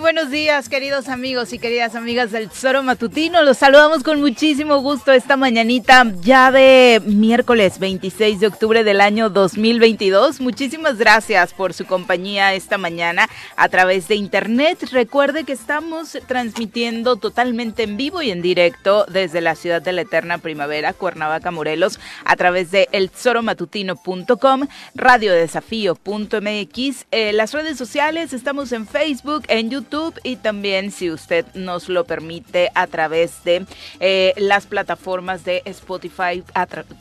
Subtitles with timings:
[0.00, 3.42] Buenos días, queridos amigos y queridas amigas del Tesoro Matutino.
[3.42, 9.30] Los saludamos con muchísimo gusto esta mañanita ya de miércoles 26 de octubre del año
[9.30, 10.40] 2022.
[10.40, 14.84] Muchísimas gracias por su compañía esta mañana a través de internet.
[14.90, 20.02] Recuerde que estamos transmitiendo totalmente en vivo y en directo desde la ciudad de la
[20.02, 28.86] eterna primavera, Cuernavaca, Morelos, a través de eltesoromatutino.com, radiodesafío.mx, eh, las redes sociales, estamos en
[28.86, 29.83] Facebook, en YouTube
[30.22, 33.66] y también, si usted nos lo permite, a través de
[34.00, 36.42] eh, las plataformas de Spotify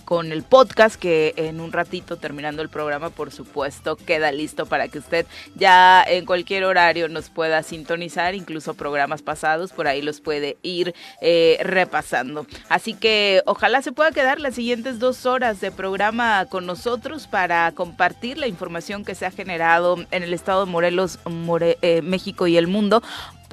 [0.05, 4.87] con el podcast que en un ratito terminando el programa, por supuesto, queda listo para
[4.89, 5.25] que usted
[5.55, 10.93] ya en cualquier horario nos pueda sintonizar, incluso programas pasados, por ahí los puede ir
[11.21, 12.45] eh, repasando.
[12.69, 17.71] Así que ojalá se pueda quedar las siguientes dos horas de programa con nosotros para
[17.71, 21.19] compartir la información que se ha generado en el estado de Morelos,
[21.81, 23.01] eh, México y el mundo mundo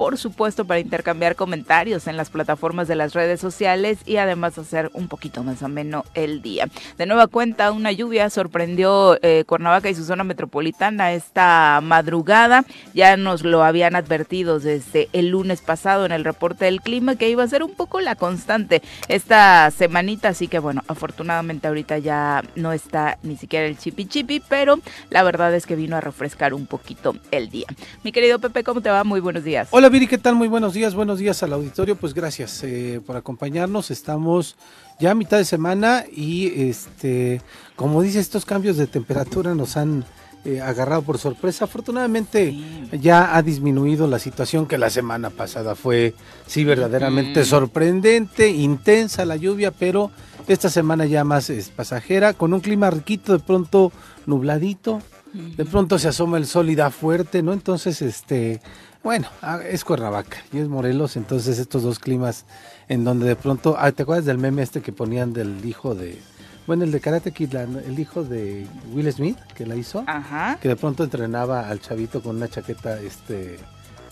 [0.01, 4.89] por supuesto, para intercambiar comentarios en las plataformas de las redes sociales y además hacer
[4.95, 6.67] un poquito más ameno el día.
[6.97, 12.65] De nueva cuenta, una lluvia sorprendió eh, Cuernavaca y su zona metropolitana esta madrugada.
[12.95, 17.29] Ya nos lo habían advertido desde el lunes pasado en el reporte del clima que
[17.29, 22.43] iba a ser un poco la constante esta semanita, así que bueno, afortunadamente ahorita ya
[22.55, 24.79] no está ni siquiera el chipi chipi, pero
[25.11, 27.67] la verdad es que vino a refrescar un poquito el día.
[28.03, 29.03] Mi querido Pepe, ¿cómo te va?
[29.03, 29.67] Muy buenos días.
[29.69, 30.35] Hola Viri, ¿qué tal?
[30.35, 31.97] Muy buenos días, buenos días al auditorio.
[31.97, 33.91] Pues gracias eh, por acompañarnos.
[33.91, 34.55] Estamos
[35.01, 37.41] ya a mitad de semana y este,
[37.75, 40.05] como dice, estos cambios de temperatura nos han
[40.45, 41.65] eh, agarrado por sorpresa.
[41.65, 42.57] Afortunadamente
[43.01, 46.15] ya ha disminuido la situación que la semana pasada fue,
[46.47, 50.09] sí, verdaderamente sorprendente, intensa la lluvia, pero
[50.47, 53.91] esta semana ya más es pasajera, con un clima riquito, de pronto
[54.25, 55.01] nubladito,
[55.33, 57.53] de pronto se asoma el sol y da fuerte, ¿no?
[57.53, 58.61] Entonces, este
[59.03, 62.45] bueno, ah, es Cuernavaca y es Morelos, entonces estos dos climas
[62.87, 66.19] en donde de pronto, ah, ¿te acuerdas del meme este que ponían del hijo de,
[66.67, 70.57] bueno, el de Karate Kid, el hijo de Will Smith que la hizo, Ajá.
[70.61, 73.57] que de pronto entrenaba al chavito con una chaqueta, este,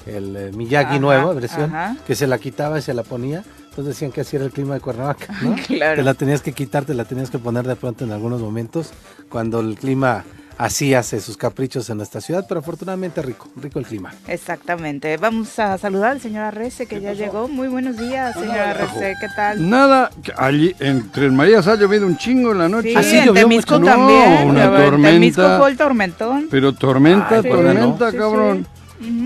[0.06, 1.72] el eh, Miyagi nuevo, versión,
[2.08, 3.44] que se la quitaba y se la ponía.
[3.70, 5.56] Entonces decían que así era el clima de Cuernavaca, ¿no?
[5.68, 5.98] claro.
[5.98, 8.92] Te la tenías que quitar, te la tenías que poner de pronto en algunos momentos,
[9.30, 10.26] cuando el clima
[10.60, 14.14] así hace sus caprichos en nuestra ciudad, pero afortunadamente rico, rico el clima.
[14.28, 15.16] Exactamente.
[15.16, 17.48] Vamos a saludar al señor Arrece que ya llegó.
[17.48, 19.70] Muy buenos días, señor Arrece, ¿qué tal?
[19.70, 22.90] Nada, allí en Tres Marías ha llovido un chingo en la noche.
[23.02, 24.50] Sí, ¿Ah, en Temisco también.
[24.50, 25.12] una tormenta.
[25.12, 26.48] Temisco fue el tormentón.
[26.52, 28.68] Pero tormenta, tormenta, cabrón.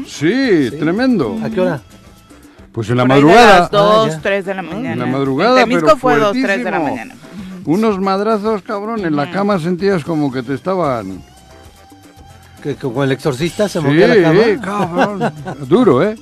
[0.06, 1.40] Sí, tremendo.
[1.44, 1.82] ¿A qué hora?
[2.72, 3.58] Pues en la madrugada.
[3.58, 4.94] A las 2, 3 de la mañana.
[4.94, 7.16] En la madrugada, en Temisco fue 2, 3 de la mañana.
[7.66, 11.22] Unos madrazos, cabrón, en la cama sentías como que te estaban...
[12.62, 14.44] Que como el exorcista se movía la cama.
[14.44, 15.34] Sí, cabrón.
[15.68, 16.16] Duro, ¿eh?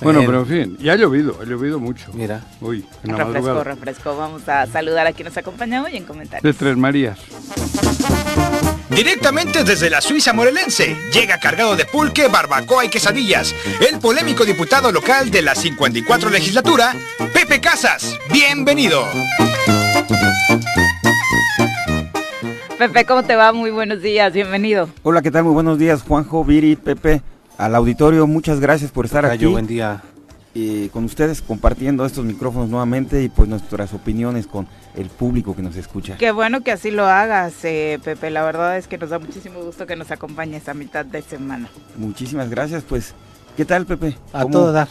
[0.00, 2.10] Bueno, pero en fin, ya ha llovido, ha llovido mucho.
[2.12, 2.40] Mira.
[2.60, 3.64] Uy, en la refresco, madrugada.
[3.64, 4.16] refresco.
[4.16, 6.42] Vamos a saludar a quien nos acompaña hoy en comentarios.
[6.42, 7.18] De Tres Marías.
[8.90, 13.54] Directamente desde la Suiza morelense, llega cargado de pulque, barbacoa y quesadillas,
[13.88, 16.94] el polémico diputado local de la 54 legislatura,
[17.32, 18.18] Pepe Casas.
[18.32, 19.04] Bienvenido.
[22.78, 23.52] Pepe, ¿cómo te va?
[23.52, 24.88] Muy buenos días, bienvenido.
[25.04, 25.44] Hola, ¿qué tal?
[25.44, 27.22] Muy buenos días, Juanjo, Viri, Pepe,
[27.56, 29.46] al auditorio, muchas gracias por estar aquí.
[29.46, 30.02] buen día.
[30.52, 34.66] Y con ustedes compartiendo estos micrófonos nuevamente y pues nuestras opiniones con
[34.96, 36.16] el público que nos escucha.
[36.18, 38.30] Qué bueno que así lo hagas, eh, Pepe.
[38.30, 41.68] La verdad es que nos da muchísimo gusto que nos acompañes a mitad de semana.
[41.96, 42.82] Muchísimas gracias.
[42.82, 43.14] Pues,
[43.56, 44.18] ¿qué tal, Pepe?
[44.32, 44.88] A todo dar.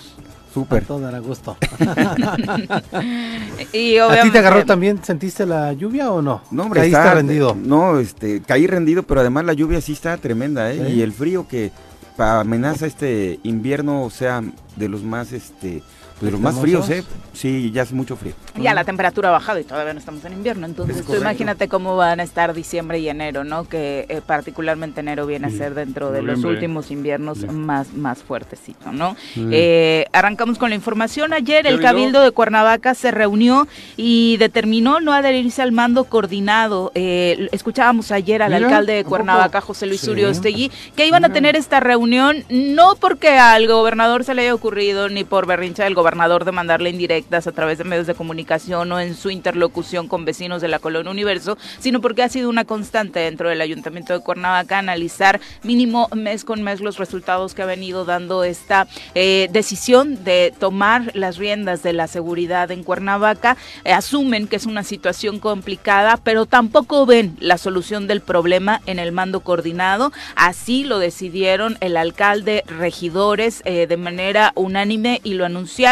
[0.54, 0.86] Súper.
[0.86, 1.56] Todo era gusto.
[3.74, 5.04] y ¿A ti te agarró también?
[5.04, 6.42] ¿Sentiste la lluvia o no?
[6.52, 7.56] No, hombre, está, rendido.
[7.56, 10.92] No, este, caí rendido, pero además la lluvia sí está tremenda, ¿eh?
[10.94, 11.72] Y el frío que
[12.18, 14.44] amenaza este invierno, o sea,
[14.76, 15.82] de los más, este,
[16.22, 17.04] de los más fríos, ¿eh?
[17.34, 18.34] Sí, ya es mucho frío.
[18.60, 20.66] Ya la temperatura ha bajado y todavía no estamos en invierno.
[20.66, 23.68] Entonces, tú imagínate cómo van a estar diciembre y enero, ¿no?
[23.68, 28.92] Que eh, particularmente enero viene a ser dentro de los últimos inviernos más, más fuertecito,
[28.92, 29.16] ¿no?
[29.36, 31.34] Eh, arrancamos con la información.
[31.34, 36.92] Ayer el Cabildo de Cuernavaca se reunió y determinó no adherirse al mando coordinado.
[36.94, 40.12] Eh, escuchábamos ayer al alcalde de Cuernavaca, José Luis sí.
[40.12, 45.10] Uriostegui, que iban a tener esta reunión no porque al gobernador se le haya ocurrido
[45.10, 49.00] ni por berrincha del gobernador de mandarle indirectas a través de medios de comunicación o
[49.00, 53.22] en su interlocución con vecinos de la Colonia Universo, sino porque ha sido una constante
[53.22, 58.04] dentro del Ayuntamiento de Cuernavaca analizar mínimo mes con mes los resultados que ha venido
[58.04, 63.56] dando esta eh, decisión de tomar las riendas de la seguridad en Cuernavaca.
[63.86, 69.00] Eh, asumen que es una situación complicada, pero tampoco ven la solución del problema en
[69.00, 70.12] el mando coordinado.
[70.36, 75.91] Así lo decidieron el alcalde, regidores eh, de manera unánime y lo anunciaron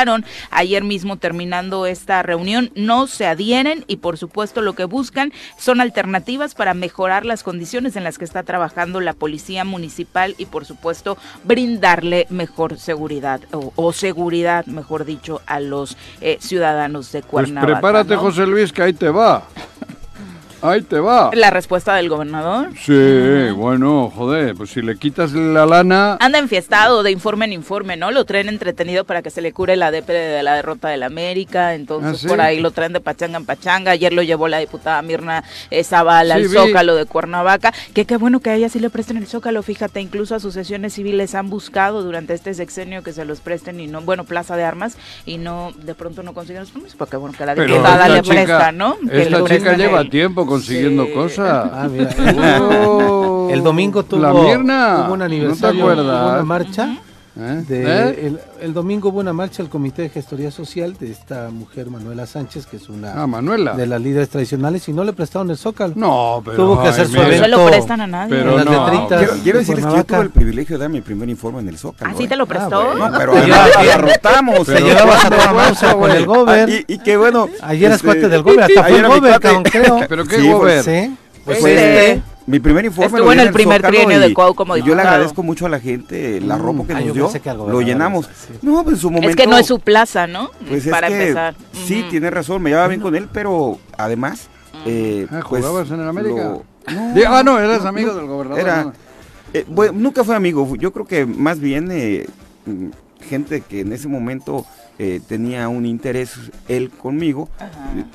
[0.51, 2.71] ayer mismo terminando esta reunión.
[2.75, 7.95] No se adhieren y por supuesto lo que buscan son alternativas para mejorar las condiciones
[7.95, 13.93] en las que está trabajando la policía municipal y por supuesto brindarle mejor seguridad o,
[13.93, 17.67] seguridad, mejor dicho, a los eh, ciudadanos de pues Cuernavaca.
[17.67, 19.43] Pues prepárate, José Luis, que ahí te va.
[20.61, 21.31] Ahí te va.
[21.33, 22.69] ¿La respuesta del gobernador?
[22.77, 26.17] Sí, bueno, joder, pues si le quitas la lana...
[26.19, 28.11] Anda enfiestado de informe en informe, ¿no?
[28.11, 31.75] Lo traen entretenido para que se le cure la depre de la derrota del América,
[31.75, 33.91] entonces ¿Ah, por ahí lo traen de pachanga en pachanga.
[33.91, 35.43] Ayer lo llevó la diputada Mirna
[35.83, 39.27] Zavala al Zócalo de Cuernavaca, que qué bueno que a ella sí le presten el
[39.27, 43.87] Zócalo, fíjate, incluso asociaciones civiles han buscado durante este sexenio que se los presten y
[43.87, 47.37] no, bueno, Plaza de Armas, y no, de pronto no consiguen los permisos, porque bueno,
[47.37, 48.97] que la diputada le presta, ¿no?
[49.09, 51.69] esta chica lleva tiempo consiguiendo cosas.
[51.71, 52.09] Ah, mira.
[53.49, 56.97] el domingo tuvo, la tuvo un aniversario, ¿No una marcha.
[57.37, 57.63] ¿Eh?
[57.69, 58.37] ¿Eh?
[58.61, 62.65] el, domingo hubo una marcha al Comité de Gestoría Social de esta mujer Manuela Sánchez,
[62.65, 65.93] que es una ah, de las líderes tradicionales, y no le prestaron el zócalo.
[65.95, 66.57] No, pero.
[66.57, 67.35] Tuvo que hacer su evento.
[67.35, 68.35] No se lo prestan a nadie.
[68.35, 69.07] Pero no.
[69.07, 71.77] quiero, quiero decirles que yo tuve el privilegio de dar mi primer informe en el
[71.77, 72.11] zócalo.
[72.11, 72.27] ¿Así ¿eh?
[72.27, 72.95] te lo prestó?
[72.95, 74.65] no, pero agarrotamos.
[74.65, 76.69] Te llevabas a toda marcha con el gober.
[76.69, 77.47] Y, y que bueno.
[77.61, 79.99] Ayer eras parte del gober, hasta fue el gober, creo.
[80.09, 80.83] ¿Pero qué gober?
[80.83, 81.15] Sí.
[81.45, 85.01] Pues, pues mi primer informe Estuvo en el primer trienio de Cuau como Yo le
[85.01, 86.61] agradezco mucho a la gente la mm.
[86.61, 87.31] ropa que ah, nos dio.
[87.67, 88.29] lo llenamos.
[88.61, 89.29] No, pues en su momento.
[89.29, 90.49] Es que no es su plaza, ¿no?
[90.67, 91.55] Pues Para empezar.
[91.73, 94.47] Sí, tiene razón, me llevaba bien con él, pero además.
[94.85, 96.57] Eh, ah, pues, ¿Jugabas en el América?
[96.87, 98.59] ah, no, eras amigo del gobernador.
[98.59, 98.93] Era,
[99.53, 100.75] eh, bueno, nunca fue amigo.
[100.75, 102.25] Yo creo que más bien eh,
[103.29, 104.65] gente que en ese momento
[105.01, 106.33] eh, tenía un interés
[106.67, 107.47] él conmigo,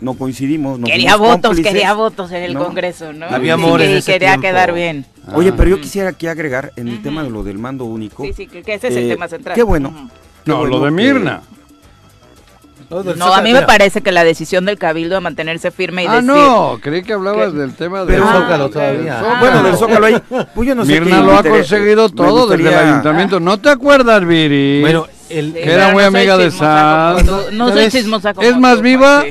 [0.02, 0.78] no coincidimos.
[0.84, 3.24] quería votos, quería votos en el Congreso, ¿no?
[3.24, 5.06] Había amor y quería quedar bien.
[5.32, 8.22] Oye, pero yo quisiera aquí agregar en el tema de lo del mando único.
[8.22, 9.54] Sí, sí, que ese es el eh, tema central.
[9.54, 10.10] Qué bueno.
[10.44, 11.42] no, lo de Mirna.
[13.16, 16.16] No, a mí me parece que la decisión del Cabildo de mantenerse firme y ah,
[16.16, 16.26] decir...
[16.26, 19.38] no, creí que hablabas del tema del Zócalo todavía.
[19.40, 20.22] Bueno, del Zócalo ahí.
[20.54, 23.40] Pues yo no sé Mirna lo ha conseguido todo desde el ayuntamiento.
[23.40, 24.82] ¿No te acuerdas, Viri?
[24.82, 27.24] Bueno, que era muy amiga de Sanz.
[27.52, 29.24] No soy chismosa Es más viva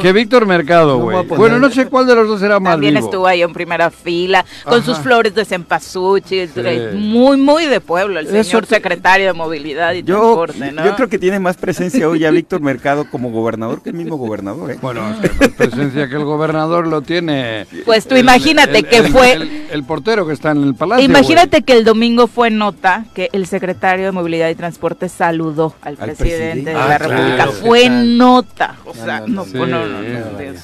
[0.00, 1.26] que Víctor Mercado, güey.
[1.26, 4.44] bueno, no sé cuál de los dos era más También estuvo ahí en primera fila,
[4.64, 6.50] con sus flores de cempasúchil,
[6.94, 10.84] muy, muy de pueblo, el señor secretario de Movilidad y Transporte, ¿no?
[10.84, 14.16] Yo creo que tiene más presencia hoy ya Víctor Mercado como gobernador que el mismo
[14.16, 14.78] gobernador, ¿eh?
[14.80, 17.66] Bueno, más presencia que el gobernador lo tiene...
[17.84, 19.66] Pues tú imagínate que fue...
[19.70, 23.46] El, portero que está en el palacio, Imagínate que el domingo fue nota que el
[23.46, 27.46] secretario de Movilidad y Transporte salió saludó al, presidente, de la ah, República.
[27.48, 28.76] Fue nota.
[28.84, 29.44] O sea, no,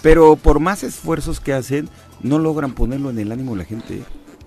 [0.02, 1.88] Pero por más esfuerzos que hacen,
[2.22, 4.02] no logran ponerlo en el ánimo de la gente.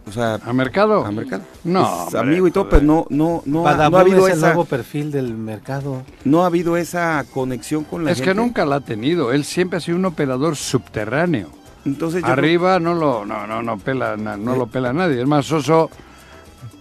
[0.07, 1.05] O sea, ¿A mercado?
[1.05, 1.43] A mercado.
[1.63, 2.07] No.
[2.17, 6.03] amigo y todo, pero no, no, no, ha habido ese nuevo perfil del mercado.
[6.25, 8.23] No ha habido esa conexión con la gente.
[8.23, 9.31] Es que nunca la ha tenido.
[9.31, 11.49] Él siempre ha sido un operador subterráneo.
[11.85, 15.21] Entonces Arriba no lo no, no, no pela, no, lo pela nadie.
[15.21, 15.89] Es más soso,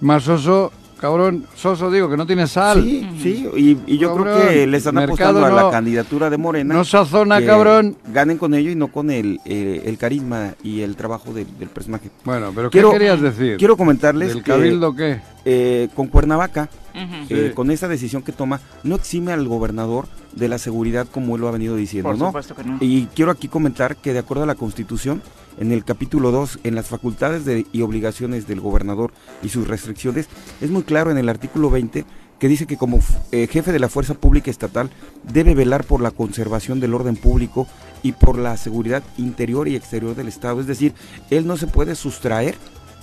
[0.00, 2.82] más soso Cabrón, Soso, digo que no tiene sal.
[2.82, 3.48] Sí, sí,
[3.86, 6.74] y, yo creo que le están apostando a la candidatura de Morena.
[6.74, 7.96] No sazona, cabrón.
[8.12, 12.10] Ganen con ello y no con el, eh, el carisma y el trabajo del personaje.
[12.24, 13.56] Bueno, pero ¿qué querías decir?
[13.58, 14.32] Quiero comentarles.
[14.32, 15.20] ¿El cabildo qué?
[15.44, 20.58] Eh, con Cuernavaca, eh, con esta decisión que toma, no exime al gobernador de la
[20.58, 22.26] seguridad como él lo ha venido diciendo, Por ¿no?
[22.26, 22.78] Supuesto que no.
[22.80, 25.22] Y quiero aquí comentar que de acuerdo a la Constitución,
[25.58, 27.42] en el capítulo 2, en las facultades
[27.72, 30.28] y obligaciones del gobernador y sus restricciones,
[30.60, 32.04] es muy claro en el artículo 20
[32.38, 33.00] que dice que como
[33.32, 34.90] eh, jefe de la fuerza pública estatal
[35.24, 37.66] debe velar por la conservación del orden público
[38.02, 40.60] y por la seguridad interior y exterior del Estado.
[40.60, 40.94] Es decir,
[41.30, 42.56] él no se puede sustraer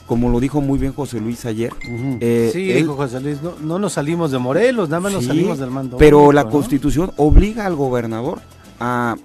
[0.05, 1.73] como lo dijo muy bien José Luis ayer.
[2.19, 5.71] Eh, sí, dijo José Luis, no, nos salimos de Morelos, nada más nos salimos del
[5.71, 5.97] mando.
[5.97, 8.39] Pero la Constitución obliga al gobernador
[8.79, 9.15] a,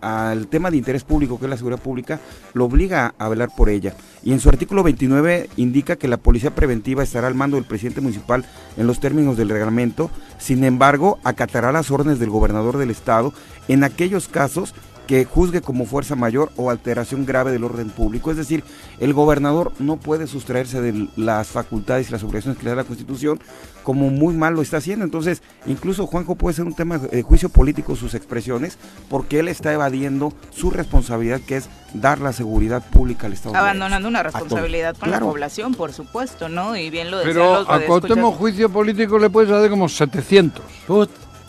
[0.00, 2.20] al tema de interés público, que es la seguridad pública,
[2.54, 3.94] lo obliga a velar por ella.
[4.22, 8.00] Y en su artículo 29 indica que la policía preventiva estará al mando del presidente
[8.00, 8.44] municipal
[8.76, 13.32] en los términos del reglamento, sin embargo, acatará las órdenes del gobernador del estado
[13.68, 14.74] en aquellos casos
[15.08, 18.30] que juzgue como fuerza mayor o alteración grave del orden público.
[18.30, 18.62] Es decir,
[19.00, 22.84] el gobernador no puede sustraerse de las facultades y las obligaciones que le da la
[22.84, 23.40] Constitución,
[23.82, 25.06] como muy mal lo está haciendo.
[25.06, 28.76] Entonces, incluso Juanjo puede ser un tema de juicio político sus expresiones,
[29.08, 33.56] porque él está evadiendo su responsabilidad, que es dar la seguridad pública al Estado.
[33.56, 36.76] Abandonando una responsabilidad con la población, por supuesto, ¿no?
[36.76, 40.62] Y bien lo Pero a Cuauhtémoc juicio político le puedes dar como 700.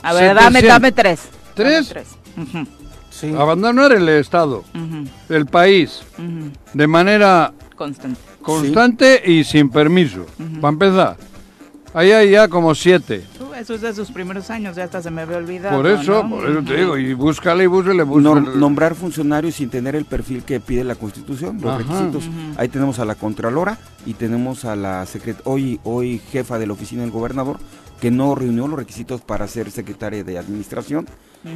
[0.02, 1.24] A ver, dame, dame tres.
[1.56, 1.90] ¿Tres?
[1.90, 2.08] tres.
[3.38, 4.64] Abandonar el Estado,
[5.30, 6.02] el país,
[6.74, 10.26] de manera constante, constante y sin permiso.
[10.62, 11.18] Para empezar,
[11.94, 13.24] ahí hay ya como siete.
[13.60, 15.76] eso es de sus primeros años, ya hasta se me había olvidado.
[15.76, 20.06] Por eso, por eso te digo, y búscale y búscale, nombrar funcionarios sin tener el
[20.06, 22.30] perfil que pide la Constitución, los requisitos.
[22.58, 26.74] Ahí tenemos a la Contralora y tenemos a la secret hoy, hoy jefa de la
[26.74, 27.58] oficina del gobernador,
[28.00, 31.08] que no reunió los requisitos para ser secretaria de administración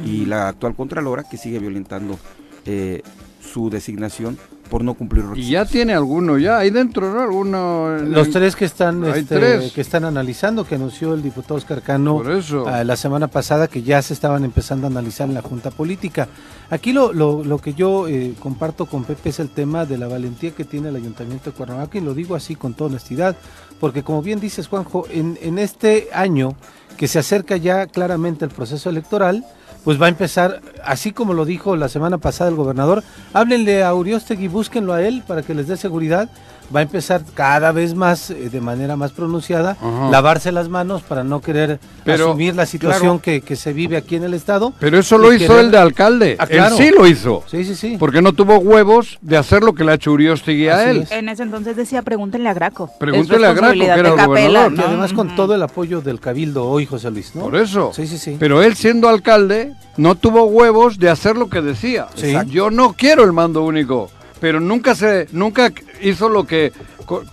[0.04, 2.18] y la actual Contralora que sigue violentando
[2.64, 3.02] eh,
[3.40, 4.38] su designación
[4.70, 7.20] por no cumplir Y ya tiene alguno, ya hay dentro, ¿no?
[7.20, 7.98] Alguno.
[7.98, 12.22] Los tres que están, este, que están analizando, que anunció el diputado Oscar Cano
[12.66, 16.28] ah, la semana pasada, que ya se estaban empezando a analizar en la Junta Política.
[16.70, 20.08] Aquí lo, lo, lo que yo eh, comparto con Pepe es el tema de la
[20.08, 23.36] valentía que tiene el Ayuntamiento de Cuernavaca, y lo digo así con toda honestidad,
[23.80, 26.56] porque como bien dices, Juanjo, en, en este año
[26.96, 29.44] que se acerca ya claramente el proceso electoral,
[29.84, 33.04] pues va a empezar, así como lo dijo la semana pasada el gobernador,
[33.34, 36.30] háblenle a Uriostegui, búsquenlo a él para que les dé seguridad
[36.74, 39.76] va a empezar cada vez más, eh, de manera más pronunciada,
[40.10, 44.34] lavarse las manos para no querer asumir la situación que, se vive aquí en el
[44.34, 44.72] Estado.
[44.80, 46.36] Pero eso lo hizo el de alcalde.
[46.38, 47.44] Ah, él sí lo hizo.
[47.46, 47.96] Sí, sí, sí.
[47.98, 51.06] Porque no tuvo huevos de hacer lo que le ha hecho Uriostegui a él.
[51.10, 52.90] En ese entonces decía, pregúntenle a Graco.
[52.98, 54.72] Pregúntenle a Graco, que era el gobernador.
[54.76, 57.42] Y además con todo el apoyo del Cabildo hoy, José Luis, ¿no?
[57.42, 57.92] Por eso.
[57.94, 58.36] Sí, sí, sí.
[58.38, 62.08] Pero él siendo alcalde, no tuvo huevos de hacer lo que decía.
[62.48, 64.10] Yo no quiero el mando único
[64.40, 65.72] pero nunca se nunca
[66.02, 66.72] hizo lo que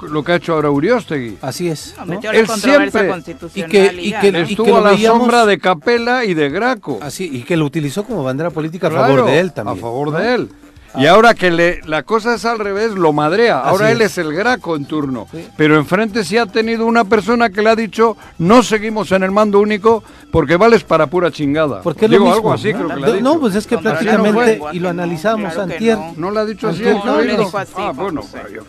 [0.02, 1.38] lo que ha hecho ahora Uriostegui.
[1.42, 1.96] Así es.
[2.34, 3.10] Él siempre
[3.56, 7.00] y que, y que, estuvo a la sombra de Capela y de Graco.
[7.02, 9.78] Así y que lo utilizó como bandera política a favor de él también.
[9.78, 10.50] A favor de él.
[10.96, 13.60] Y ahora que le, la cosa es al revés, lo madrea.
[13.60, 14.18] Ahora él es.
[14.18, 15.28] el Graco en turno.
[15.58, 19.32] Pero enfrente sí ha tenido una persona que le ha dicho, no seguimos en el
[19.32, 21.82] mando único porque vales para pura chingada.
[21.82, 24.80] Porque Digo lo algo así, creo que le ha No, pues es que prácticamente, y
[24.80, 25.98] lo analizamos antier.
[26.18, 26.32] No.
[26.32, 26.84] le ha dicho así.
[27.06, 27.74] No, le dijo así.
[27.78, 28.22] Ah, bueno,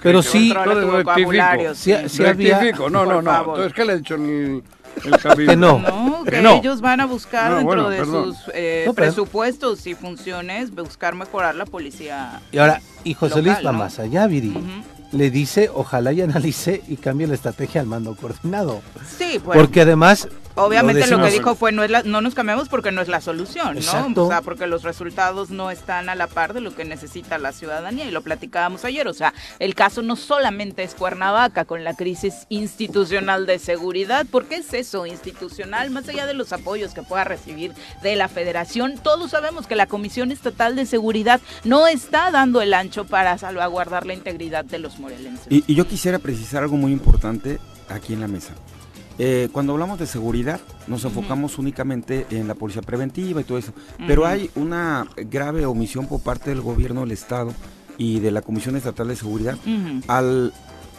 [0.02, 0.52] pero sí.
[1.74, 2.88] Sí, rectifico.
[2.88, 3.38] No, no, no.
[3.38, 4.62] Entonces, ¿qué le ha dicho el
[5.02, 6.24] que no.
[6.24, 11.66] que, ellos van a buscar dentro de sus eh, presupuestos y funciones, buscar mejorar la
[11.66, 12.40] policía.
[12.52, 14.54] Y ahora, y José Luis va más allá, Viri.
[15.12, 18.80] Le dice, ojalá y analice y cambie la estrategia al mando coordinado.
[19.18, 19.58] Sí, pues.
[19.58, 23.00] Porque además Obviamente lo, que dijo fue no es la, no nos cambiamos porque no
[23.00, 23.78] es la solución,
[24.14, 24.22] ¿no?
[24.22, 27.52] O sea, porque los resultados no están a la par de lo que necesita la
[27.52, 31.94] ciudadanía y lo platicábamos ayer, o sea, el caso no solamente es Cuernavaca con la
[31.94, 37.24] crisis institucional de seguridad, porque es eso, institucional, más allá de los apoyos que pueda
[37.24, 42.60] recibir de la Federación, todos sabemos que la Comisión Estatal de Seguridad no está dando
[42.60, 45.46] el ancho para salvaguardar la integridad de los morelenses.
[45.48, 48.54] y yo quisiera precisar algo muy importante aquí en la mesa.
[49.18, 53.72] Eh, cuando hablamos de seguridad, nos enfocamos únicamente en la policía preventiva y todo eso,
[54.06, 57.52] pero hay una grave omisión por parte del gobierno del Estado
[57.98, 59.56] y de la Comisión Estatal de Seguridad
[60.08, 60.52] al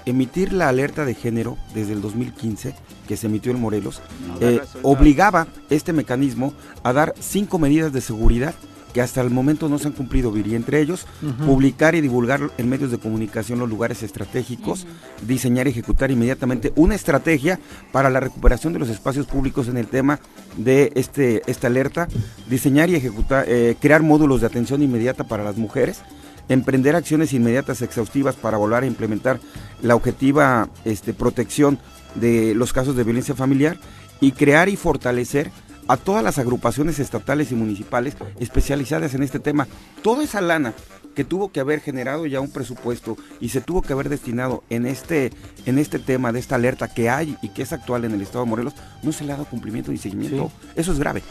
[0.06, 2.76] emitir la alerta de género desde el 2015
[3.08, 4.02] que se emitió en Morelos,
[4.40, 6.54] eh, obligaba este mecanismo
[6.84, 8.54] a dar cinco medidas de seguridad
[8.94, 10.56] que hasta el momento no se han cumplido, Viri.
[10.56, 11.08] Entre ellos,
[11.46, 14.86] publicar y divulgar en medios de comunicación los lugares estratégicos,
[15.26, 17.60] diseñar y ejecutar inmediatamente una estrategia
[17.92, 20.20] para la recuperación de los espacios públicos en el tema
[20.58, 22.08] de este, esta alerta,
[22.48, 26.02] diseñar y ejecutar, eh, crear módulos de atención inmediata para las mujeres,
[26.50, 29.40] emprender acciones inmediatas exhaustivas para volver a implementar
[29.82, 31.80] la objetiva este, protección
[32.16, 33.78] de los casos de violencia familiar
[34.22, 35.52] y crear y fortalecer
[35.88, 39.68] a todas las agrupaciones estatales y municipales especializadas en este tema.
[40.02, 40.74] Toda esa lana
[41.16, 44.86] que tuvo que haber generado ya un presupuesto y se tuvo que haber destinado en
[44.86, 45.32] este,
[45.66, 48.44] en este tema de esta alerta que hay y que es actual en el estado
[48.46, 48.74] de Morelos,
[49.04, 50.52] no se le ha dado cumplimiento ni seguimiento.
[50.76, 51.22] Eso es grave.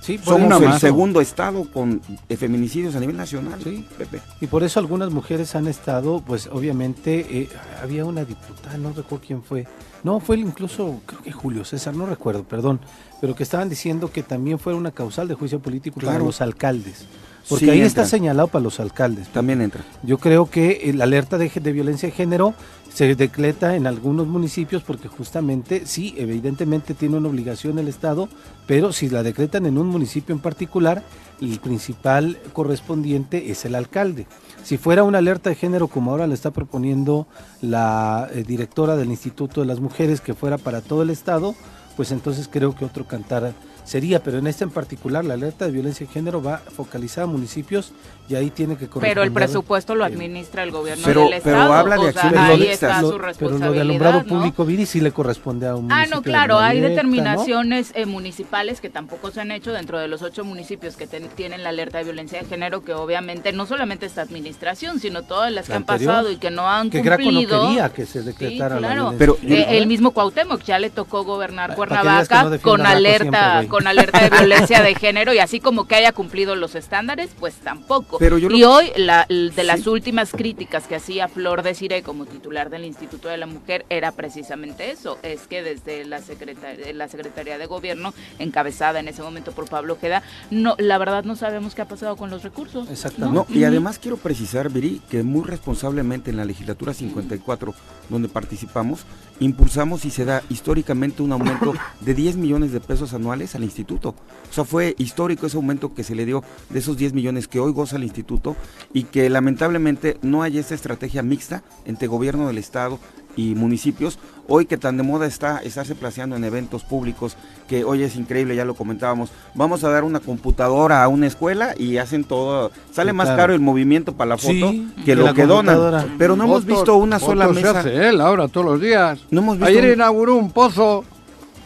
[0.00, 3.58] Sí, Somos el segundo estado con feminicidios a nivel nacional.
[3.64, 4.20] Sí, Pepe.
[4.42, 7.48] Y por eso algunas mujeres han estado, pues obviamente, eh,
[7.82, 9.66] había una diputada, no recuerdo quién fue,
[10.02, 12.80] no, fue incluso, creo que Julio César, no recuerdo, perdón,
[13.24, 17.06] pero que estaban diciendo que también fue una causal de juicio político para los alcaldes
[17.48, 19.28] Porque ahí está señalado para los alcaldes.
[19.28, 19.82] También entra.
[20.02, 22.52] Yo creo que la alerta de, de violencia de género
[22.92, 28.28] se decreta en algunos municipios porque justamente, sí, evidentemente tiene una obligación el Estado,
[28.66, 31.02] pero si la decretan en un municipio en particular,
[31.40, 34.26] el principal correspondiente es el alcalde.
[34.64, 37.26] Si fuera una alerta de género como ahora le está proponiendo
[37.62, 41.54] la eh, directora del Instituto de las Mujeres, que fuera para todo el Estado,
[41.96, 43.52] pues entonces creo que otro cantar
[43.84, 47.30] sería, pero en este en particular la alerta de violencia de género va focalizada a
[47.30, 47.92] municipios
[48.28, 49.10] y ahí tiene que corresponder.
[49.10, 51.42] Pero el presupuesto lo administra el gobierno del Estado.
[51.42, 55.12] Pero habla de acciones ahí está su Pero lo de alumbrado público Viri sí le
[55.12, 59.72] corresponde a un Ah, no, claro, hay determinaciones eh, municipales que tampoco se han hecho
[59.72, 63.52] dentro de los ocho municipios que tienen la alerta de violencia de género, que obviamente
[63.52, 67.02] no solamente esta administración, sino todas las que han pasado y que no han que
[67.02, 67.62] cumplido.
[67.62, 69.18] no quería que se decretara la violencia.
[69.18, 74.30] Pero eh, el mismo Cuauhtémoc ya le tocó gobernar Cuernavaca con alerta con alerta de
[74.30, 78.20] violencia de género y así como que haya cumplido los estándares, pues tampoco.
[78.22, 82.84] y hoy la, de las últimas críticas que hacía Flor de Cire como titular del
[82.84, 87.66] Instituto de la Mujer era precisamente eso, es que desde la, secretaría, la Secretaría de
[87.66, 91.88] Gobierno, encabezada en ese momento por Pablo Queda, no, la verdad no sabemos qué ha
[91.88, 92.88] pasado con los recursos.
[92.88, 93.52] Exactamente.
[93.58, 97.74] y además quiero precisar, Viri, que muy responsablemente en la legislatura 54,
[98.08, 99.00] donde participamos,
[99.40, 104.14] impulsamos y se da históricamente un aumento de 10 millones de pesos anuales al instituto.
[104.50, 107.58] O sea, fue histórico ese aumento que se le dio de esos 10 millones que
[107.58, 108.56] hoy goza el instituto
[108.92, 112.98] y que lamentablemente no hay esta estrategia mixta entre gobierno del estado
[113.36, 114.18] y municipios,
[114.48, 117.36] hoy que tan de moda está estarse placeando en eventos públicos,
[117.68, 121.74] que hoy es increíble, ya lo comentábamos, vamos a dar una computadora a una escuela
[121.76, 124.72] y hacen todo, sale más caro el movimiento para la foto
[125.04, 127.72] que lo que donan, pero no hemos visto una sola mesa.
[127.72, 129.20] Se hace él ahora todos los días.
[129.30, 131.04] No hemos Ayer inauguró un pozo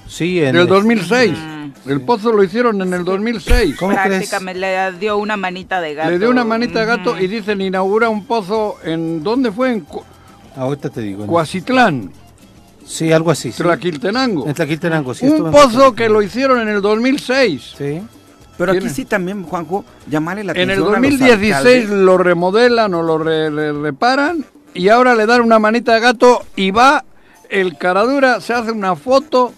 [0.06, 1.32] sí, en del 2006.
[1.32, 1.57] El
[2.02, 3.76] pozo lo hicieron en el 2006.
[3.76, 6.10] ¿Cómo Prácticamente le dio una manita de gato.
[6.10, 9.72] Le dio una manita de gato y dicen inaugura un pozo en ¿dónde fue?
[9.72, 9.86] En
[10.56, 11.26] Ahorita te digo.
[11.26, 12.10] Cuacitlán.
[12.84, 13.50] Sí, algo así.
[13.50, 14.46] Tlaquiltenango.
[14.46, 15.26] En Tlaquiltenango, sí.
[15.26, 17.74] Un pozo que lo hicieron en el 2006.
[17.76, 18.02] Sí.
[18.56, 20.70] Pero aquí sí también, Juanjo, llamarle la atención.
[20.70, 26.00] En el 2016 lo remodelan o lo reparan y ahora le dan una manita de
[26.00, 27.04] gato y va
[27.50, 29.52] el caradura, se hace una foto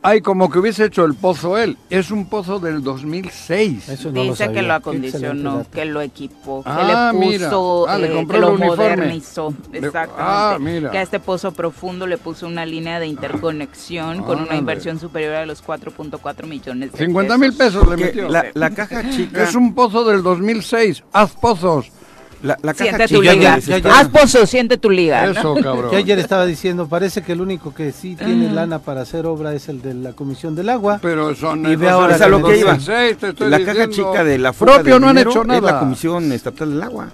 [0.00, 1.76] Ay, como que hubiese hecho el pozo él.
[1.90, 3.88] Es un pozo del 2006.
[3.88, 8.38] Eso Dice que lo acondicionó, que lo equipó, que ah, le puso, ah, eh, que
[8.38, 9.52] lo modernizó.
[9.72, 10.14] Exactamente.
[10.18, 10.90] Ah, mira.
[10.90, 15.34] Que a este pozo profundo le puso una línea de interconexión con una inversión superior
[15.34, 18.28] a los 4.4 millones de 50 mil pesos le metió.
[18.28, 19.42] La, la caja chica.
[19.42, 21.02] Es un pozo del 2006.
[21.12, 21.90] Haz pozos.
[22.42, 23.58] La, siente tu liga.
[23.92, 25.30] Haz pozo, siente tu liga.
[25.30, 25.90] Eso, cabrón.
[25.90, 29.54] Que ayer estaba diciendo, parece que el único que sí tiene lana para hacer obra
[29.54, 30.98] es el de la Comisión del Agua.
[31.00, 32.78] Pero son y ve ahora lo que iba.
[33.38, 35.58] la caja chica de la propio no han hecho nada.
[35.58, 37.08] Es la Comisión Estatal del Agua.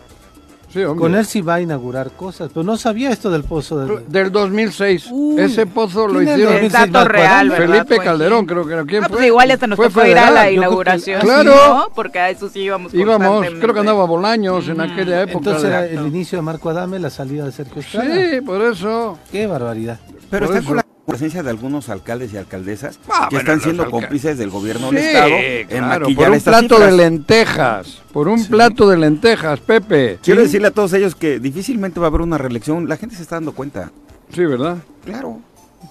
[0.96, 4.32] Con él sí va a inaugurar cosas, pero no sabía esto del pozo del, del
[4.32, 5.10] 2006.
[5.38, 9.26] Ese pozo lo hicieron el dato real, Felipe Calderón, creo que era quien ah, pues
[9.26, 12.92] igual hasta nos fue ir a la inauguración, claro, porque a eso sí íbamos.
[12.94, 15.38] Íbamos, creo que andaba Bolaños en aquella época.
[15.38, 18.14] Entonces era el inicio de Marco Adame, la salida de Sergio Estrada.
[18.14, 19.18] Sí, por eso.
[19.30, 19.98] Qué barbaridad.
[20.30, 24.38] Pero está con la presencia de algunos alcaldes y alcaldesas ah, que están siendo cómplices
[24.38, 28.96] del gobierno del estado en maquillar por un plato de lentejas, por un plato de
[28.96, 30.18] lentejas, Pepe.
[30.22, 33.22] Quiero decirle a todos ellos que difícilmente va a haber una reelección, la gente se
[33.22, 33.90] está dando cuenta.
[34.32, 34.78] Sí, ¿verdad?
[35.04, 35.40] Claro.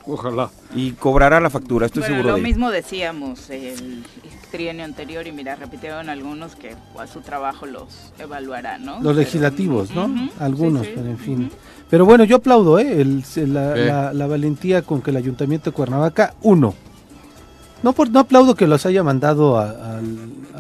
[0.06, 0.50] Ojalá.
[0.76, 2.32] Y cobrará la factura, estoy seguro.
[2.32, 4.04] Lo mismo decíamos el,
[4.52, 9.02] trienio anterior y mira, repitieron algunos que a su trabajo los evaluará, ¿no?
[9.02, 10.30] Los legislativos, ¿no?
[10.40, 11.52] Algunos, pero en fin.
[11.94, 13.06] Pero bueno, yo aplaudo ¿eh?
[13.46, 16.74] la, valentía con que el Ayuntamiento de Cuernavaca, uno,
[17.84, 20.02] no, por, no aplaudo que los haya mandado a,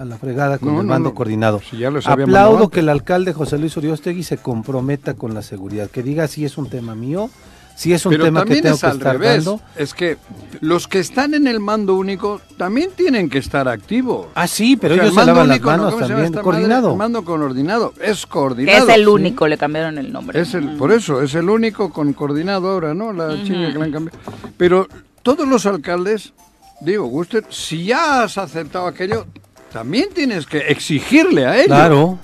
[0.05, 1.59] la fregada con el mando coordinado.
[2.05, 6.45] aplaudo que el alcalde José Luis Uriostegui se comprometa con la seguridad, que diga si
[6.45, 7.31] es un tema mío,
[7.75, 9.59] si es un tema que tengo que estar dando.
[9.75, 10.17] Es que
[10.61, 14.27] los que están en el mando único también tienen que estar activos.
[14.35, 16.33] Ah, sí, pero ellos se lavan las manos también.
[16.33, 16.91] Coordinado.
[16.91, 17.93] el mando coordinado.
[18.01, 18.89] Es coordinado.
[18.89, 20.39] Es el único, le cambiaron el nombre.
[20.39, 23.13] Es el, por eso, es el único con coordinado ahora, ¿no?
[23.13, 24.19] La que le han cambiado.
[24.57, 24.87] Pero
[25.21, 26.33] todos los alcaldes,
[26.81, 29.25] digo, usted, si ya has aceptado aquello,
[29.71, 31.67] también tienes que exigirle a ellos.
[31.67, 32.19] Claro.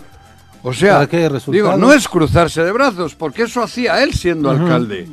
[0.61, 1.05] O sea,
[1.47, 5.07] digo, no es cruzarse de brazos, porque eso hacía él siendo alcalde.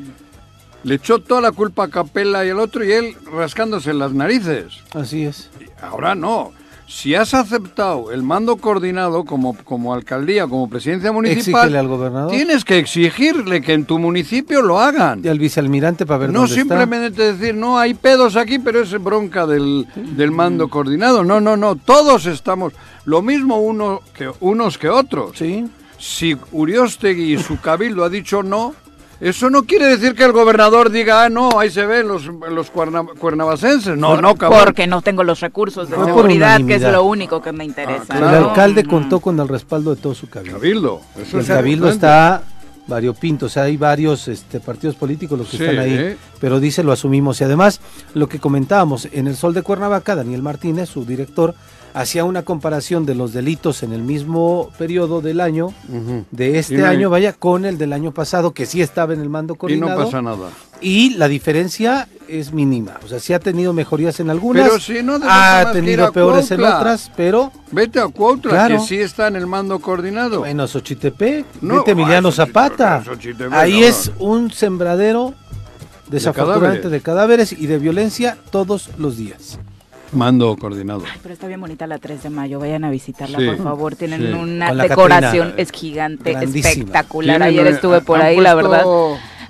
[0.87, 4.85] Le echó toda la culpa a Capella y el otro y él rascándose las narices.
[4.95, 5.51] Así es.
[5.83, 6.53] Ahora no.
[6.87, 12.31] si has aceptado el mando coordinado como, como alcaldía, como presidencia municipal, al gobernador.
[12.31, 15.23] tienes que exigirle que en tu municipio lo hagan.
[15.25, 18.93] Y al vicealmirante para ver No dónde simplemente decir, no, hay pedos aquí, pero es
[19.03, 21.25] bronca del, del mando coordinado.
[21.25, 22.75] No, no, no, todos estamos,
[23.07, 25.37] lo mismo uno que, unos que otros.
[25.37, 25.67] Sí.
[25.99, 28.73] Si Uriostegui y su cabildo ha dicho no,
[29.21, 32.71] eso no quiere decir que el gobernador diga, ah, no, ahí se ven los, los
[32.71, 33.97] cuerna- cuernavacenses.
[33.97, 34.61] No, no, cabrón.
[34.65, 38.05] Porque no tengo los recursos de por seguridad, que es lo único que me interesa.
[38.11, 38.41] Ah, El claro.
[38.41, 38.49] ¿no?
[38.51, 38.89] alcalde Mm.
[38.89, 40.57] contó con el respaldo de todo su cabildo.
[40.59, 41.01] Cabildo.
[41.17, 42.07] Eso el es cabildo importante.
[42.07, 42.43] está
[42.89, 46.17] variopinto, o sea, hay varios este, partidos políticos los que Sí, están ahí, ¿eh?
[46.41, 47.41] pero dice lo asumimos.
[47.41, 47.81] Y además,
[48.15, 51.55] lo que comentábamos, en el Sol de Cuernavaca, Daniel Martínez, su director,
[51.97, 55.73] hacía una comparación de los delitos en el mismo periodo del año,
[56.31, 59.55] de este año, vaya, con el del año pasado, que sí estaba en el mando
[59.55, 60.05] Y no coordinado.
[60.05, 60.51] pasa nada.
[60.81, 62.99] y la diferencia es mínima.
[63.05, 66.51] O sea, sí ha tenido mejorías en algunas, Pero si no ha tenido a peores
[66.51, 68.77] en otras, pero Vete a Cuautla, Claro.
[68.77, 70.41] que sí está en el mando coordinado.
[70.41, 73.03] bueno, Xochitepec, No, vete Emiliano Zapata.
[73.05, 75.33] Xochitepec, Ahí es un sembradero
[76.11, 76.91] desafortunadamente cadáveres.
[76.93, 79.59] de cadáveres y de violencia todos los días.
[80.13, 81.03] Mando coordinado.
[81.05, 83.97] Ay, pero está bien bonita la 3 de mayo, vayan a visitarla, Sí, por favor.
[83.97, 84.33] Tienen sí.
[84.33, 86.69] una decoración, Catrina, es gigante, grandísima.
[86.71, 87.39] espectacular.
[87.41, 88.85] Tienen, Ayer estuve por ahí, la verdad.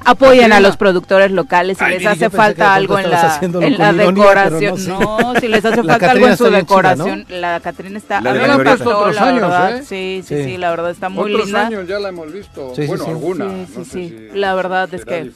[0.07, 4.87] Apoyen a los productores locales si Ay, les hace falta algo en la, en decoración.
[4.88, 7.27] no, si les hace falta algo en su chida, decoración.
[7.29, 8.21] La Catrina está.
[8.21, 8.73] La a mí la me glorieta.
[8.85, 9.77] encantó, Otros la años, verdad.
[9.79, 9.83] ¿eh?
[9.83, 10.45] Sí, sí, Sí.
[10.45, 11.66] sí, la verdad está muy Otros linda.
[11.66, 12.73] años ya la hemos visto.
[12.77, 13.11] Sí, sí, bueno, sí.
[13.11, 13.45] alguna.
[13.49, 14.09] Sí, sí, no sé sí.
[14.33, 15.31] si La verdad es que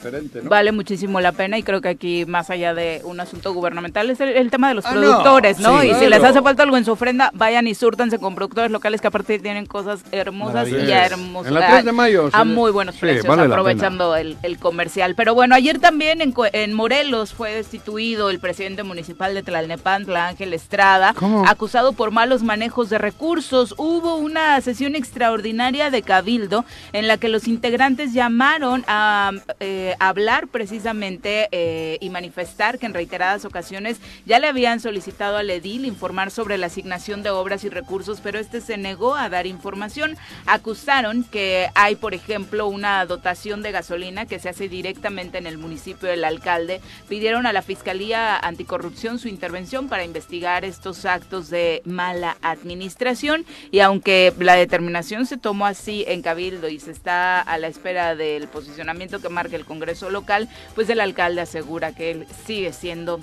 [0.45, 4.21] vale muchísimo la pena y creo que aquí, más allá de un asunto gubernamental, es
[4.21, 5.83] el, el tema de los Ah, productores, ¿no?
[5.83, 9.01] Y si les hace falta algo en su ofrenda, vayan y surtanse con productores locales
[9.01, 11.49] que aparte tienen cosas hermosas y hermosas.
[11.49, 15.14] En la 3 de mayo, A muy buenos precios, aprovechando el comercial.
[15.14, 21.14] Pero bueno, ayer también en, Morelos fue destituido el presidente municipal de Tlalnepantla, Ángel Estrada,
[21.14, 21.46] ¿Cómo?
[21.49, 23.75] acusado por malos manejos de recursos.
[23.79, 30.49] Hubo una sesión extraordinaria de Cabildo en la que los integrantes llamaron a eh, hablar
[30.49, 36.31] precisamente eh, y manifestar que en reiteradas ocasiones ya le habían solicitado al edil informar
[36.31, 40.16] sobre la asignación de obras y recursos, pero este se negó a dar información.
[40.46, 45.59] Acusaron que hay, por ejemplo, una dotación de gasolina que se hace directamente en el
[45.59, 46.81] municipio del alcalde.
[47.09, 53.81] Pidieron a la Fiscalía Anticorrupción su intervención para investigar estos actos de mala administración y
[53.81, 58.48] aunque la determinación se tomó así en Cabildo y se está a la espera del
[58.48, 63.20] posicionamiento que marque el Congreso local, pues el alcalde asegura que él sigue siendo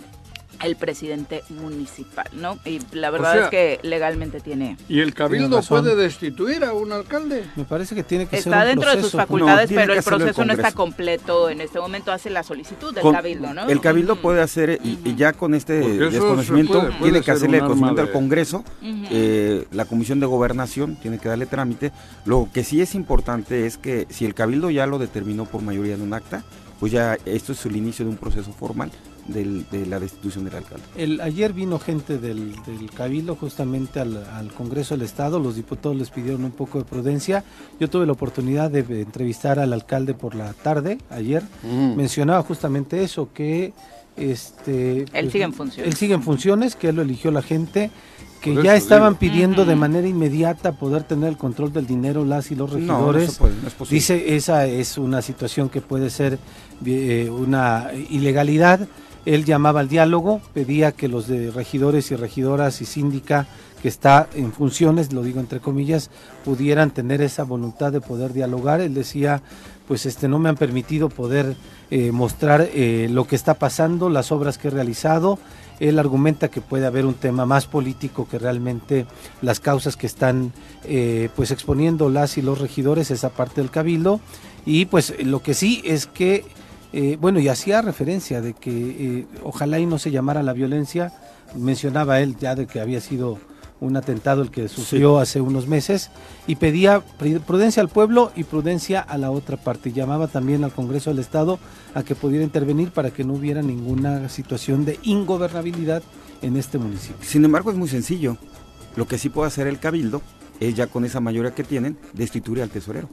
[0.64, 2.58] el presidente municipal, ¿no?
[2.66, 6.92] Y la verdad sea- es que legalmente tiene ¿Y el cabildo puede destituir a un
[6.92, 7.44] alcalde?
[7.56, 10.46] Me parece que tiene que ser Está dentro de sus facultades, No, pero el proceso
[10.46, 11.50] no está completo.
[11.50, 13.68] En este momento hace la solicitud del Con- cabildo, ¿no?
[13.68, 17.58] El cabildo puede hacer, y, y ya con este desconocimiento, puede- puede tiene que hacerle
[17.58, 21.92] el conocimiento al Congreso, eh, la Comisión de Gobernación tiene que darle trámite.
[22.26, 25.94] Lo que sí es importante es que si el cabildo ya lo determinó por mayoría
[25.96, 26.44] en un acta,
[26.80, 28.92] pues ya esto es el inicio de un proceso formal
[29.28, 30.84] del- de la destitución del alcalde.
[30.96, 35.98] El, ayer vino gente del, del Cabildo justamente al, al Congreso del Estado, los diputados
[35.98, 37.44] les pidieron un poco de prudencia.
[37.80, 41.44] Yo tuve la oportunidad de, entrevistar al alcalde por la tarde, ayer.
[41.64, 41.96] Mm.
[41.96, 43.74] Mencionaba justamente eso, que
[44.16, 45.92] este, Él sigue en funciones.
[45.92, 47.92] Él sigue en funciones, que él lo eligió la gente,
[48.42, 49.20] que Por ya estaban digo.
[49.20, 53.12] pidiendo de manera inmediata poder tener el control del dinero las y los No, no
[53.12, 53.32] regidores.
[53.34, 53.96] se puede, no es posible.
[54.00, 56.40] Dice, esa es una situación que puede ser
[56.86, 58.88] eh, una ilegalidad.
[59.28, 63.46] Él llamaba al diálogo, pedía que los de regidores y regidoras y síndica
[63.82, 66.10] que está en funciones, lo digo entre comillas,
[66.46, 68.80] pudieran tener esa voluntad de poder dialogar.
[68.80, 69.42] Él decía,
[69.86, 71.58] pues este no me han permitido poder
[71.92, 75.40] eh, mostrar eh, lo que está pasando, las obras que he realizado.
[75.82, 79.08] Él argumenta que puede haber un tema más político que realmente
[79.42, 80.54] las causas que están
[80.86, 84.22] eh, pues exponiendo las y los regidores, esa parte del cabildo.
[84.66, 86.46] Y pues lo que sí es que,
[86.94, 91.12] eh, bueno, y hacía referencia de que eh, ojalá y no se llamara la violencia,
[91.56, 93.40] mencionaba él ya de que había sido
[93.80, 96.10] un atentado el que sufrió hace unos meses
[96.48, 97.02] y pedía
[97.46, 99.92] prudencia al pueblo y prudencia a la otra parte.
[99.92, 101.60] Llamaba también al Congreso del Estado
[101.94, 106.02] a que pudiera intervenir para que no hubiera ninguna situación de ingobernabilidad
[106.42, 107.18] en este municipio.
[107.22, 108.38] Sin embargo, es muy sencillo.
[108.96, 110.22] Lo que sí puede hacer el cabildo
[110.60, 113.10] es ya con esa mayoría que tienen, destituir al tesorero.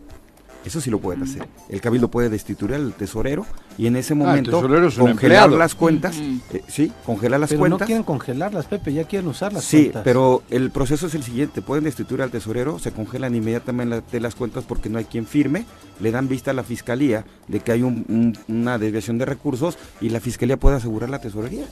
[0.64, 1.46] Eso sí lo pueden hacer.
[1.68, 3.44] El cabildo puede destituir al tesorero
[3.76, 5.58] y en ese momento Ah, es un congelar empleado.
[5.58, 6.16] las cuentas.
[6.16, 6.40] Ujú.
[6.56, 7.80] eh, sí, congelar las Pero cuentas.
[7.80, 10.02] no quieren congelarlas, Pepe, ya quieren usar las Sí, cuentas.
[10.04, 14.64] pero el proceso es el siguiente, pueden destituir al tesorero, se congelan inmediatamente las cuentas
[14.64, 15.66] porque no hay quien firme,
[16.00, 19.76] le dan vista a la fiscalía de que hay un- un- una desviación de recursos
[20.00, 21.66] y la fiscalía puede asegurar la tesorería.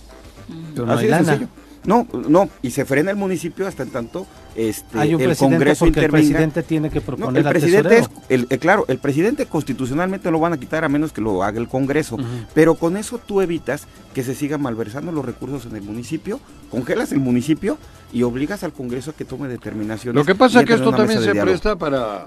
[0.74, 1.24] Pero no Así hay de lana.
[1.24, 1.48] sencillo.
[1.84, 5.56] No, no, y se frena el municipio hasta en tanto este, Hay un el presidente
[5.56, 8.84] Congreso porque el presidente tiene que No, proponer el al presidente es, el, eh, claro,
[8.88, 12.16] el presidente constitucionalmente lo van a quitar a menos que lo haga el Congreso,
[12.54, 16.38] pero con eso tú evitas que se sigan malversando los recursos en el municipio,
[16.70, 17.78] congelas el municipio
[18.12, 20.14] y obligas al Congreso a que tome determinaciones.
[20.14, 21.46] Lo que pasa es que esto también se diálogo.
[21.46, 22.26] presta para,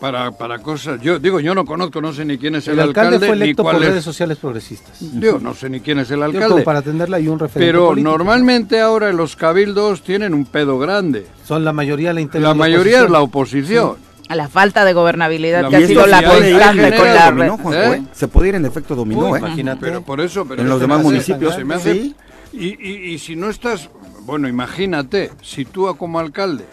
[0.00, 1.00] para, para cosas.
[1.00, 3.42] Yo digo, yo no conozco, no sé ni quién es el, El alcalde fue ni
[3.44, 4.04] electo por cuál redes es.
[4.04, 4.96] sociales progresistas.
[5.00, 6.62] Digo, no sé ni quién es el Yo como alcalde.
[6.62, 8.10] para atenderla y un referente Pero político.
[8.10, 11.26] normalmente ahora los cabildos tienen un pedo grande.
[11.44, 13.96] Son la mayoría la La mayoría es la oposición.
[14.28, 17.94] A la falta de gobernabilidad La que ha sido la constante con la dominó, ¿Eh?
[17.94, 18.02] ¿eh?
[18.12, 19.38] Se puede ir en efecto dominó, Uy, ¿eh?
[19.38, 19.80] imagínate.
[19.80, 22.14] Pero por eso, pero En es los demás hace- municipios, se me hace- sí.
[22.52, 23.88] y, y- y si no estás,
[24.22, 26.64] bueno, imagínate, si tú como alcalde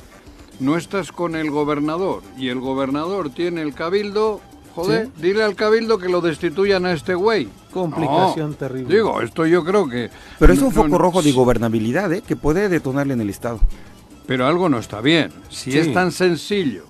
[0.59, 4.39] no estás con el gobernador y el gobernador tiene el cabildo,
[4.75, 7.47] joder, dile al cabildo que lo destituyan a este güey.
[7.71, 8.93] Complicación No, terrible.
[8.95, 10.09] Digo, esto yo creo que...
[10.39, 12.21] Pero es un no- foco no- rojo de gobernabilidad, ¿eh?
[12.25, 13.59] Que puede detonarle en el Estado.
[14.27, 15.31] Pero algo no está bien.
[15.49, 15.79] Si Sí.
[15.79, 16.85] es tan sencillo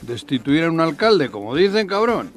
[0.00, 2.30] destituir a un alcalde, como dicen, cabrón,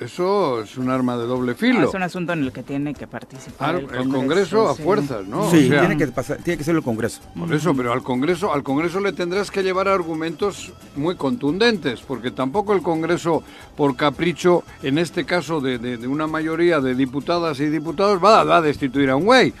[0.00, 1.88] eso es un arma de doble No, filo.
[1.88, 4.12] es un asunto en el que tiene que participar Al- el el Congreso.
[4.18, 4.82] Congreso a sí.
[4.82, 5.50] fuerzas, ¿no?
[5.50, 7.20] sí, O sea, tiene, que pasar, tiene que ser el Congreso.
[7.38, 12.30] Por eso, pero al Congreso, al Congreso le tendrás que llevar argumentos muy contundentes, porque
[12.30, 13.42] tampoco el Congreso,
[13.76, 18.40] por capricho, en este caso de, de- de una mayoría de diputadas y diputados, va,
[18.40, 19.54] a- va a destituir a un güey.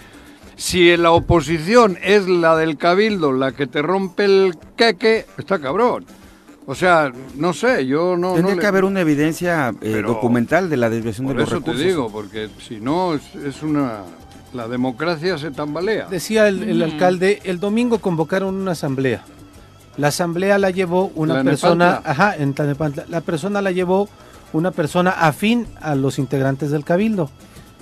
[0.58, 6.06] Si la oposición es la del cabildo, la que te rompe el queque, está cabrón.
[6.68, 8.34] O sea, no sé, yo no...
[8.34, 11.48] Tendría no que le- haber una evidencia eh, documental de la desviación de Por los
[11.48, 11.80] eso recursos.
[11.80, 14.00] te digo, porque si no, es, es una...
[14.52, 16.06] La democracia se tambalea.
[16.06, 19.22] Decía el, el alcalde, el domingo convocaron una asamblea.
[19.96, 23.04] La asamblea la llevó una persona, ajá, en Tlanepantla.
[23.08, 24.08] La persona la llevó
[24.52, 27.30] una persona afín a los integrantes del cabildo.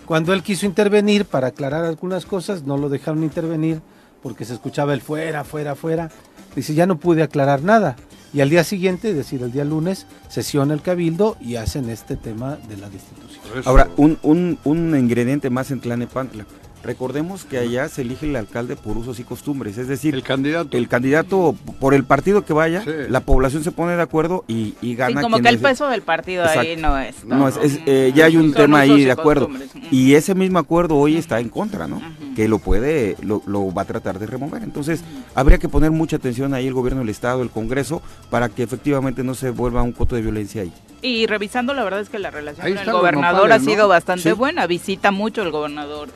[0.07, 3.81] Cuando él quiso intervenir para aclarar algunas cosas, no lo dejaron intervenir
[4.23, 6.11] porque se escuchaba el fuera, fuera, fuera.
[6.57, 7.97] Dice, ya no pude aclarar nada.
[8.35, 12.17] Y al día siguiente, es decir, el día lunes, sesiona el cabildo y hacen este
[12.17, 13.63] tema de la destitución.
[13.65, 16.45] Ahora, un, un, un ingrediente más en Tlanepantla.
[16.85, 20.77] Recordemos que allá se elige el alcalde por usos y costumbres, es decir, el candidato...
[20.77, 22.91] el candidato por el partido que vaya, Sí.
[23.09, 25.23] la población se pone de acuerdo y, y Sí, gana.
[25.23, 26.81] como quien que el es- peso del partido ahí Exacto.
[26.83, 27.25] no es.
[27.25, 29.49] No, es, es, eh, ya hay un Son tema ahí y de acuerdo.
[29.91, 32.01] Y ese mismo acuerdo hoy está en contra, ¿no?
[32.37, 34.63] Que lo puede, lo, lo va a tratar de remover.
[34.63, 35.03] Entonces,
[35.35, 39.23] habría que poner mucha atención ahí el gobierno del Estado, el Congreso, para que efectivamente
[39.25, 40.73] no se vuelva un coto de violencia ahí.
[41.01, 43.71] Y revisando, la verdad es que la relación Ahí con el gobernador nopales, ha ¿no?
[43.71, 44.33] sido bastante Sí.
[44.33, 44.67] buena.
[44.67, 46.09] Visita mucho el gobernador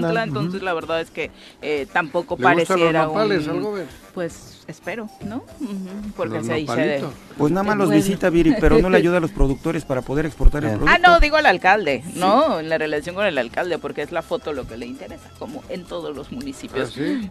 [0.00, 0.38] Tlalnepantla, Tlalnepantla, ujú.
[0.46, 1.30] entonces la verdad es que
[1.62, 3.50] eh, tampoco ¿Le gustan los pareciera nopales un...
[3.50, 3.92] al gobierno?
[4.14, 5.42] Pues espero, ¿no?
[6.16, 7.04] Porque Los se dice.
[7.36, 10.26] Pues nada más los visita Viri, pero no le ayuda a los productores para poder
[10.26, 10.94] exportar el Ah, producto.
[10.94, 12.60] Ah, no, digo al alcalde, ¿no?
[12.60, 15.62] En la relación con el alcalde, porque es la foto lo que le interesa, como
[15.68, 16.90] en todos los municipios.
[16.90, 17.30] ¿Ah, sí?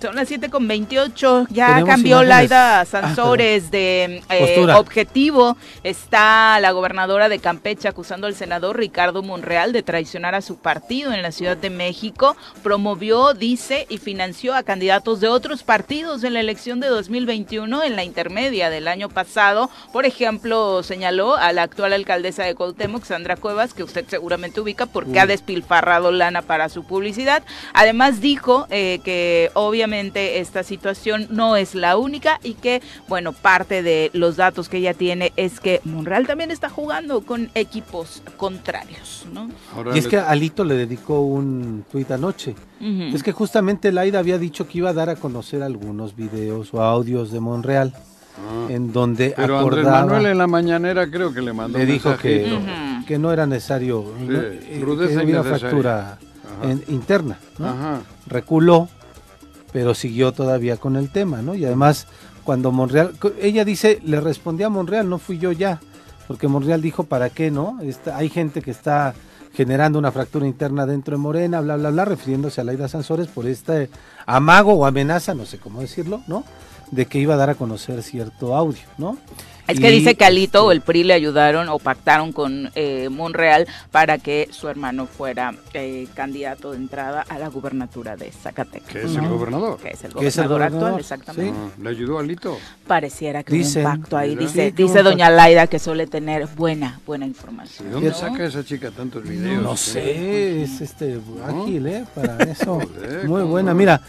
[0.00, 1.46] Son las 7 con 28.
[1.50, 2.28] Ya cambió imágenes.
[2.28, 5.56] Laida Ah, Sansores de eh, objetivo.
[5.82, 11.12] Está la gobernadora de Campeche acusando al senador Ricardo Monreal de traicionar a su partido
[11.12, 12.36] en la Ciudad de México.
[12.62, 17.96] Promovió, dice, y financió a candidatos de otros partidos en la elección de 2021 en
[17.96, 19.70] la intermedia del año pasado.
[19.92, 24.86] Por ejemplo, señaló a la actual alcaldesa de Cuauhtémoc, Sandra Cuevas, que usted seguramente ubica
[24.86, 27.42] porque ha despilfarrado lana para su publicidad.
[27.72, 33.82] Además dijo eh, que obviamente esta situación no es la única y que, bueno, parte
[33.82, 39.24] de los datos que ella tiene es que Monreal también está jugando con equipos contrarios,
[39.32, 39.50] ¿no?
[39.74, 42.54] Ahora Y es le- que Alito le dedicó un tuit anoche.
[43.14, 46.82] Es que justamente Laida había dicho que iba a dar a conocer algunos videos o
[46.82, 47.94] audios de Monreal
[48.36, 48.66] Ah.
[48.68, 52.16] en donde Pero Andrés acordaba, Manuel en la mañanera creo que le mandó le dijo
[52.16, 52.56] que, mensajito.
[52.56, 53.06] Ujú.
[53.06, 54.40] que no era necesario, ¿no?
[54.40, 54.60] Eh,
[55.06, 55.50] que había una
[56.08, 56.18] Ajá.
[56.70, 57.66] en- interna, ¿no?
[57.68, 58.00] Ajá.
[58.26, 58.88] reculó,
[59.72, 61.54] pero siguió todavía con el tema, ¿no?
[61.54, 62.06] Y además,
[62.42, 65.80] cuando Monreal, ella dice, le respondí a Monreal, no fui yo ya,
[66.26, 67.78] porque Monreal dijo, ¿para qué, no?
[67.82, 69.14] Está- hay gente que está
[69.54, 73.46] generando una fractura interna dentro de Morena, bla, bla, bla, refiriéndose a Laida Sansores por
[73.46, 73.88] este
[74.26, 76.44] amago o amenaza, no sé cómo decirlo, ¿no?
[76.90, 79.16] De que iba a dar a conocer cierto audio, ¿no?
[79.66, 83.08] Es que Y, dice que Alito o el PRI le ayudaron o pactaron con eh,
[83.10, 88.88] Monreal para que su hermano fuera eh, candidato de entrada a la gubernatura de Zacatecas.
[88.92, 89.78] Que es el gobernador.
[89.78, 91.52] Que es el Que es el gobernador actual, gobernador, exactamente.
[91.52, 91.70] sí.
[91.76, 92.58] Ah, ¿Le ayudó a Lito?
[92.86, 94.36] Pareciera que Dicen, hubo un pacto ahí.
[94.36, 97.88] Dice, Sí, dice doña Laida que suele tener buena, buena información.
[97.88, 98.14] ¿De dónde ¿No?
[98.16, 99.62] saca esa chica tantos videos?
[99.62, 102.04] No sé, es este ágil, ¿eh?
[102.14, 102.80] Para eso.
[102.80, 103.70] Joder, Muy buena.
[103.72, 103.78] no.
[103.78, 104.00] Mira,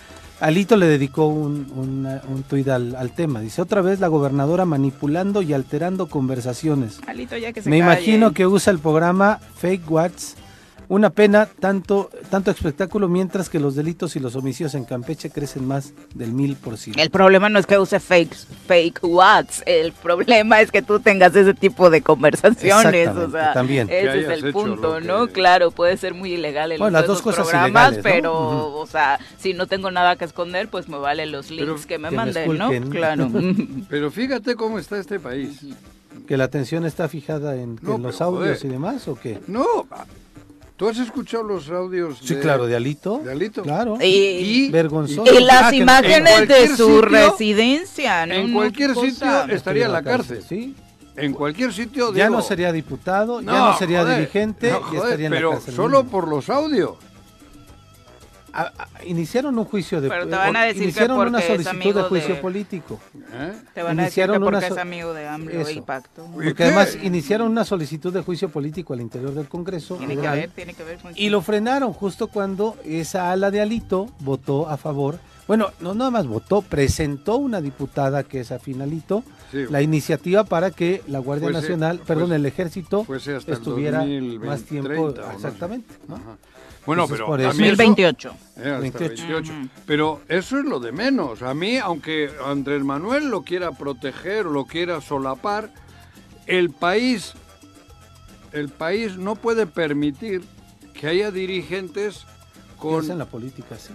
[0.41, 3.39] Alito le dedicó un, un, un tuit al, al tema.
[3.39, 6.99] Dice, otra vez la gobernadora manipulando y alterando conversaciones.
[7.07, 7.91] Alito ya que se Me calle.
[7.91, 10.35] imagino que usa el programa Fake Whats
[10.87, 15.67] Una pena, tanto, tanto espectáculo, mientras que los delitos y los homicidios en Campeche crecen
[15.67, 17.01] más del mil por ciento.
[17.01, 18.35] El problema no es que use fake,
[18.67, 23.89] fake whats, el problema es que tú tengas ese tipo de conversaciones, o sea, también.
[23.89, 25.27] ese es el punto, ¿no?
[25.27, 29.53] Claro, puede ser muy ilegal el bueno, las dos cosas programas, pero, o sea, si
[29.53, 32.69] no tengo nada que esconder, pues me vale los links que me manden, ¿no?
[32.89, 33.29] Claro.
[33.89, 35.61] pero fíjate cómo está este país.
[36.27, 39.39] ¿Que la atención está fijada en, los audios y demás o qué?
[39.47, 39.85] No,
[40.75, 42.17] ¿Tú has escuchado los audios?
[42.21, 43.19] Sí, claro, de Alito.
[43.19, 43.63] De Alito.
[43.63, 43.97] Claro.
[44.01, 45.33] Y, vergonzoso.
[45.33, 48.25] Y las ah, imágenes de su residencia.
[48.25, 48.33] ¿no?
[48.33, 50.43] En cualquier sitio estaría en la cárcel.
[50.47, 50.75] Sí.
[51.15, 52.13] En cualquier sitio.
[52.13, 55.63] Ya no sería diputado, ya no sería dirigente y estaría en la cárcel.
[55.67, 56.95] Pero solo por los audios
[59.05, 62.41] iniciaron un juicio de Pero te van a decir iniciaron que una solicitud de juicio
[62.41, 62.99] político.
[63.33, 63.53] ¿Eh?
[63.73, 66.25] Te van a decir que porque es amigo de AMLO y Pacto.
[66.33, 69.95] Porque además iniciaron una solicitud de juicio político al interior del Congreso.
[69.97, 74.07] Tiene que ver, tiene que ver Y lo frenaron justo cuando esa ala de Alito
[74.19, 75.19] votó a favor.
[75.47, 81.01] Bueno, no nada más votó, presentó una diputada que es afinalito la iniciativa para que
[81.07, 83.05] la Guardia Nacional, perdón, el Ejército
[83.47, 84.05] estuviera
[84.39, 85.13] más tiempo.
[85.33, 85.93] Exactamente.
[86.07, 86.19] ¿no?
[86.85, 88.35] Bueno, pero 2028.
[89.85, 91.41] Pero eso es lo de menos.
[91.41, 95.71] A mí, aunque Andrés Manuel lo quiera proteger o lo quiera solapar,
[96.45, 97.33] el país,
[98.51, 100.43] el país no puede permitir
[100.93, 102.25] que haya dirigentes
[102.77, 103.09] con...
[103.09, 103.93] en la política, sí.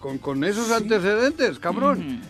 [0.00, 2.20] Con, con esos antecedentes, cabrón.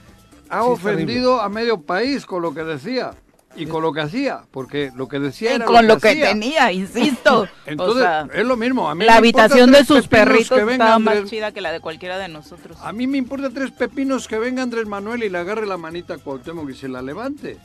[0.49, 3.15] Ha ofendido a medio país con lo que decía
[3.57, 7.49] y con lo que hacía, porque lo que decía era con lo que, tenía, insisto.
[7.65, 8.89] Entonces, es lo mismo.
[8.89, 12.29] A mí la habitación de sus perritos estaba más chida que la de cualquiera de
[12.29, 12.79] nosotros.
[12.83, 16.15] A mí me importa tres pepinos que venga Andrés Manuel y le agarre la manita
[16.15, 17.59] a Cuauhtémoc y se la levante.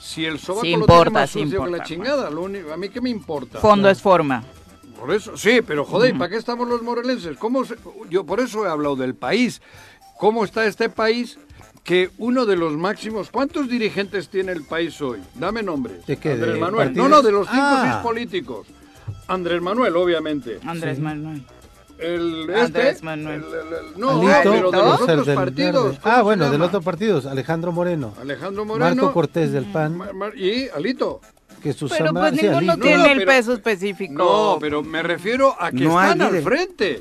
[0.00, 3.00] Si el sobaco lo tiene más sucio que la chingada, lo único, a mí qué
[3.00, 3.58] me importa.
[3.58, 4.44] Fondo es forma.
[4.98, 7.36] Por eso, sí, pero joder, ¿para qué estamos los morelenses?
[7.36, 7.62] ¿Cómo
[8.08, 9.60] yo por eso he hablado del país.
[10.18, 11.38] ¿Cómo está este país?
[11.88, 13.30] Que uno de los máximos.
[13.30, 15.20] ¿Cuántos dirigentes tiene el país hoy?
[15.34, 16.04] Dame nombres.
[16.04, 16.32] ¿De qué?
[16.32, 16.94] Andrés Manuel.
[16.94, 18.02] No, no, de los cinco o seis ah.
[18.02, 18.66] políticos.
[19.26, 20.58] Andrés Manuel, obviamente.
[20.66, 21.42] Andrés Manuel.
[21.98, 23.42] El, este, Andrés Manuel.
[23.96, 25.96] no, pero de los otros partidos.
[26.02, 28.12] Ah, bueno, del otro partido, Alejandro Moreno.
[28.20, 28.94] Alejandro Moreno.
[28.94, 29.98] Marco Cortés del PAN.
[30.36, 31.22] y Alito.
[31.62, 34.12] Que pero pues ninguno tiene el peso específico.
[34.12, 37.00] No, pero me refiero a que están al frente.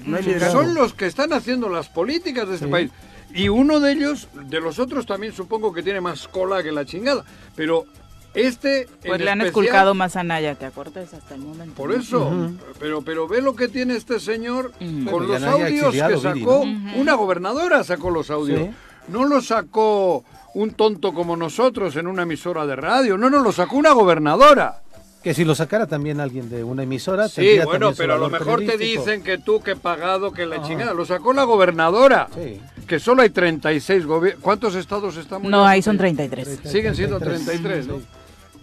[0.49, 2.89] son los que están haciendo las políticas de este país.
[3.33, 6.85] Y uno de ellos, de los otros también supongo que tiene más cola que la
[6.85, 7.23] chingada.
[7.55, 7.85] Pero
[8.33, 8.87] este.
[9.05, 11.13] Pues le han esculcado más a Naya, ¿te acuerdas?
[11.13, 11.73] Hasta el momento.
[11.75, 12.51] Por eso.
[12.79, 14.71] pero, pero ve lo que tiene este señor
[15.09, 16.61] con los audios que sacó.
[16.95, 18.69] Una gobernadora sacó los audios.
[19.07, 23.17] No lo sacó un tonto como nosotros en una emisora de radio.
[23.17, 24.81] No, no, lo sacó una gobernadora.
[25.27, 27.27] Que si lo sacara también alguien de una emisora.
[27.27, 30.93] Sí, bueno, pero a lo mejor te dicen que tú que pagado, que la chingada.
[30.93, 32.29] Lo sacó la gobernadora.
[32.33, 32.61] Sí.
[32.87, 34.41] Que solo hay 36 gobiernos.
[34.41, 35.51] ¿Cuántos estados estamos?
[35.51, 36.61] No, ahí son 33.
[36.63, 37.99] Siguen siendo 33, ¿no?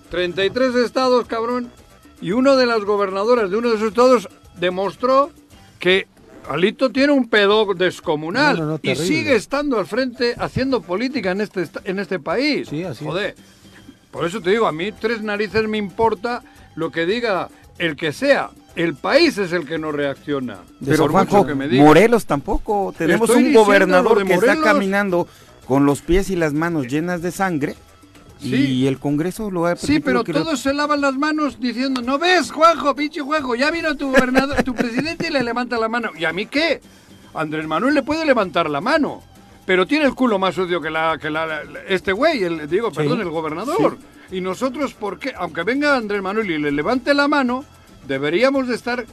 [0.09, 1.70] 33 estados, cabrón.
[2.22, 5.33] Y uno de las gobernadoras de uno de esos estados demostró
[5.79, 6.07] que
[6.48, 11.98] Alito tiene un pedo descomunal y sigue estando al frente haciendo política en este, en
[11.98, 12.68] este país.
[12.70, 13.35] Sí, así Joder.
[14.11, 16.40] Por eso te digo, a mí tres narices me importa
[16.74, 18.50] lo que diga el que sea.
[18.76, 20.58] El país es el que no reacciona.
[20.84, 22.92] Pero Juanjo, que me Morelos tampoco.
[22.96, 25.28] Tenemos un gobernador que está caminando
[25.66, 27.76] con los pies y las manos llenas de sangre.
[28.40, 32.50] Y el Congreso lo ha Sí, pero todos se lavan las manos diciendo, ¿no ves,
[32.50, 33.54] Juanjo, pinche Juanjo?
[33.54, 36.10] Ya vino tu gobernador, tu presidente y le levanta la mano.
[36.18, 36.80] ¿Y a mí qué?
[37.32, 39.22] Andrés Manuel le puede levantar la mano
[39.66, 43.20] pero tiene el culo más sucio que la que la, este güey, el, digo, perdón,
[43.20, 43.98] el gobernador.
[44.34, 45.32] Y nosotros, ¿por qué?
[45.36, 47.64] Aunque venga Andrés Manuel y le levante la mano,
[48.08, 49.06] deberíamos de estar,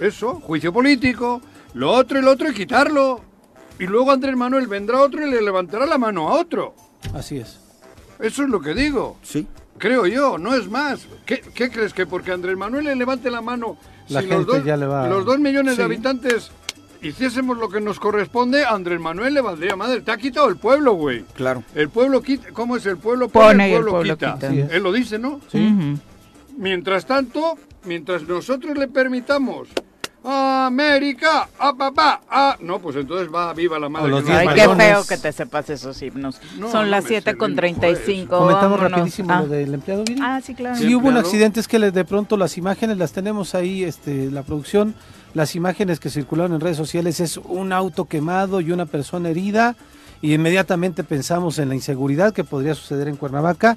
[0.00, 1.40] eso, juicio político,
[1.72, 3.22] lo otro y lo otro y quitarlo.
[3.78, 6.74] Y luego Andrés Manuel vendrá otro y le levantará la mano a otro.
[7.14, 7.58] Así es.
[8.20, 9.16] Eso es lo que digo.
[9.22, 9.46] Sí.
[9.78, 11.06] Creo yo, no es más.
[11.24, 11.94] ¿Qué, crees?
[11.94, 13.78] ¿Que porque Andrés Manuel le levante la mano,
[14.10, 15.08] la gente los, dos, ya le va...
[15.08, 16.50] los dos millones de habitantes
[17.02, 20.00] hiciésemos lo que nos corresponde, Andrés Manuel le valdría madre.
[20.00, 21.24] Te ha quitado el pueblo, güey.
[21.34, 21.62] Claro.
[21.74, 22.48] El pueblo quita.
[22.52, 22.86] ¿Cómo es?
[22.86, 24.38] El pueblo pone, el pueblo, quita.
[24.42, 25.40] Él lo dice, ¿no?
[25.50, 25.96] Sí.
[26.56, 29.68] Mientras tanto, mientras nosotros le permitamos
[30.30, 32.56] América, a papá, a...
[32.60, 34.12] No, pues entonces va, viva la madre.
[34.28, 36.40] Ay, qué feo que te sepas esos himnos.
[36.70, 38.36] Son las 7 con 35.
[38.36, 39.46] Comentamos rapidísimo lo ah.
[39.46, 40.76] del empleado Ah, sí, claro.
[40.76, 44.42] Sí, hubo un accidente, es que de pronto las imágenes las tenemos ahí, este, la
[44.42, 44.94] producción
[45.34, 49.76] las imágenes que circularon en redes sociales es un auto quemado y una persona herida
[50.20, 53.76] y inmediatamente pensamos en la inseguridad que podría suceder en Cuernavaca.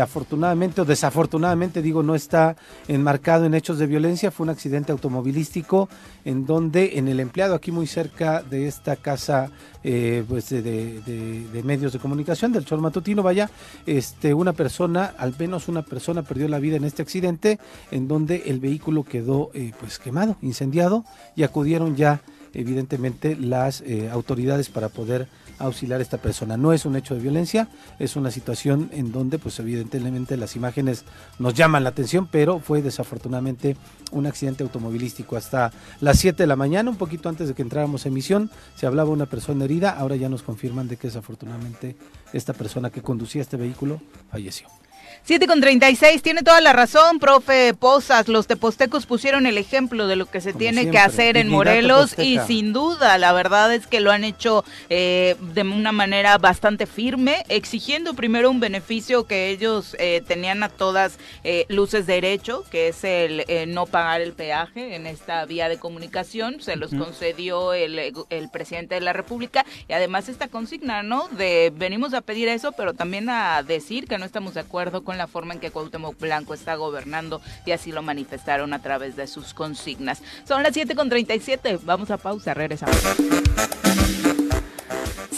[0.00, 2.56] Afortunadamente o desafortunadamente, digo, no está
[2.88, 4.30] enmarcado en hechos de violencia.
[4.30, 5.88] Fue un accidente automovilístico
[6.24, 9.50] en donde en el empleado, aquí muy cerca de esta casa
[9.84, 13.50] eh, pues de, medios de comunicación, del Chor Matutino, vaya,
[13.86, 17.58] este, una persona, al menos una persona perdió la vida en este accidente,
[17.90, 21.04] en donde el vehículo quedó eh, pues quemado, incendiado,
[21.34, 22.20] y acudieron ya
[22.54, 25.26] evidentemente las eh, autoridades para poder
[25.58, 26.56] auxiliar a esta persona.
[26.56, 31.04] No es un hecho de violencia, es una situación en donde pues evidentemente las imágenes
[31.38, 33.76] nos llaman la atención, pero fue desafortunadamente
[34.10, 35.36] un accidente automovilístico.
[35.36, 38.86] Hasta las 7 de la mañana, un poquito antes de que entráramos en emisión, se
[38.86, 41.96] hablaba una persona herida, ahora ya nos confirman de que desafortunadamente
[42.32, 44.00] esta persona que conducía este vehículo
[44.30, 44.81] falleció.
[45.24, 48.26] 7 con 36, tiene toda la razón, profe Posas.
[48.26, 52.40] Los tepostecos pusieron el ejemplo de lo que se tiene que hacer en Morelos y
[52.40, 57.44] sin duda, la verdad es que lo han hecho eh, de una manera bastante firme,
[57.48, 63.04] exigiendo primero un beneficio que ellos eh, tenían a todas eh, luces derecho, que es
[63.04, 66.60] el no pagar el peaje en esta vía de comunicación.
[66.60, 71.28] Se los concedió el, el presidente de la República y además esta consigna, ¿no?
[71.28, 75.11] De venimos a pedir eso, pero también a decir que no estamos de acuerdo con
[75.18, 79.26] la forma en que Cuauhtémoc Blanco está gobernando y así lo manifestaron a través de
[79.26, 80.22] sus consignas.
[80.46, 82.96] Son las 7.37, vamos a pausa, regresamos.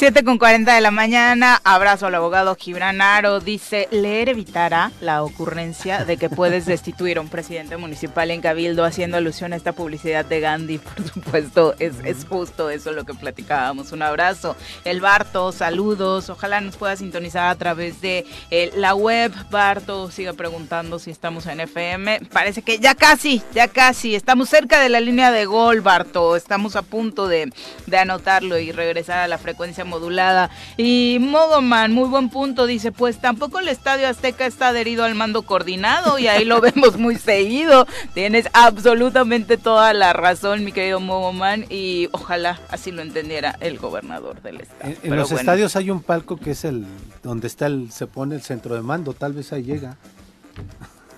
[0.04, 5.22] 7 con 40 de la mañana, abrazo al abogado Gibran Aro, dice, leer evitará la
[5.22, 9.72] ocurrencia de que puedes destituir a un presidente municipal en Cabildo haciendo alusión a esta
[9.72, 14.56] publicidad de Gandhi, por supuesto, es, es justo eso lo que platicábamos, un abrazo.
[14.84, 20.34] El Barto, saludos, ojalá nos pueda sintonizar a través de eh, la web, Barto sigue
[20.34, 25.00] preguntando si estamos en FM, parece que ya casi, ya casi, estamos cerca de la
[25.00, 27.50] línea de gol, Barto, estamos a punto de,
[27.86, 30.50] de anotarlo y regresar a la frecuencia modulada.
[30.76, 35.42] Y Mogoman, muy buen punto, dice, pues tampoco el Estadio Azteca está adherido al mando
[35.42, 37.86] coordinado y ahí lo vemos muy seguido.
[38.12, 44.42] Tienes absolutamente toda la razón, mi querido Mogoman, y ojalá así lo entendiera el gobernador
[44.42, 44.92] del estado.
[45.02, 46.84] En, los estadios hay un palco que es el
[47.22, 49.96] donde está el se pone el centro de mando, tal vez ahí llega.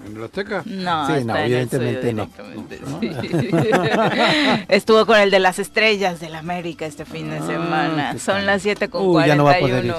[0.06, 0.62] ¿En la Azteca?
[0.64, 2.28] No, sí, no evidentemente no.
[4.68, 8.18] Estuvo con el de las estrellas del América este fin de ah, semana.
[8.18, 9.94] Son las 7 con Uy, Ya no va a poder ir.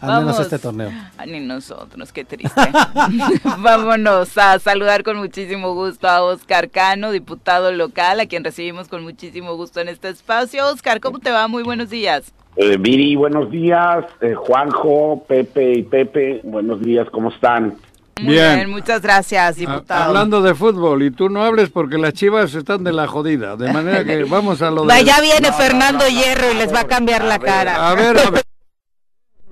[0.00, 0.90] Al menos este torneo.
[1.16, 2.60] Ah, ni nosotros, qué triste.
[3.58, 9.02] Vámonos a saludar con muchísimo gusto a Oscar Cano, diputado local, a quien recibimos con
[9.02, 10.66] muchísimo gusto en este espacio.
[10.66, 11.46] Oscar, ¿cómo te va?
[11.46, 12.32] Muy buenos días.
[12.56, 14.04] Eh, Viri, buenos días.
[14.20, 17.76] Eh, Juanjo, Pepe y Pepe, buenos días, ¿cómo están?
[18.20, 18.70] Bien.
[18.70, 20.04] muchas gracias, diputado.
[20.04, 23.72] hablando de fútbol, y tú no hables porque las chivas están de la jodida, de
[23.72, 25.04] manera que vamos a lo de...
[25.04, 27.90] Ya viene Fernando Hierro y les va a cambiar la cara.
[27.90, 28.42] A ver, a ver.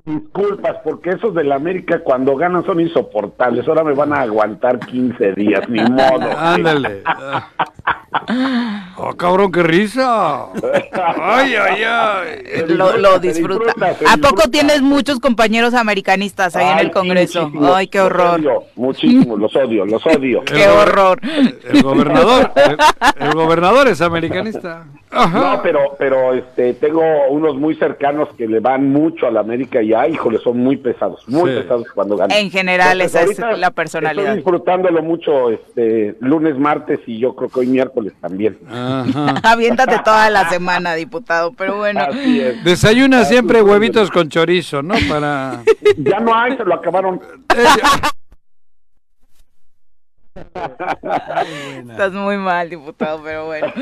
[0.05, 3.69] Disculpas, porque esos del América cuando ganan son insoportables.
[3.69, 6.29] Ahora me van a aguantar 15 días, ni modo.
[6.37, 7.03] Ándale.
[8.97, 10.47] ¡Oh, cabrón, qué risa!
[11.19, 12.67] ¡Ay, ay, ay!
[12.69, 13.73] Lo, disfruta.
[14.07, 17.51] ¿A poco tienes muchos compañeros americanistas ahí en el Congreso?
[17.75, 18.41] ¡Ay, qué horror!
[18.77, 20.43] muchísimo, los odio, los odio.
[20.45, 21.21] ¡Qué horror!
[21.23, 22.53] El gobernador,
[23.19, 24.85] el, gobernador es americanista.
[25.11, 29.83] No, pero, pero este, tengo unos muy cercanos que le van mucho a la América
[29.83, 32.37] y, ay, híjole, son muy pesados, muy pesados cuando ganan.
[32.37, 34.25] En general, esa es la personalidad.
[34.25, 38.59] Estoy disfrutándolo mucho este, lunes, martes y yo creo que hoy miércoles también.
[39.43, 42.07] Aviéntate toda la semana, diputado, pero bueno.
[42.65, 44.95] Desayuna siempre huevitos con chorizo, ¿no?
[45.09, 45.63] Para...
[45.97, 47.21] Ya no hay, se lo acabaron.
[51.91, 53.73] Estás muy mal, diputado, pero bueno.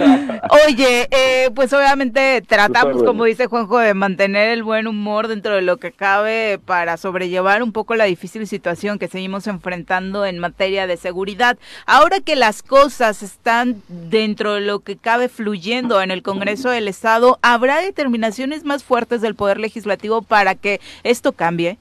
[0.66, 5.62] Oye, eh, pues obviamente tratamos, como dice Juanjo, de mantener el buen humor dentro de
[5.62, 10.88] lo que cabe para sobrellevar un poco la difícil situación que seguimos enfrentando en materia
[10.88, 11.56] de seguridad.
[11.86, 16.88] Ahora que las cosas están dentro de lo que cabe fluyendo en el Congreso del
[16.88, 21.78] Estado, ¿habrá determinaciones más fuertes del Poder Legislativo para que esto cambie?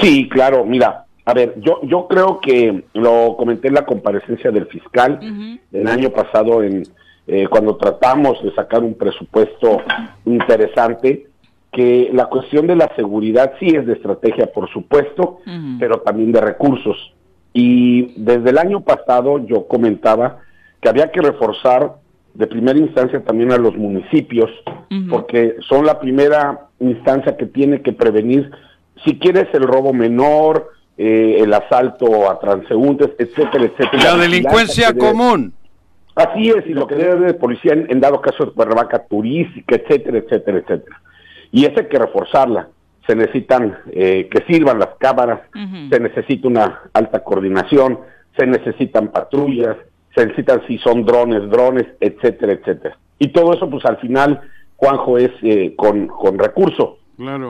[0.00, 4.66] Sí, claro, mira, a ver, yo, yo creo que lo comenté en la comparecencia del
[4.66, 5.20] fiscal
[5.72, 6.82] el año pasado, en
[7.26, 9.80] eh, cuando tratamos de sacar un presupuesto
[10.24, 11.28] interesante,
[11.70, 15.38] que la cuestión de la seguridad sí es de estrategia, por supuesto,
[15.78, 17.14] pero también de recursos.
[17.54, 20.40] Y desde el año pasado yo comentaba
[20.80, 21.94] que había que reforzar
[22.34, 24.50] de primera instancia también a los municipios,
[25.08, 28.50] porque son la primera instancia que tiene que prevenir,
[29.04, 30.70] si quieres, el robo menor,
[31.04, 34.04] eh, el asalto a transeúntes, etcétera, etcétera.
[34.04, 35.52] La delincuencia común.
[36.14, 40.18] Así es, y lo que debe de policía en, dado caso de Cuernavaca turística, etcétera,
[40.18, 41.00] etcétera, etcétera.
[41.50, 42.68] y esa hay que reforzarla.
[43.04, 45.40] Se necesitan eh, que sirvan las cámaras,
[45.90, 47.98] se necesita una alta coordinación,
[48.38, 49.76] se necesitan patrullas,
[50.14, 52.96] se necesitan si son drones, drones, etcétera, etcétera.
[53.18, 54.40] Y todo eso, pues al final,
[54.76, 56.98] Juanjo, es eh, con, con recurso.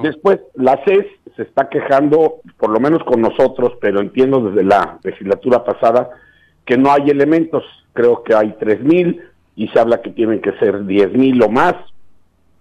[0.03, 1.07] Después, la CES
[1.37, 6.11] se está quejando, por lo menos con nosotros, pero entiendo desde la legislatura pasada,
[6.65, 7.65] que no hay elementos.
[7.93, 9.23] Creo que hay tres mil
[9.57, 11.75] y se habla que tienen que ser diez mil o más.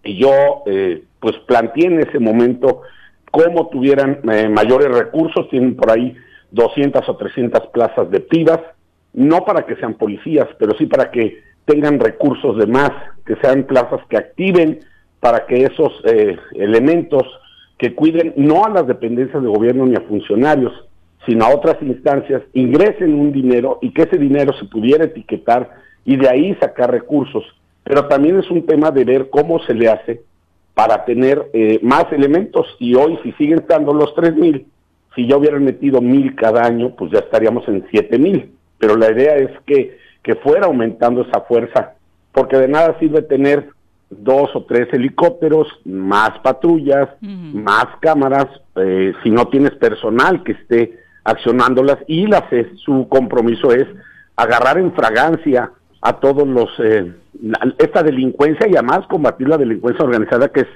[0.03, 2.81] Y yo, eh, pues planteé en ese momento
[3.29, 6.15] cómo tuvieran eh, mayores recursos, tienen por ahí
[6.51, 8.59] 200 o 300 plazas de pibas,
[9.13, 12.91] no para que sean policías, pero sí para que tengan recursos de más,
[13.25, 14.79] que sean plazas que activen
[15.21, 17.23] para que esos eh, elementos
[17.77, 20.73] que cuiden no a las dependencias de gobierno ni a funcionarios,
[21.25, 25.69] sino a otras instancias, ingresen un dinero y que ese dinero se pudiera etiquetar
[26.03, 27.43] y de ahí sacar recursos.
[27.83, 30.21] Pero también es un tema de ver cómo se le hace
[30.73, 34.65] para tener eh, más elementos y hoy si siguen estando los tres mil,
[35.15, 38.51] si ya hubieran metido mil cada año, pues ya estaríamos en siete mil.
[38.79, 41.93] Pero la idea es que, que fuera aumentando esa fuerza,
[42.31, 43.69] porque de nada sirve tener
[44.11, 50.99] dos o tres helicópteros, más patrullas, más cámaras, eh, si no tienes personal que esté
[51.23, 52.47] accionándolas y la,
[52.83, 53.87] su compromiso es
[54.35, 57.13] agarrar en fragancia a todos los eh,
[57.77, 60.67] esta delincuencia y además combatir la delincuencia organizada que es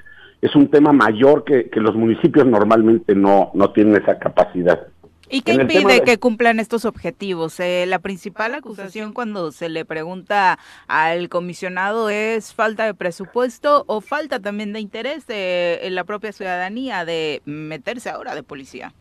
[0.42, 4.86] es un tema mayor que, que los municipios normalmente no no tienen esa capacidad.
[5.28, 7.58] ¿Y qué impide que cumplan estos objetivos?
[7.60, 14.00] Eh, la principal acusación cuando se le pregunta al comisionado es falta de presupuesto o
[14.00, 18.92] falta también de interés de la propia ciudadanía de meterse ahora de policía.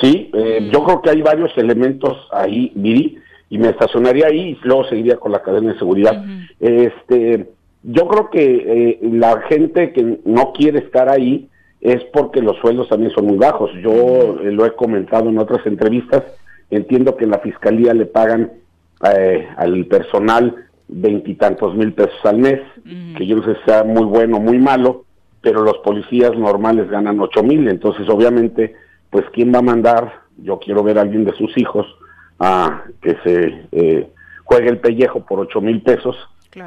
[0.00, 0.70] Sí, eh, mm.
[0.70, 3.18] yo creo que hay varios elementos ahí, Viri,
[3.48, 6.24] y me estacionaría ahí y luego seguiría con la cadena de seguridad.
[6.60, 7.50] Este,
[7.82, 11.48] yo creo que eh, la gente que no quiere estar ahí
[11.82, 13.70] es porque los sueldos también son muy bajos.
[13.82, 16.22] Yo eh, lo he comentado en otras entrevistas,
[16.70, 18.52] entiendo que en la fiscalía le pagan
[19.14, 20.54] eh, al personal
[20.86, 22.60] veintitantos mil pesos al mes,
[23.16, 25.04] que yo no sé si sea muy bueno o muy malo,
[25.40, 28.76] pero los policías normales ganan ocho mil, entonces obviamente,
[29.10, 30.20] pues ¿quién va a mandar?
[30.36, 31.86] Yo quiero ver a alguien de sus hijos
[32.38, 34.08] a que se eh,
[34.44, 36.16] juegue el pellejo por ocho mil pesos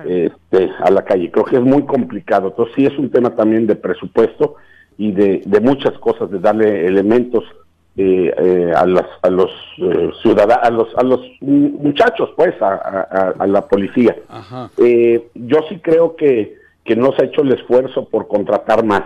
[0.06, 1.32] este, a la calle.
[1.32, 2.48] Creo que es muy complicado.
[2.48, 4.56] Entonces sí es un tema también de presupuesto
[4.98, 7.44] y de, de muchas cosas, de darle elementos
[7.98, 13.34] eh, eh, a, las, a los eh, ciudadanos, a los, a los muchachos, pues, a,
[13.38, 14.16] a, la policía.
[14.78, 19.04] Eh, yo sí creo que, que no se ha hecho el esfuerzo por contratar más.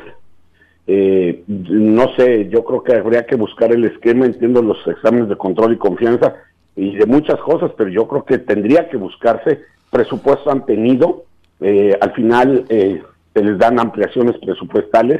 [0.87, 5.37] Eh, no sé, yo creo que habría que buscar el esquema, entiendo los exámenes de
[5.37, 6.35] control y confianza
[6.75, 9.61] y de muchas cosas, pero yo creo que tendría que buscarse,
[9.91, 11.25] presupuesto han tenido,
[11.59, 15.19] al final se les dan ampliaciones presupuestales,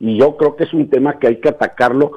[0.00, 2.12] y yo creo que es un tema que hay que atacarlo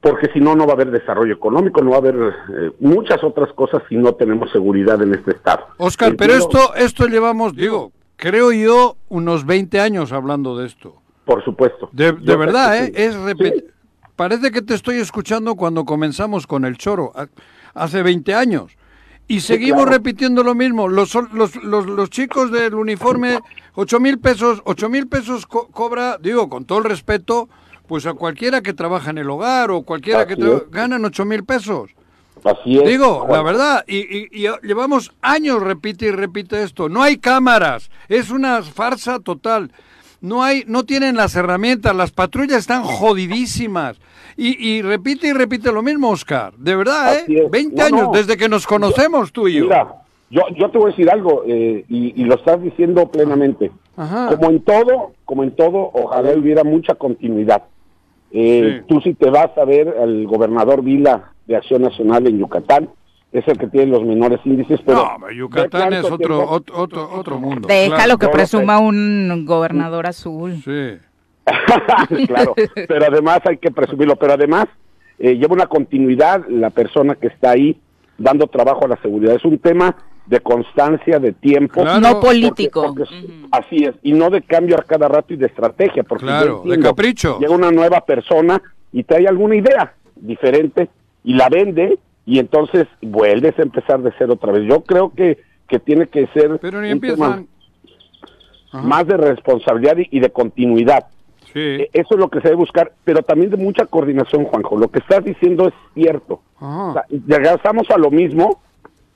[0.00, 3.22] porque si no, no va a haber desarrollo económico, no va a haber eh, muchas
[3.24, 5.66] otras cosas si no tenemos seguridad en este estado.
[5.76, 10.94] Oscar, pero esto, esto llevamos, digo, creo yo, unos 20 años hablando de esto.
[11.24, 11.90] Por supuesto.
[11.92, 12.92] De, verdad, ¿eh?
[12.94, 13.16] Es
[14.16, 17.12] Parece que te estoy escuchando cuando comenzamos con el choro,
[17.74, 18.77] hace 20 años.
[19.28, 20.88] Y seguimos repitiendo lo mismo.
[20.88, 23.40] Los, los, los, los, chicos del uniforme,
[23.74, 27.50] ocho mil pesos, ocho mil pesos cobra, digo, con todo el respeto,
[27.86, 30.36] pues a cualquiera que trabaja en el hogar o cualquiera que
[30.70, 31.90] ganan ocho mil pesos.
[32.42, 32.88] Así es.
[32.88, 36.88] Digo, la verdad, y, y, llevamos años, repite y repite esto.
[36.88, 39.70] No hay cámaras, es una farsa total.
[40.20, 44.00] No hay, no tienen las herramientas, las patrullas están jodidísimas.
[44.40, 46.54] Y, repite y repite lo mismo, Oscar.
[46.56, 47.48] De verdad, ¿eh?
[47.50, 49.64] 20 años desde que nos conocemos tú y yo.
[49.64, 49.94] Mira,
[50.30, 53.72] yo, yo te voy a decir algo, eh, y, lo estás diciendo plenamente.
[53.96, 57.64] Como en todo, como en todo, ojalá hubiera mucha continuidad.
[58.30, 62.90] Eh, Tú si te vas a ver al gobernador Vila de Acción Nacional en Yucatán,
[63.32, 65.18] es el que tiene los menores índices, pero...
[65.18, 67.68] No, Yucatán es otro, otro, otro, mundo.
[67.68, 70.62] Déjalo que presuma un gobernador azul.
[70.64, 70.98] Sí.
[72.26, 74.66] claro, pero además hay que presumirlo, pero además
[75.18, 77.80] eh, lleva una continuidad la persona que está ahí
[78.18, 79.34] dando trabajo a la seguridad.
[79.34, 81.84] Es un tema de constancia, de tiempo.
[81.84, 82.94] No político.
[83.50, 86.78] Así es, y no de cambio a cada rato y de estrategia, porque claro, de
[86.80, 87.38] capricho.
[87.40, 88.60] Llega una nueva persona
[88.92, 90.88] y te hay alguna idea diferente
[91.24, 91.98] y la vende
[92.28, 94.68] y entonces vuelves a empezar de cero otra vez.
[94.68, 97.48] Yo creo que, que tiene que ser Pero ni empiezan...
[98.70, 101.06] más de responsabilidad y de continuidad.
[101.54, 104.76] E, eso es lo que se debe buscar, pero también de mucha coordinación, Juanjo.
[104.76, 106.42] Lo que estás diciendo es cierto.
[106.60, 106.94] O
[107.88, 108.60] a lo mismo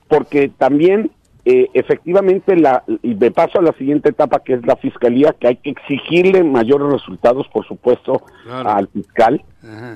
[0.07, 1.11] porque también
[1.45, 5.47] eh, efectivamente, la, y me paso a la siguiente etapa, que es la fiscalía, que
[5.47, 9.43] hay que exigirle mayores resultados, por supuesto, al fiscal,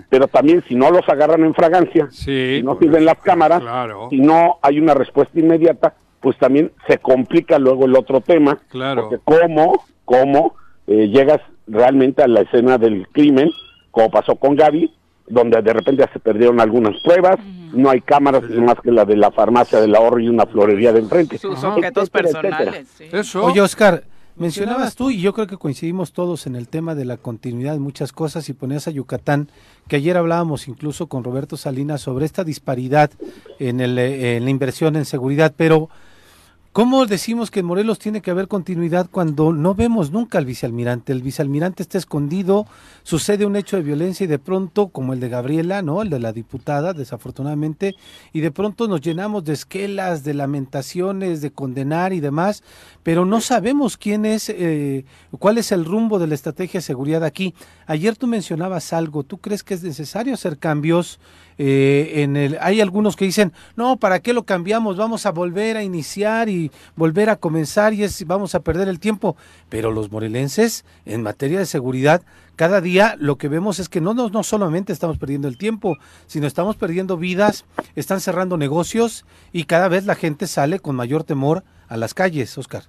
[0.10, 3.64] pero también si no los agarran en fragancia, si no sirven las cámaras,
[4.10, 8.60] si no hay una respuesta inmediata, pues también se complica luego el otro tema,
[9.04, 10.56] porque cómo, cómo
[10.88, 13.50] eh, llegas realmente a la escena del crimen,
[13.91, 14.91] como pasó con Gaby,
[15.28, 17.38] donde de repente ya se perdieron algunas pruebas,
[17.74, 21.00] no hay cámaras más que la de la farmacia del ahorro y una florería de
[21.00, 21.38] enfrente.
[21.38, 22.88] Sus objetos personales.
[23.36, 24.04] Oye, Oscar,
[24.38, 27.80] mencionabas tú, y yo creo que coincidimos todos en el tema de la continuidad de
[27.80, 29.50] muchas cosas, y ponías a Yucatán,
[29.88, 33.12] que ayer hablábamos incluso con Roberto Salinas sobre esta disparidad
[33.60, 35.90] en, el, en la inversión en seguridad, pero
[36.78, 41.12] ¿Cómo decimos que en Morelos tiene que haber continuidad cuando no vemos nunca al vicealmirante?
[41.12, 42.68] El vicealmirante está escondido,
[43.02, 46.04] sucede un hecho de violencia y de pronto, como el de Gabriela, ¿no?
[46.04, 47.96] El de la diputada, desafortunadamente,
[48.32, 52.62] y de pronto nos llenamos de esquelas, de lamentaciones, de condenar y demás,
[53.08, 55.05] pero no sabemos quién es, eh,
[55.39, 57.53] cuál es el rumbo de la estrategia de seguridad aquí.
[57.86, 61.22] Ayer tú mencionabas algo, ¿tú crees que es necesario hacer cambios?
[61.58, 64.97] Eh, en el, hay algunos que dicen, no, ¿para qué lo cambiamos?
[64.97, 68.99] Vamos a volver a iniciar y volver a comenzar y es, vamos a perder el
[68.99, 69.38] tiempo.
[69.70, 72.24] Pero los morelenses, en materia de seguridad,
[72.58, 75.95] cada día lo que vemos es que no, no, no solamente estamos perdiendo el tiempo,
[76.26, 77.64] sino estamos perdiendo vidas,
[77.95, 82.58] están cerrando negocios y cada vez la gente sale con mayor temor a las calles,
[82.58, 82.84] Oscar.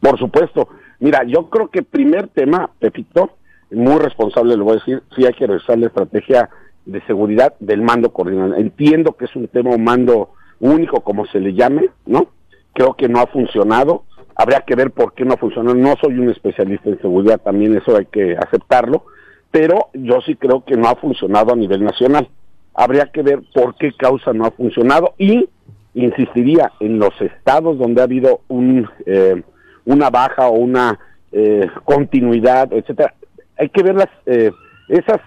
[0.00, 0.68] Por supuesto.
[0.98, 3.36] Mira, yo creo que primer tema, Pepito,
[3.70, 6.50] muy responsable, le voy a decir, sí hay que revisar la estrategia
[6.84, 8.58] de seguridad del mando coordinador.
[8.58, 10.30] Entiendo que es un tema un mando
[10.60, 12.28] único, como se le llame, ¿no?
[12.72, 14.04] Creo que no ha funcionado.
[14.34, 15.74] Habría que ver por qué no ha funcionado.
[15.74, 19.04] No soy un especialista en seguridad, también eso hay que aceptarlo,
[19.50, 22.28] pero yo sí creo que no ha funcionado a nivel nacional.
[22.74, 25.48] Habría que ver por qué causa no ha funcionado y
[25.94, 29.42] insistiría en los estados donde ha habido un, eh,
[29.84, 30.98] una baja o una
[31.32, 33.14] eh, continuidad, etcétera.
[33.58, 34.50] Hay que ver las, eh,
[34.88, 35.20] esas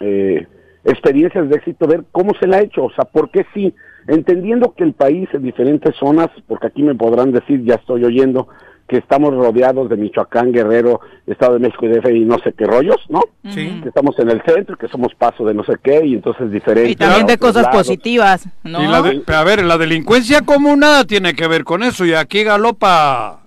[0.00, 0.46] eh,
[0.84, 3.74] experiencias de éxito, ver cómo se la ha hecho, o sea, por qué sí,
[4.06, 8.48] entendiendo que el país en diferentes zonas, porque aquí me podrán decir, ya estoy oyendo,
[8.88, 12.64] que estamos rodeados de Michoacán, Guerrero, Estado de México y DF y no sé qué
[12.64, 13.20] rollos, ¿no?
[13.50, 13.80] Sí.
[13.82, 16.90] Que estamos en el centro, que somos paso de no sé qué y entonces diferente.
[16.90, 18.78] Y también de cosas positivas, ¿no?
[18.78, 23.40] a ver, la delincuencia común nada tiene que ver con eso y aquí galopa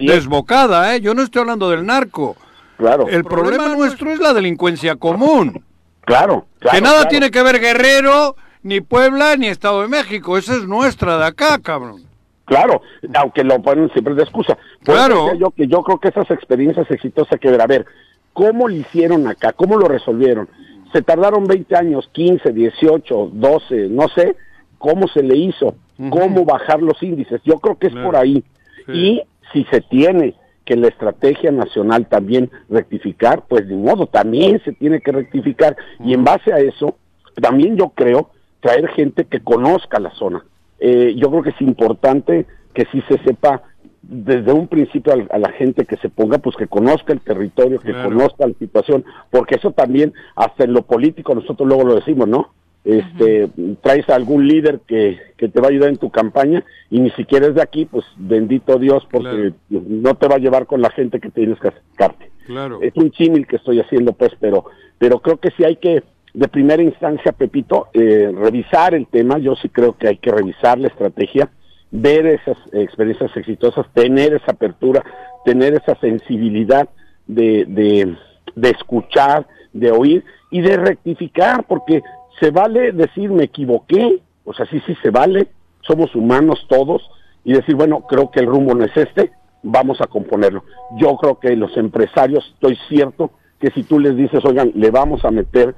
[0.00, 1.00] desbocada, ¿eh?
[1.00, 2.36] Yo no estoy hablando del narco.
[2.76, 3.08] Claro.
[3.08, 5.62] El problema, nuestro es la delincuencia común.
[6.02, 10.38] Claro, Que nada tiene que ver Guerrero, ni Puebla, ni Estado de México.
[10.38, 12.05] Esa es nuestra de acá, cabrón.
[12.46, 12.80] Claro,
[13.14, 14.56] aunque lo ponen siempre de excusa.
[14.82, 15.34] claro.
[15.34, 17.86] Yo, que yo creo que esas experiencias exitosas que ver, a ver,
[18.32, 19.52] ¿cómo lo hicieron acá?
[19.52, 20.48] ¿Cómo lo resolvieron?
[20.92, 24.36] Se tardaron 20 años, 15, 18, 12, no sé,
[24.78, 25.74] ¿cómo se le hizo?
[26.10, 27.40] ¿Cómo bajar los índices?
[27.44, 28.44] Yo creo que es por ahí.
[28.88, 29.22] Y
[29.52, 30.34] si se tiene
[30.64, 35.76] que la estrategia nacional también rectificar, pues de modo, también se tiene que rectificar.
[36.04, 36.96] Y en base a eso,
[37.40, 38.30] también yo creo
[38.60, 40.44] traer gente que conozca la zona.
[40.78, 43.62] Eh, yo creo que es importante que sí se sepa
[44.02, 47.92] desde un principio a, la gente que se ponga, pues que conozca el territorio, que
[47.92, 52.50] conozca la situación, porque eso también, hasta en lo político, nosotros luego lo decimos, ¿no?
[52.86, 53.50] este,
[53.82, 57.10] traes a algún líder que, que, te va a ayudar en tu campaña y ni
[57.10, 60.90] siquiera es de aquí, pues bendito Dios, porque no te va a llevar con la
[60.90, 62.30] gente que tienes que acercarte.
[62.46, 62.78] Claro.
[62.80, 64.66] Es un chimil que estoy haciendo, pues, pero,
[64.98, 66.04] pero creo que sí hay que,
[66.36, 69.38] de primera instancia, Pepito, eh, revisar el tema.
[69.38, 71.48] Yo sí creo que hay que revisar la estrategia,
[71.90, 75.02] ver esas experiencias exitosas, tener esa apertura,
[75.46, 76.90] tener esa sensibilidad
[77.26, 78.14] de, de,
[78.54, 82.02] de escuchar, de oír y de rectificar, porque
[82.38, 85.48] se vale decir me equivoqué, o sea, sí, sí se vale,
[85.80, 87.00] somos humanos todos,
[87.44, 89.32] y decir, bueno, creo que el rumbo no es este,
[89.62, 90.64] vamos a componerlo.
[90.98, 95.24] Yo creo que los empresarios, estoy cierto, que si tú les dices, oigan, le vamos
[95.24, 95.74] a meter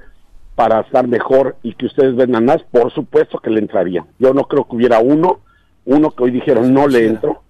[0.59, 4.05] para estar mejor y que ustedes vendan más, por supuesto que le entraría.
[4.19, 5.39] Yo no creo que hubiera uno,
[5.85, 7.43] uno que hoy dijeron no le entro,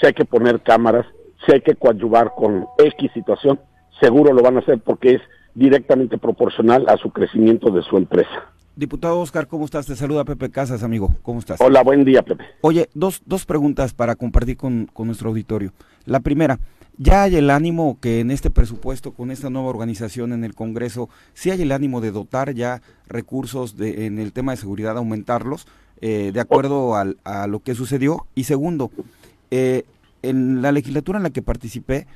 [0.00, 1.06] si hay que poner cámaras,
[1.46, 3.60] si hay que coadyuvar con X situación,
[4.00, 5.20] seguro lo van a hacer porque es
[5.54, 8.50] directamente proporcional a su crecimiento de su empresa.
[8.74, 9.86] Diputado Oscar, ¿cómo estás?
[9.86, 11.14] Te saluda Pepe Casas, amigo.
[11.22, 11.60] ¿Cómo estás?
[11.60, 12.46] Hola, buen día, Pepe.
[12.62, 15.72] Oye, dos, dos preguntas para compartir con, nuestro auditorio.
[16.04, 16.58] La primera,
[16.98, 21.08] ¿ya hay el ánimo que en este presupuesto, con esta nueva organización en el Congreso,
[21.34, 25.66] sí hay el ánimo de dotar ya recursos de, en el tema de seguridad, aumentarlos,
[26.00, 28.26] eh, de acuerdo al, a lo que sucedió?
[28.34, 28.90] Y segundo,
[29.50, 29.84] eh,
[30.22, 32.06] en la legislatura en la que participé,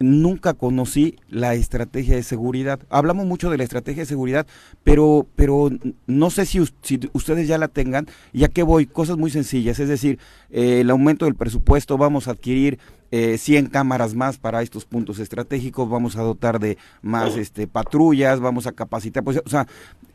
[0.00, 2.80] nunca conocí la estrategia de seguridad.
[2.88, 4.46] Hablamos mucho de la estrategia de seguridad,
[4.84, 5.70] pero, pero
[6.06, 8.06] no sé si, si ustedes ya la tengan.
[8.32, 10.18] Ya que voy, cosas muy sencillas, es decir,
[10.50, 12.78] eh, el aumento del presupuesto, vamos a adquirir
[13.10, 18.40] eh, 100 cámaras más para estos puntos estratégicos, vamos a dotar de más este, patrullas,
[18.40, 19.24] vamos a capacitar.
[19.24, 19.66] Pues, o sea,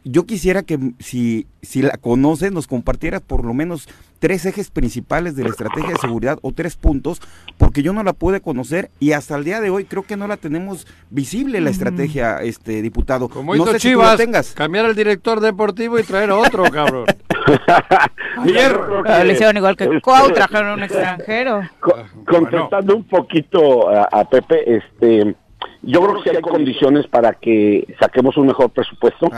[0.04, 3.88] yo quisiera que si, si la conoces nos compartieras por lo menos
[4.20, 7.22] tres ejes principales de la estrategia de seguridad o tres puntos,
[7.58, 10.28] porque yo no la pude conocer y hasta el día de hoy creo que no
[10.28, 13.28] la tenemos visible la estrategia, este diputado.
[13.28, 14.52] Como no sé Chivas, si tengas.
[14.52, 17.06] cambiar al director deportivo y traer a otro, cabrón.
[18.38, 18.80] Ayer
[19.26, 21.62] le hicieron igual que Cuau, trajeron un extranjero.
[22.26, 25.36] contestando un poquito a, Pepe, este
[25.82, 29.30] yo creo que hay condiciones para que saquemos un mejor presupuesto.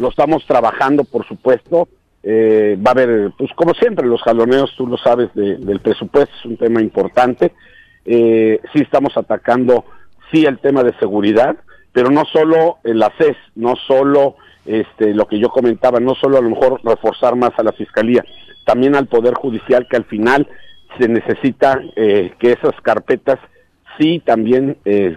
[0.00, 1.88] Lo estamos trabajando, por supuesto.
[2.22, 6.44] Eh, va a haber, pues como siempre, los jaloneos, tú lo sabes, del presupuesto es
[6.44, 7.52] un tema importante.
[8.04, 9.84] Eh, sí estamos atacando,
[10.30, 11.56] sí, el tema de seguridad,
[11.92, 14.36] pero no solo el ACES, no solo
[14.66, 18.24] este, lo que yo comentaba, no solo a lo mejor reforzar más a la Fiscalía,
[18.64, 20.48] también al Poder Judicial, que al final
[20.98, 23.38] se necesita eh, que esas carpetas
[23.98, 25.16] sí también eh,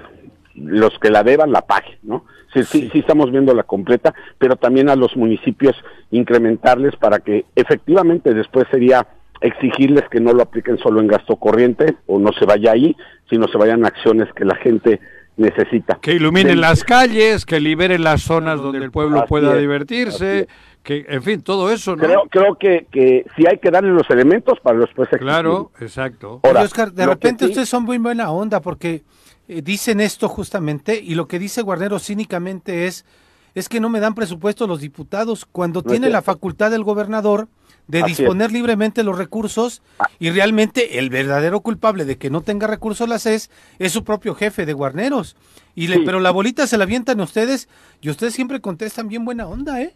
[0.56, 2.26] los que la deban la paguen, ¿no?
[2.54, 5.76] Sí, sí, sí, estamos viendo la completa, pero también a los municipios
[6.12, 9.08] incrementarles para que efectivamente después sería
[9.42, 12.96] exigirles que no lo apliquen solo en gasto corriente o no se vaya ahí,
[13.30, 15.00] sino se vayan acciones que la gente
[15.38, 16.00] necesita.
[16.02, 20.48] Que iluminen las calles, que liberen las zonas donde el pueblo pueda divertirse,
[20.84, 22.04] que, en fin, todo eso, ¿no?
[22.04, 26.42] Creo, creo que, que sí hay que darle los elementos para después Claro, exacto.
[26.44, 29.04] Oscar, de repente ustedes son muy buena onda porque
[29.48, 33.06] eh, dicen esto justamente y lo que dice Guarnero cínicamente es
[33.56, 37.48] es que no me dan presupuesto los diputados cuando tiene la facultad del gobernador
[37.88, 40.08] de disponer libremente los recursos ah.
[40.20, 44.36] y realmente el verdadero culpable de que no tenga recursos la CES es su propio
[44.36, 45.36] jefe de Guarneros.
[45.76, 47.68] Y le, Pero la bolita se la avientan ustedes
[48.02, 49.94] y ustedes siempre contestan bien buena onda, ¿eh?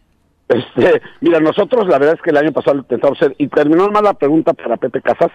[0.47, 4.03] Este, mira, nosotros la verdad es que el año pasado intentamos hacer y terminó mal
[4.03, 5.31] la pregunta para Pepe Casas.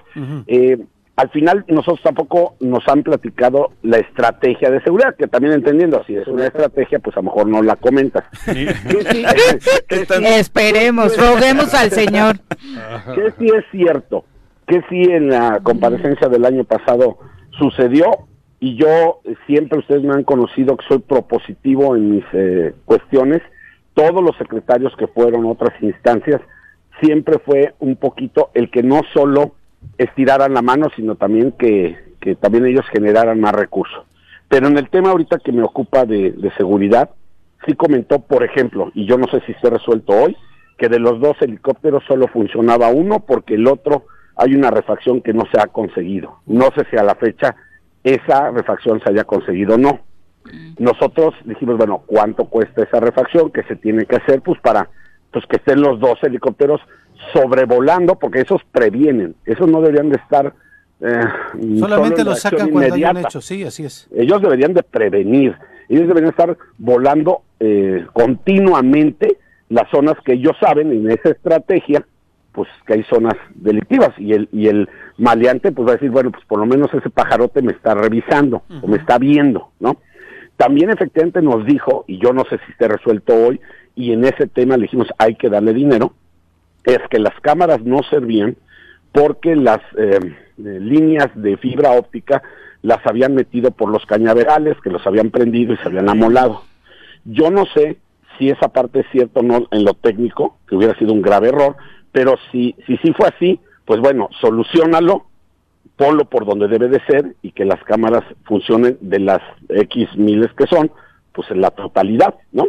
[0.46, 0.78] eh,
[1.16, 6.16] al final nosotros tampoco nos han platicado la estrategia de seguridad, que también entendiendo, si
[6.16, 8.24] es una estrategia, pues a lo mejor no la comentas.
[10.38, 12.36] Esperemos, roguemos al Señor.
[13.14, 14.24] Que sí es cierto,
[14.66, 17.18] que sí en la comparecencia del año pasado
[17.58, 18.04] sucedió,
[18.60, 23.42] y yo siempre ustedes me han conocido que soy propositivo en mis eh, cuestiones,
[23.94, 26.40] todos los secretarios que fueron otras instancias,
[27.00, 29.54] siempre fue un poquito el que no solo
[29.98, 34.04] estiraran la mano, sino también que, que también ellos generaran más recursos.
[34.48, 37.08] Pero en el tema ahorita que me ocupa de, seguridad,
[37.66, 40.36] sí comentó, por ejemplo, y yo no sé si esté resuelto hoy,
[40.76, 44.04] que de los dos helicópteros solo funcionaba uno porque el otro
[44.36, 46.40] hay una refacción que no se ha conseguido.
[46.44, 47.56] No sé si a la fecha
[48.04, 50.00] esa refacción se haya conseguido o no.
[50.44, 50.74] Mm.
[50.78, 54.42] Nosotros dijimos, bueno, ¿cuánto cuesta esa refacción que se tiene que hacer?
[54.42, 54.90] Pues para
[55.30, 56.82] pues que estén los dos helicópteros
[57.32, 60.54] sobrevolando, porque esos previenen, esos no deberían de estar...
[61.00, 61.20] Eh,
[61.78, 64.08] Solamente los sacan cuando hay un hecho, sí, así es.
[64.14, 65.56] Ellos deberían de prevenir,
[65.88, 72.04] ellos deberían estar volando eh, continuamente las zonas que ellos saben en esa estrategia,
[72.52, 76.30] pues que hay zonas delictivas y el y el maleante pues va a decir, bueno,
[76.30, 79.96] pues por lo menos ese pajarote me está revisando o me está viendo, ¿no?
[80.56, 83.60] También efectivamente nos dijo, y yo no sé si esté resuelto hoy,
[83.94, 86.14] y en ese tema le dijimos hay que darle dinero,
[86.84, 88.56] es que las cámaras no servían
[89.12, 92.42] porque las eh, eh, líneas de fibra óptica
[92.82, 96.62] las habían metido por los cañaverales, que los habían prendido y se habían amolado.
[97.24, 97.98] Yo no sé
[98.36, 101.48] si esa parte es cierta o no en lo técnico, que hubiera sido un grave
[101.48, 101.76] error,
[102.10, 105.26] pero si, si sí fue así, pues bueno, solucionalo,
[105.96, 110.52] ponlo por donde debe de ser y que las cámaras funcionen de las X miles
[110.54, 110.90] que son,
[111.32, 112.66] pues en la totalidad, ¿no?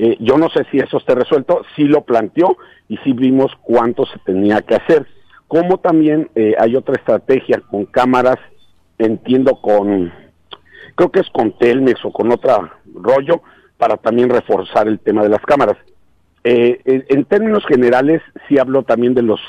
[0.00, 2.56] Eh, yo no sé si eso esté resuelto, sí lo planteó
[2.88, 5.08] y sí vimos cuánto se tenía que hacer.
[5.48, 8.36] Como también eh, hay otra estrategia con cámaras,
[8.96, 10.12] entiendo con,
[10.94, 13.42] creo que es con Telmex o con otro rollo,
[13.76, 15.76] para también reforzar el tema de las cámaras.
[16.44, 19.40] Eh, en, términos generales, sí hablo también de los,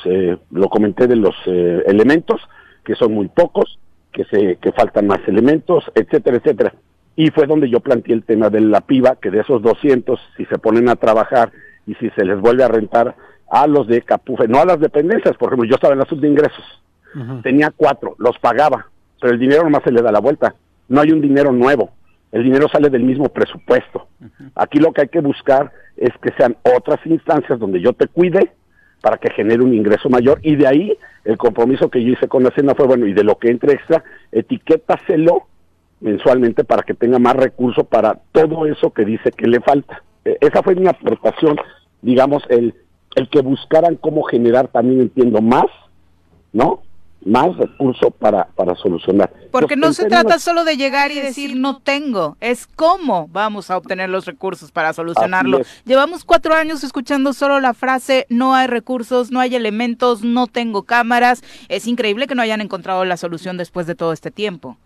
[0.50, 2.42] lo comenté de los elementos,
[2.84, 3.78] que son muy pocos,
[4.12, 6.74] que, se, que faltan más elementos, etcétera, etcétera.
[7.20, 10.46] Y fue donde yo planteé el tema de la piba, que de esos 200, si
[10.46, 11.52] se ponen a trabajar
[11.86, 13.14] y si se les vuelve a rentar
[13.52, 16.22] a los de Capufe, no a las dependencias, por ejemplo, yo estaba en la sub
[16.22, 16.82] de ingresos,
[17.44, 18.88] tenía cuatro, los pagaba,
[19.20, 20.56] pero el dinero nomás se le da la vuelta,
[20.88, 21.90] no hay un dinero nuevo,
[22.32, 24.08] el dinero sale del mismo presupuesto.
[24.56, 28.54] Aquí lo que hay que buscar es que sean otras instancias donde yo te cuide
[29.02, 32.44] para que genere un ingreso mayor y de ahí el compromiso que yo hice con
[32.44, 35.50] la Hacienda fue, bueno, y de lo que entre extra, etiquétaselo
[36.02, 40.04] mensualmente para que tenga más recursos para todo eso que dice que le falta.
[40.26, 41.58] E, esa fue mi aportación,
[42.02, 42.74] digamos, el,
[43.16, 45.68] el que buscaran cómo generar también, entiendo, más,
[46.54, 46.82] ¿no?
[47.26, 49.32] más recursos para, para solucionar.
[49.52, 53.78] Porque no se trata solo de llegar y decir no tengo, es cómo vamos a
[53.78, 55.62] obtener los recursos para solucionarlo.
[55.86, 60.84] Llevamos cuatro años escuchando solo la frase no hay recursos, no hay elementos, no tengo
[60.84, 61.44] cámaras.
[61.68, 64.78] Es increíble que no hayan encontrado la solución después de todo este tiempo.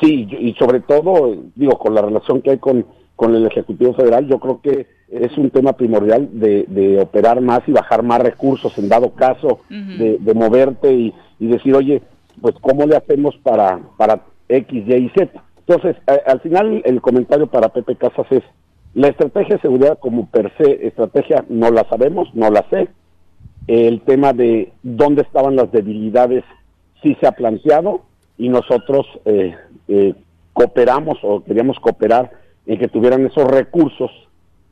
[0.00, 4.28] Sí, y sobre todo, digo, con la relación que hay con, con el Ejecutivo Federal,
[4.28, 8.76] yo creo que es un tema primordial de, de operar más y bajar más recursos
[8.78, 12.02] en dado caso, de, de moverte y y decir, oye,
[12.40, 15.42] pues cómo le hacemos para, para X, Y y Z.
[15.66, 15.96] Entonces,
[16.26, 18.42] al final el comentario para Pepe Casas es,
[18.94, 22.88] la estrategia de seguridad como per se estrategia no la sabemos, no la sé.
[23.66, 26.44] El tema de dónde estaban las debilidades
[27.02, 28.02] sí se ha planteado
[28.38, 29.54] y nosotros eh,
[29.88, 30.14] eh,
[30.52, 32.30] cooperamos o queríamos cooperar
[32.66, 34.10] en que tuvieran esos recursos,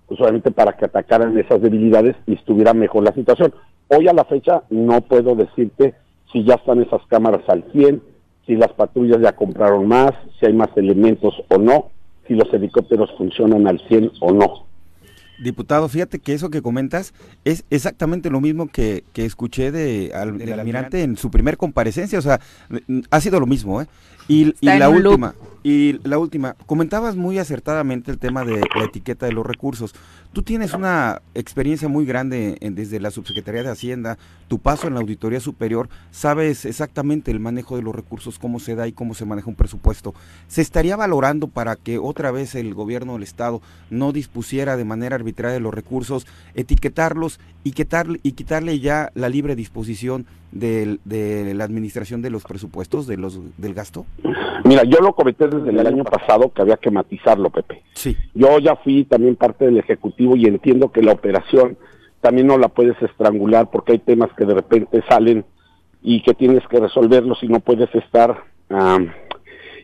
[0.06, 3.52] pues obviamente para que atacaran esas debilidades y estuviera mejor la situación.
[3.88, 5.94] Hoy a la fecha no puedo decirte
[6.32, 8.02] si ya están esas cámaras al 100,
[8.46, 11.90] si las patrullas ya compraron más, si hay más elementos o no,
[12.26, 14.72] si los helicópteros funcionan al 100 o no.
[15.42, 20.60] Diputado, fíjate que eso que comentas es exactamente lo mismo que, que escuché de, del
[20.60, 22.40] almirante en su primer comparecencia, o sea,
[23.10, 23.86] ha sido lo mismo, ¿eh?
[24.28, 29.32] Y, la última, y la última, comentabas muy acertadamente el tema de la etiqueta de
[29.32, 29.94] los recursos.
[30.32, 34.18] Tú tienes una experiencia muy grande desde la Subsecretaría de Hacienda,
[34.48, 38.74] tu paso en la Auditoría Superior, sabes exactamente el manejo de los recursos, cómo se
[38.74, 40.14] da y cómo se maneja un presupuesto.
[40.48, 43.60] ¿Se estaría valorando para que otra vez el gobierno del Estado
[43.90, 49.54] no dispusiera de manera arbitraria los recursos, etiquetarlos y, quitarle, y quitarle ya la libre
[49.54, 54.06] disposición de, de la administración de los presupuestos, de los del gasto?
[54.64, 57.82] Mira, yo lo comenté desde el año pasado que había que matizarlo, Pepe.
[57.94, 58.16] Sí.
[58.34, 61.76] Yo ya fui también parte del Ejecutivo y entiendo que la operación
[62.20, 65.44] también no la puedes estrangular porque hay temas que de repente salen
[66.02, 68.44] y que tienes que resolverlos y no puedes estar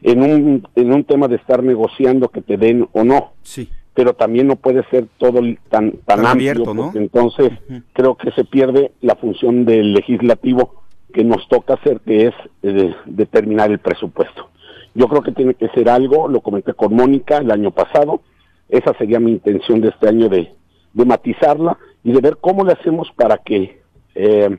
[0.02, 3.32] en, un, en un tema de estar negociando que te den o no.
[3.42, 3.68] Sí.
[3.94, 6.92] Pero también no puede ser todo tan, tan, amplio, abierto, ¿no?
[6.94, 7.50] entonces
[7.92, 10.77] creo que se pierde la función del legislativo
[11.12, 14.50] que nos toca hacer, que es eh, determinar el presupuesto.
[14.94, 18.20] Yo creo que tiene que ser algo, lo comenté con Mónica el año pasado,
[18.68, 20.52] esa sería mi intención de este año de,
[20.92, 23.80] de matizarla y de ver cómo le hacemos para que,
[24.14, 24.58] eh,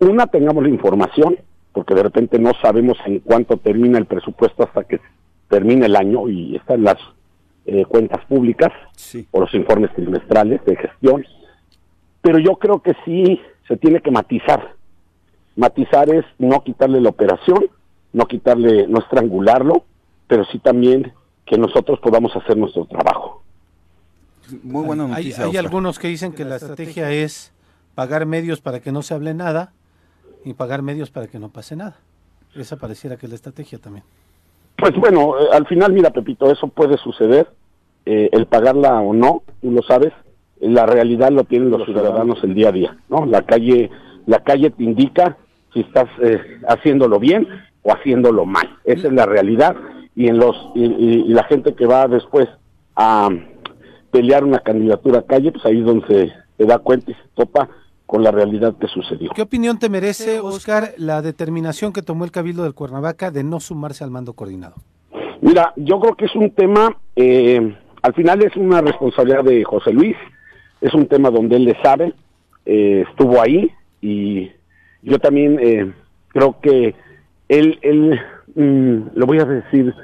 [0.00, 1.36] una, tengamos la información,
[1.72, 5.00] porque de repente no sabemos en cuánto termina el presupuesto hasta que
[5.48, 6.96] termine el año y están las
[7.66, 8.72] eh, cuentas públicas
[9.30, 11.24] o los informes trimestrales de gestión.
[12.20, 14.74] Pero yo creo que sí se tiene que matizar.
[15.58, 17.66] Matizar es no quitarle la operación,
[18.12, 19.82] no quitarle, no estrangularlo,
[20.28, 21.12] pero sí también
[21.44, 23.42] que nosotros podamos hacer nuestro trabajo.
[24.62, 25.46] Muy buena noticia.
[25.46, 27.52] Hay, algunos que dicen que la estrategia es
[27.96, 29.72] pagar medios para que no se hable nada
[30.44, 31.96] y pagar medios para que no pase nada.
[32.54, 34.04] Esa pareciera que es la estrategia también.
[34.76, 37.50] Pues bueno, eh, al final, mira, Pepito, eso puede suceder.
[38.06, 40.12] Eh, el pagarla o no, tú lo sabes.
[40.60, 43.26] La realidad lo tienen los ciudadanos el día a día, ¿no?
[43.26, 43.90] La calle,
[44.26, 45.36] la calle te indica
[45.72, 47.46] si estás eh, haciéndolo bien
[47.82, 48.78] o haciéndolo mal.
[48.84, 49.76] Esa es la realidad
[50.14, 52.48] y en los y, la gente que va después
[52.96, 53.28] a
[54.10, 57.68] pelear una candidatura a calle, pues ahí es donde se, da cuenta y se topa
[58.06, 59.30] con la realidad que sucedió.
[59.34, 63.60] ¿Qué opinión te merece, Oscar, la determinación que tomó el Cabildo del Cuernavaca de no
[63.60, 64.76] sumarse al mando coordinado?
[65.40, 69.92] Mira, yo creo que es un tema, eh, al final es una responsabilidad de José
[69.92, 70.16] Luis,
[70.80, 72.12] es un tema donde él le sabe,
[72.66, 74.50] eh, estuvo ahí y
[75.02, 75.92] yo también eh,
[76.28, 76.94] creo que
[77.48, 78.20] él, él
[78.54, 79.94] mm, lo voy a decir,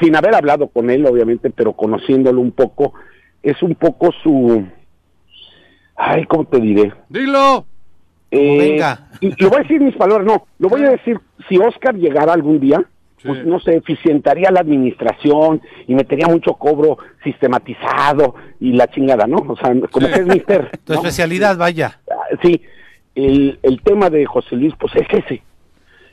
[0.00, 2.94] sin haber hablado con él, obviamente, pero conociéndolo un poco,
[3.42, 4.66] es un poco su...
[5.96, 6.92] Ay, ¿cómo te diré?
[7.08, 7.66] Dilo.
[8.30, 9.08] Eh, venga.
[9.20, 12.60] lo voy a decir mis palabras, no, lo voy a decir, si Oscar llegara algún
[12.60, 12.82] día,
[13.22, 19.36] pues no sé, eficientaría la administración y metería mucho cobro sistematizado y la chingada, ¿no?
[19.36, 20.70] O sea, como que es mister.
[20.84, 22.00] Tu especialidad, vaya.
[22.10, 22.62] Ah, sí,
[23.14, 25.42] el, el tema de José Luis, pues es ese.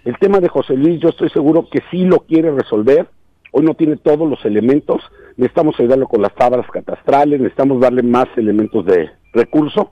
[0.05, 3.07] El tema de José Luis, yo estoy seguro que sí lo quiere resolver.
[3.51, 5.01] Hoy no tiene todos los elementos.
[5.37, 9.91] Necesitamos ayudarlo con las tablas catastrales, necesitamos darle más elementos de recurso.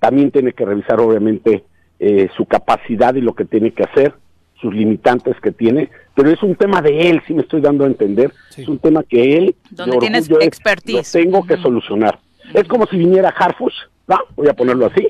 [0.00, 1.64] También tiene que revisar, obviamente,
[1.98, 4.14] eh, su capacidad y lo que tiene que hacer,
[4.60, 5.90] sus limitantes que tiene.
[6.14, 8.32] Pero es un tema de él, si me estoy dando a entender.
[8.56, 12.18] Es un tema que él, donde tienes expertise, lo tengo que solucionar.
[12.52, 13.74] Es como si viniera Harfush,
[14.06, 14.18] ¿no?
[14.36, 15.08] Voy a ponerlo así.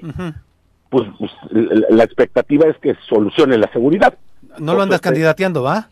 [0.95, 1.33] Pues, pues,
[1.91, 4.15] la expectativa es que solucione la seguridad.
[4.61, 5.89] No lo andas candidateando, ¿va?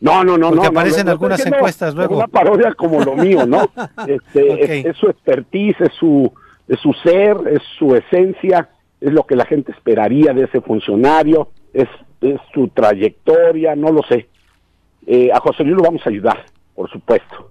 [0.00, 0.68] No, no, no, Porque no.
[0.70, 2.16] aparecen no, algunas encuestas luego.
[2.16, 3.70] Una parodia como lo mío, ¿no?
[4.08, 6.32] Este, es, es su expertise, es su,
[6.66, 8.68] es su ser, es su esencia,
[9.00, 11.88] es lo que la gente esperaría de ese funcionario, es,
[12.20, 14.26] es su trayectoria, no lo sé.
[15.06, 16.44] Eh, a José Luis lo vamos a ayudar,
[16.74, 17.50] por supuesto,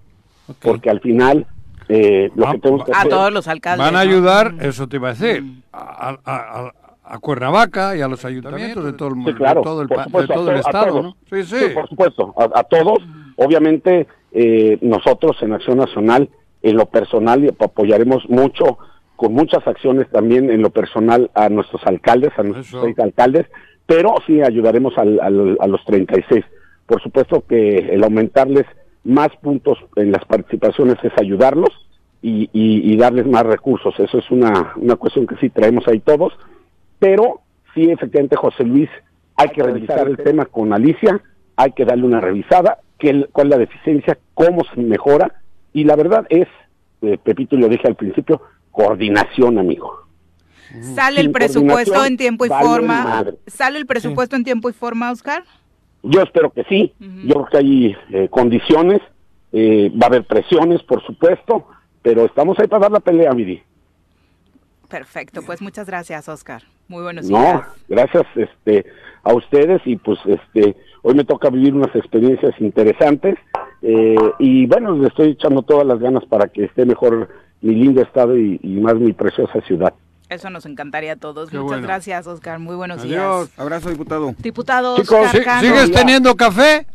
[0.60, 1.46] porque al final
[1.88, 3.10] eh, lo Ah, que tenemos que A hacer...
[3.10, 3.86] todos los alcaldes.
[3.86, 4.10] Van a ¿no?
[4.10, 4.60] ayudar, Mm.
[4.62, 5.42] eso te iba a decir,
[5.72, 6.72] a, a-
[7.10, 9.88] a- a Cuernavaca y a los ayuntamientos de todo el, Sí, claro, de todo el,
[9.88, 11.02] supuesto, de todo a el a estado.
[11.02, 11.16] ¿no?
[11.30, 11.56] Sí, sí.
[11.58, 12.98] Sí, por supuesto, a, a todos.
[13.36, 16.28] Obviamente, eh, nosotros en Acción Nacional,
[16.62, 18.78] en lo personal, apoyaremos mucho,
[19.16, 22.82] con muchas acciones también en lo personal a nuestros alcaldes, a nuestros Eso.
[22.82, 23.46] seis alcaldes,
[23.86, 26.44] pero sí ayudaremos al- al- a los 36.
[26.86, 28.66] Por supuesto que el aumentarles
[29.04, 31.70] más puntos en las participaciones es ayudarlos
[32.22, 33.94] y, y- y darles más recursos.
[33.98, 36.32] Eso es una, una cuestión que sí traemos ahí todos,
[37.00, 37.40] pero
[37.74, 38.88] sí, efectivamente, José Luis,
[39.36, 41.20] hay que revisar el tema con Alicia,
[41.56, 45.34] hay que darle una revisada, qué, cuál es la deficiencia, cómo se mejora,
[45.72, 46.46] y la verdad es,
[47.02, 50.00] eh, Pepito, lo dije al principio, coordinación, amigo.
[50.94, 53.24] ¿Sale el presupuesto en tiempo y vale forma?
[53.46, 55.42] ¿Sale el presupuesto en tiempo y forma, Oscar?
[56.02, 56.94] Yo espero que sí,
[57.24, 59.00] yo creo que hay eh, condiciones,
[59.52, 61.66] eh, va a haber presiones, por supuesto,
[62.02, 63.62] pero estamos ahí para dar la pelea, Viri.
[64.90, 66.62] Perfecto, pues muchas gracias, Oscar.
[66.88, 67.60] Muy buenos No, días.
[67.88, 68.84] gracias este
[69.22, 73.36] a ustedes y pues este hoy me toca vivir unas experiencias interesantes
[73.82, 77.28] eh, y bueno, le estoy echando todas las ganas para que esté mejor
[77.62, 79.94] mi lindo estado y, y más mi preciosa ciudad.
[80.28, 81.50] Eso nos encantaría a todos.
[81.50, 81.86] Qué Muchas bueno.
[81.86, 82.58] gracias, Oscar.
[82.60, 83.48] Muy buenos Adiós.
[83.48, 83.58] días.
[83.58, 84.34] Abrazo, diputado.
[84.38, 85.60] Diputado Chicos, Oscar Sí, Cano.
[85.60, 86.86] ¿Sigues teniendo café?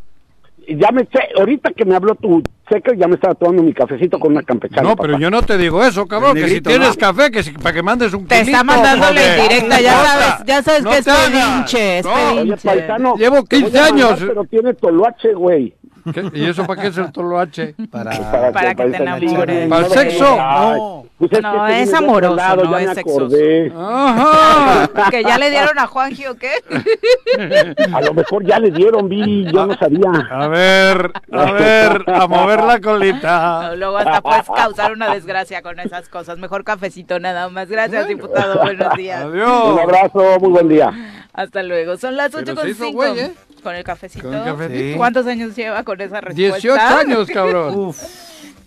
[0.68, 4.20] Ya me eché, ahorita que me habló tu seca, ya me estaba tomando mi cafecito
[4.20, 4.89] con una campechana.
[4.89, 5.22] No, pero papá.
[5.22, 6.36] yo no te digo eso, cabrón.
[6.36, 6.95] Que si tienes ¿no?
[6.95, 10.63] café, que si- para que mandes un Te está mandando la indirecta, ya sabes, ya
[10.63, 13.84] sabes no que es pedinche, es No, Oye, paisano, Llevo te voy a 15 mandar,
[13.93, 14.24] años.
[14.28, 15.74] Pero tiene toloache, güey.
[16.14, 16.30] ¿Qué?
[16.34, 17.76] ¿Y eso para qué es el toloache?
[17.91, 18.12] Para,
[18.51, 19.68] Para que te paisano- enamores.
[19.70, 20.38] ¿Para el sexo?
[20.39, 20.80] Ay,
[21.18, 23.36] pues es No, que es amoroso, lado, no es sexoso.
[23.78, 24.89] Ajá.
[25.10, 26.51] ¿Que ya le dieron a Juanji o qué?
[27.93, 30.10] A lo mejor ya le dieron, vi, yo no sabía.
[30.32, 33.76] A ver, a ver, a mover la colita.
[33.76, 36.38] Luego hasta puedes causar una desgracia con esas cosas.
[36.38, 37.68] Mejor cafecito nada más.
[37.70, 38.62] Gracias, diputado.
[38.62, 39.24] Buenos días.
[39.26, 39.80] Un Adiós.
[39.82, 40.91] abrazo, muy buen día.
[41.34, 41.97] Hasta luego.
[41.97, 42.91] Son las Pero 8 con 5.
[42.93, 43.34] güey, ¿eh?
[43.66, 44.26] Con el cafecito.
[44.28, 44.80] Con el cafecito.
[44.80, 44.93] Sí.
[44.95, 46.57] ¿Cuántos años lleva con esa respuesta?
[46.59, 47.74] 18 años, cabrón.
[47.88, 47.99] Uf,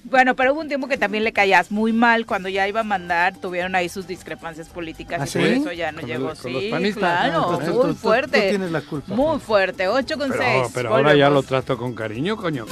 [0.02, 2.82] Bueno, pero hubo un tiempo que también le caías muy mal cuando ya iba a
[2.82, 5.38] mandar, tuvieron ahí sus discrepancias políticas ¿Ah, y sí?
[5.38, 6.28] por eso ya no Con llegó.
[6.30, 6.98] los sí, panistas.
[6.98, 8.40] claro, Entonces, muy tú- tú- fuerte.
[8.42, 9.40] tú tienes la culpa, Muy Juan.
[9.40, 10.40] fuerte, 8 con 6.
[10.40, 12.66] Pero, pero ahora ya lo trato con cariño, coño.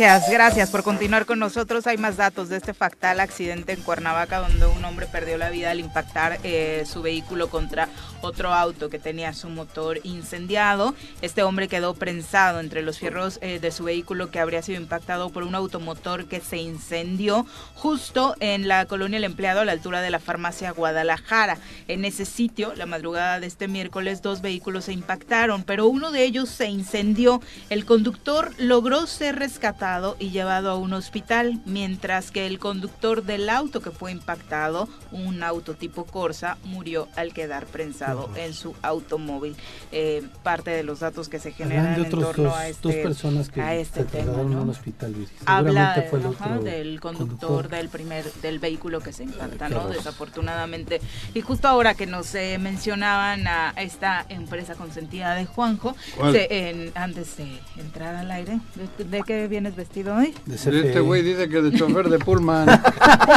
[0.00, 1.86] Gracias, gracias por continuar con nosotros.
[1.86, 5.70] Hay más datos de este fatal accidente en Cuernavaca donde un hombre perdió la vida
[5.70, 7.86] al impactar eh, su vehículo contra
[8.22, 10.94] otro auto que tenía su motor incendiado.
[11.20, 15.28] Este hombre quedó prensado entre los fierros eh, de su vehículo que habría sido impactado
[15.28, 17.44] por un automotor que se incendió
[17.74, 21.58] justo en la colonia El Empleado a la altura de la farmacia Guadalajara.
[21.88, 26.24] En ese sitio, la madrugada de este miércoles, dos vehículos se impactaron, pero uno de
[26.24, 27.42] ellos se incendió.
[27.68, 33.48] El conductor logró ser rescatado y llevado a un hospital, mientras que el conductor del
[33.50, 39.56] auto que fue impactado, un auto tipo Corsa, murió al quedar prensado en su automóvil.
[39.92, 42.88] Eh, parte de los datos que se generan de en otros torno dos, a este,
[42.88, 44.32] dos personas que a este se tema.
[44.32, 44.62] a ¿no?
[44.62, 45.14] un hospital.
[45.46, 49.88] Habla fue el ajá, otro del conductor, del primer del vehículo que se impacta, ¿no?
[49.88, 51.00] Desafortunadamente.
[51.34, 55.96] Y justo ahora que nos eh, mencionaban a esta empresa consentida de Juanjo,
[56.32, 58.60] se- en- antes de entrar al aire,
[58.98, 60.34] ¿de, de qué vienes vestido hoy?
[60.44, 62.68] De Este güey dice que de chofer de Pullman.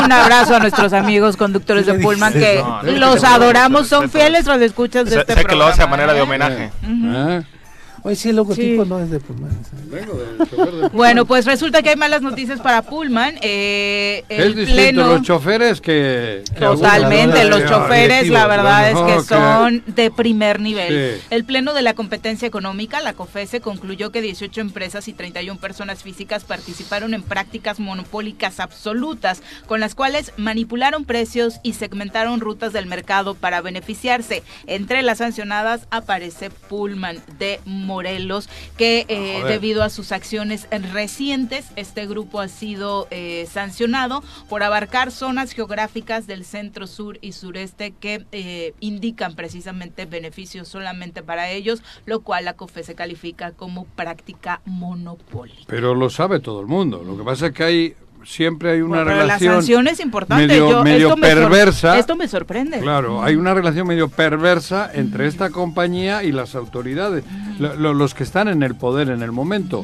[0.04, 4.10] Un abrazo a nuestros amigos conductores ¿Qué de Pullman que No, no, los adoramos, son
[4.10, 6.22] fieles los escuchas de Sé, este sé que lo hace a manera de ¿eh?
[6.22, 6.72] homenaje.
[6.84, 7.44] ¿Eh?
[8.06, 8.90] Oye, sí, el logotipo Sí.
[8.90, 9.52] no es de Pullman.
[9.90, 10.92] Vengo de chofer de Pullman.
[10.94, 13.36] Bueno, pues resulta que hay malas noticias para Pullman.
[13.42, 15.08] Eh, el es distinto pleno...
[15.08, 16.44] los choferes que...
[16.54, 19.08] que Totalmente, los de- choferes la verdad es ¿no?
[19.08, 21.18] que son de primer nivel.
[21.20, 21.26] Sí.
[21.30, 26.04] El Pleno de la Competencia Económica, la COFESE, concluyó que 18 empresas y 31 personas
[26.04, 32.86] físicas participaron en prácticas monopólicas absolutas, con las cuales manipularon precios y segmentaron rutas del
[32.86, 34.44] mercado para beneficiarse.
[34.68, 37.60] Entre las sancionadas aparece Pullman de
[37.94, 39.54] Morelos, que eh, joder.
[39.54, 46.26] debido a sus acciones recientes, este grupo ha sido eh, sancionado por abarcar zonas geográficas
[46.26, 52.46] del centro, sur y sureste que eh, indican precisamente beneficios solamente para ellos, lo cual
[52.46, 55.66] la COFE se califica como práctica monopólica.
[55.68, 57.04] Pero lo sabe todo el mundo.
[57.06, 57.96] Lo que pasa es que hay
[58.26, 60.48] siempre hay una Bueno, relación La sanción es importante.
[60.48, 61.98] medio, Yo- medio esto me perversa.
[62.00, 62.80] esto me sorprende.
[62.80, 67.24] Claro, hay una relación medio perversa entre esta compañía y las autoridades,
[67.60, 69.84] lo- lo- los que están en el poder en el momento.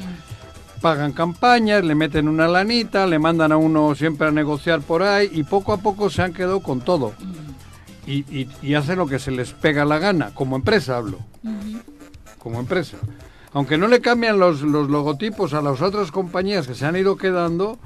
[0.81, 5.29] Pagan campañas, le meten una lanita, le mandan a uno siempre a negociar por ahí
[5.33, 7.13] y poco a poco se han quedado con todo.
[8.07, 11.19] Y, y, y hacen lo que se les pega la gana, como empresa hablo.
[12.37, 12.97] Como empresa.
[13.51, 17.17] Aunque no le cambian los, los logotipos a las otras compañías que se han ido
[17.17, 17.77] quedando,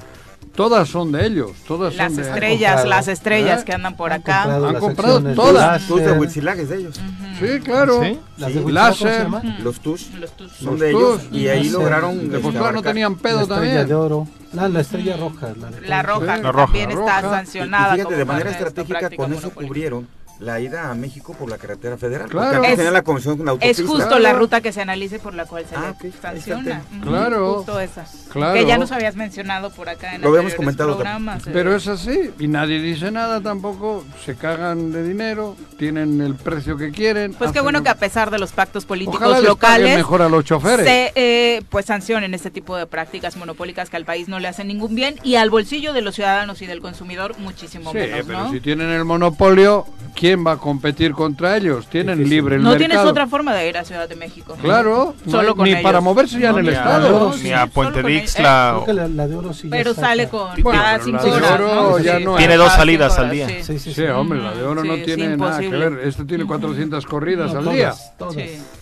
[0.56, 1.51] todas son de ellos.
[1.68, 2.89] Todas Las son de estrellas, comprado.
[2.89, 3.66] las estrellas ¿Eh?
[3.66, 4.34] que andan por Han acá.
[4.43, 5.82] comprado Han las comprado todas.
[5.82, 6.12] de Tus de.
[6.20, 6.99] Huitzilac es de ellos.
[7.39, 8.01] Sí, claro.
[8.04, 8.20] ¿Sí?
[8.38, 8.60] Las de Sí.
[8.60, 9.60] Huitzilac, ¿cómo se Láser.
[9.64, 11.34] Los Tush Los tus- son Los de ellos Tush.
[11.36, 13.88] y ahí lograron De no tenían La pedo estrella también.
[13.88, 14.28] de oro.
[14.54, 15.54] La, la estrella roja.
[15.60, 16.41] La, de La roja, Sí.
[16.43, 16.66] La roja.
[16.66, 17.34] también La está roja.
[17.34, 17.95] Y sancionada.
[17.95, 20.08] fíjate, de manera estratégica con eso cubrieron
[20.43, 22.29] la ida a México por la carretera federal.
[22.29, 22.63] Claro.
[22.63, 23.81] Es- tenían la comisión con la autopista.
[23.81, 24.19] Es justo Claro.
[24.23, 26.81] la ruta que se analice por la cual se Ah, le sanciona.
[27.01, 27.55] Claro.
[27.55, 28.05] Justo esa.
[28.31, 28.53] Claro.
[28.53, 31.47] Que ya nos habías mencionado por acá en Lo habíamos comentado programas.
[31.47, 31.51] eh.
[31.53, 36.77] Pero es así, y nadie dice nada tampoco, se cagan de dinero, tienen el precio
[36.77, 37.33] que quieren.
[37.33, 40.29] Pues qué bueno lo- que a pesar de los pactos políticos Ojalá locales mejor a
[40.29, 40.85] los choferes.
[40.85, 44.67] se eh, pues sancionen este tipo de prácticas monopólicas que al país no le hacen
[44.67, 48.39] ningún bien y al bolsillo de los ciudadanos y del consumidor muchísimo Sí, menos, pero
[48.39, 48.51] ¿no?
[48.51, 49.85] si tienen el monopolio,
[50.15, 51.88] ¿quién va a competir contra ellos?
[51.88, 52.38] Tienen Difícil.
[52.38, 52.88] libre el no mercado.
[52.89, 54.55] tienes otra forma de ir a Ciudad de México.
[54.61, 55.81] Claro, no Solo hay- con ni ellos.
[55.84, 57.34] para moverse ya No, en el ni a- estado.
[57.34, 58.01] sí, ni a Puente.
[58.03, 58.81] Dixla.
[58.88, 61.99] La, la de oro sí ya Pero sale con Bueno, cada cinco horas, oro ¿no?
[61.99, 63.47] ya Sí, no Tiene dos salidas al día.
[63.49, 63.55] sí.
[63.63, 63.93] Sí, sí, sí.
[63.93, 65.99] Sí, hombre, la de oro no tiene nada que ver.
[66.03, 67.93] Esto tiene 400 corridas No, al día.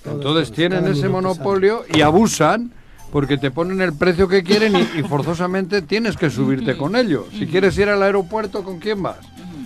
[0.06, 2.72] Entonces tienen ese monopolio y abusan
[3.12, 7.26] porque te ponen el precio que quieren y, y forzosamente tienes que subirte con ellos.
[7.38, 9.18] Si quieres ir al aeropuerto, ¿con quién vas?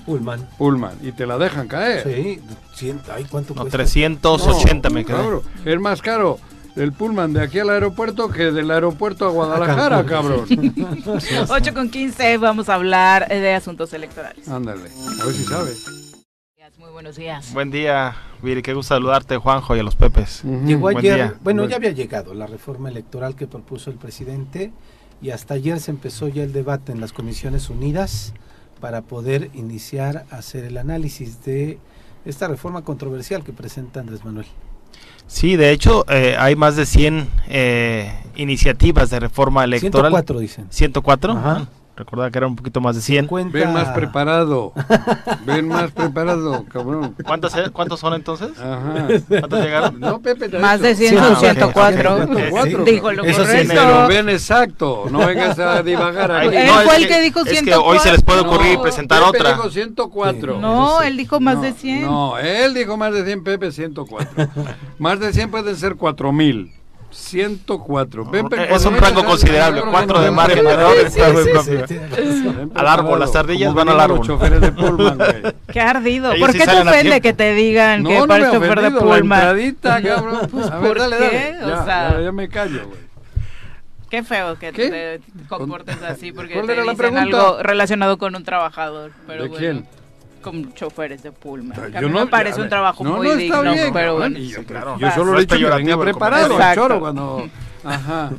[0.06, 0.48] Pullman.
[0.58, 0.98] Pullman.
[1.02, 2.04] Y te la dejan caer.
[2.04, 2.40] Sí,
[2.78, 3.78] cien- ay, ¿cuánto No, cuesta?
[3.78, 5.16] 380 me quedé.
[5.18, 6.38] Claro, es más caro
[6.76, 10.46] el Pullman de aquí al aeropuerto que del aeropuerto a Guadalajara, cabrón.
[11.50, 14.48] 8 con 15 vamos a hablar de asuntos electorales.
[14.48, 14.90] Ándale,
[15.22, 15.72] a ver si sabe.
[16.78, 17.54] Muy buenos días.
[17.54, 20.44] Buen día, Viri, qué gusto saludarte, Juanjo, y a los Pepes.
[20.44, 21.36] Llegó Buen ayer, día.
[21.42, 24.74] bueno, Buen- ya había llegado la reforma electoral que propuso el presidente
[25.22, 28.34] y hasta ayer se empezó ya el debate en las comisiones unidas
[28.80, 31.80] para poder iniciar a hacer el análisis de
[32.26, 34.48] esta reforma controversial que presenta Andrés Manuel.
[35.28, 40.12] Sí, de hecho, eh, hay más de 100 eh, iniciativas de reforma electoral.
[40.12, 40.68] 104 dicen.
[40.70, 41.34] 104.
[41.34, 41.70] Ajá.
[41.98, 43.28] Recordaba que era un poquito más de 100.
[43.28, 44.74] Cuenta- Ven más preparado.
[45.46, 47.16] Ven más preparado, cabrón.
[47.26, 47.70] ¿Cuántos, eh?
[47.72, 48.50] ¿Cuántos son entonces?
[48.60, 49.08] Ajá.
[49.30, 50.00] ¿Cuántos llegaron?
[50.02, 52.16] No, Pepe, Más de 100 Ah, son ok, 104.
[52.16, 52.26] ok.
[52.36, 52.84] 104.
[52.84, 53.74] Dijo lo Eso sí, correcto.
[53.76, 56.56] Pero ven exacto, no vengas a divagar aquí.
[56.56, 58.50] Él no, fue el que dijo Es que hoy se les puede 104.
[58.50, 59.52] ocurrir No, presentar Pepe otra.
[59.54, 60.60] dijo 104.
[60.60, 62.02] No, él dijo más No, de 100.
[62.02, 64.48] No, él dijo más de 100, Pepe 104.
[65.00, 66.74] más de 100 pueden ser 4000.
[67.16, 68.26] 104.
[68.26, 70.30] Ven, Pepe, Es un rango considerable, ven cuatro de.
[70.30, 70.40] Ven
[72.76, 74.22] Al árbol, las ardillas van al árbol.
[74.26, 75.54] Choferes de Pullman, güey.
[75.72, 76.32] Qué ardido.
[76.34, 77.24] Ellos ¿Por sí qué te salen a ofende tiempo.
[77.24, 79.40] que te digan No, que no para me el chofer de ofendido, la Pullman?
[79.40, 80.48] entradita, cabrón.
[80.52, 81.54] Pues, a ver, ¿Por dale, qué?
[81.60, 81.66] dale.
[81.66, 83.06] O Ya, sea- ya, ya me callo, güey.
[84.10, 84.90] Qué feo que ¿Qué?
[84.90, 87.38] te comportes así porque ¿Cuál te era la dicen pregunta?
[87.48, 89.12] algo relacionado con un trabajador.
[89.28, 89.86] Pero ¿De bueno, quién?
[90.46, 91.92] Con choferes de Pullman.
[91.94, 94.38] Yo mí no- me parece un trabajo no, muy no está digno, bien, pero bueno.
[94.40, 94.98] yo, claro.
[95.00, 96.84] yo solo No he dicho que venía el preparado, comentario.
[96.84, 97.50] choro, cuando...
[97.84, 98.32] Ajá.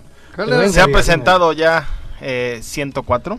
[0.70, 1.86] Se ha presentado ya
[2.20, 3.38] eh, 104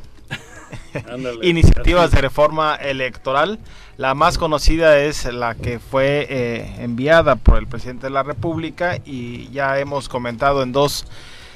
[1.11, 1.39] Ándale.
[1.47, 3.59] iniciativas de reforma electoral.
[3.97, 8.97] La más conocida es la que fue eh, enviada por el presidente de la República
[9.05, 11.05] y ya hemos comentado en dos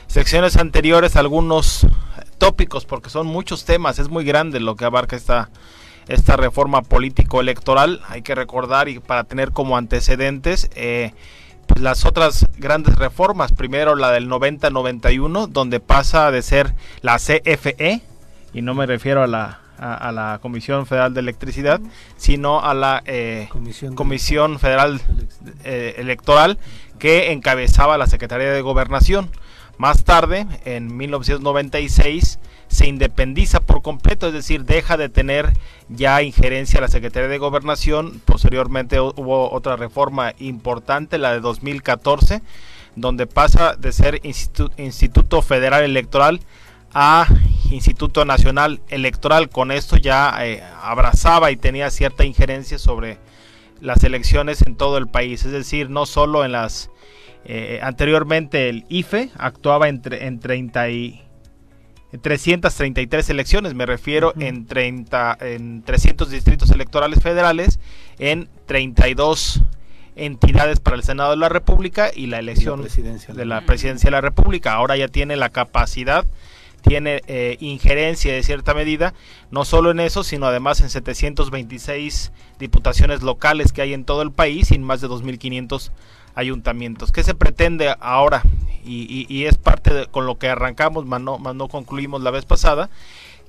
[0.08, 1.86] secciones anteriores algunos
[2.38, 5.50] tópicos porque son muchos temas, es muy grande lo que abarca esta
[6.14, 8.02] esta reforma político-electoral.
[8.08, 11.14] Hay que recordar y para tener como antecedentes eh,
[11.68, 13.52] pues las otras grandes reformas.
[13.54, 18.02] Primero la del 90-91, donde pasa de ser la CFE,
[18.54, 21.80] y no me refiero a la, a, a la Comisión Federal de Electricidad,
[22.18, 23.48] sino a la eh,
[23.96, 25.00] Comisión Federal
[25.64, 26.58] eh, Electoral
[27.00, 29.30] que encabezaba la Secretaría de Gobernación.
[29.78, 32.38] Más tarde, en 1996,
[32.72, 35.52] se independiza por completo, es decir, deja de tener
[35.90, 38.22] ya injerencia la Secretaría de Gobernación.
[38.24, 42.42] Posteriormente hu- hubo otra reforma importante, la de 2014,
[42.96, 46.40] donde pasa de ser Institu- Instituto Federal Electoral
[46.94, 47.28] a
[47.72, 49.50] Instituto Nacional Electoral.
[49.50, 53.18] Con esto ya eh, abrazaba y tenía cierta injerencia sobre
[53.82, 56.90] las elecciones en todo el país, es decir, no solo en las
[57.44, 61.22] eh, anteriormente el IFE actuaba en, tre- en 30 y
[62.20, 67.80] 333 elecciones, me refiero en 30 en 300 distritos electorales federales,
[68.20, 69.62] en 32
[70.16, 74.22] entidades para el Senado de la República y la elección de la presidencia de la
[74.22, 74.74] República.
[74.74, 76.26] Ahora ya tiene la capacidad
[76.82, 79.14] tiene eh, injerencia de cierta medida,
[79.52, 84.32] no solo en eso, sino además en 726 diputaciones locales que hay en todo el
[84.32, 85.92] país y en más de 2.500
[86.36, 87.12] ayuntamientos.
[87.12, 88.44] ¿Qué se pretende ahora?
[88.84, 92.90] Y, es parte de, con lo que arrancamos, más no, no concluimos la vez pasada,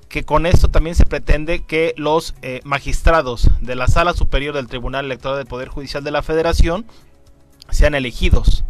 [0.09, 4.68] que con esto también se pretende que los eh, magistrados de la Sala Superior del
[4.68, 6.84] Tribunal Electoral del Poder Judicial de la Federación
[7.70, 8.64] sean elegidos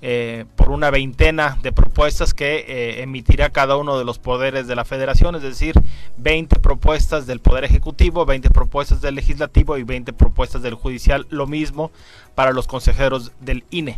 [0.00, 4.76] eh, por una veintena de propuestas que eh, emitirá cada uno de los poderes de
[4.76, 5.74] la federación, es decir,
[6.18, 11.46] 20 propuestas del Poder Ejecutivo, 20 propuestas del Legislativo y 20 propuestas del Judicial, lo
[11.46, 11.90] mismo
[12.34, 13.96] para los consejeros del INE.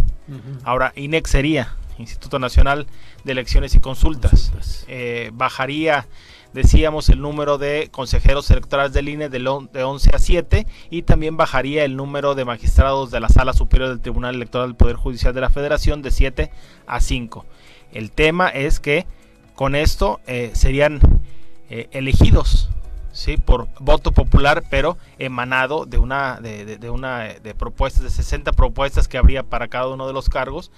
[0.64, 2.86] Ahora, INEC sería Instituto Nacional
[3.24, 4.84] de Elecciones y Consultas.
[4.88, 6.06] Eh, bajaría
[6.52, 9.38] decíamos el número de consejeros electorales del INE de,
[9.72, 13.88] de 11 a 7 y también bajaría el número de magistrados de la Sala Superior
[13.88, 16.50] del Tribunal Electoral del Poder Judicial de la Federación de 7
[16.86, 17.44] a 5.
[17.92, 19.06] El tema es que
[19.54, 21.00] con esto eh, serían
[21.68, 22.70] eh, elegidos
[23.12, 28.52] sí por voto popular pero emanado de una de, de una de propuestas de 60
[28.52, 30.70] propuestas que habría para cada uno de los cargos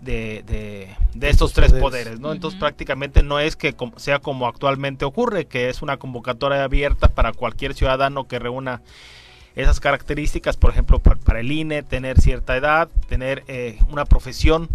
[0.00, 2.32] de, de, estos tres poderes, ¿no?
[2.32, 7.32] Entonces prácticamente no es que sea como actualmente ocurre, que es una convocatoria abierta para
[7.32, 8.82] cualquier ciudadano que reúna
[9.54, 14.68] esas características, por ejemplo, para, el INE, tener cierta edad, tener eh, una profesión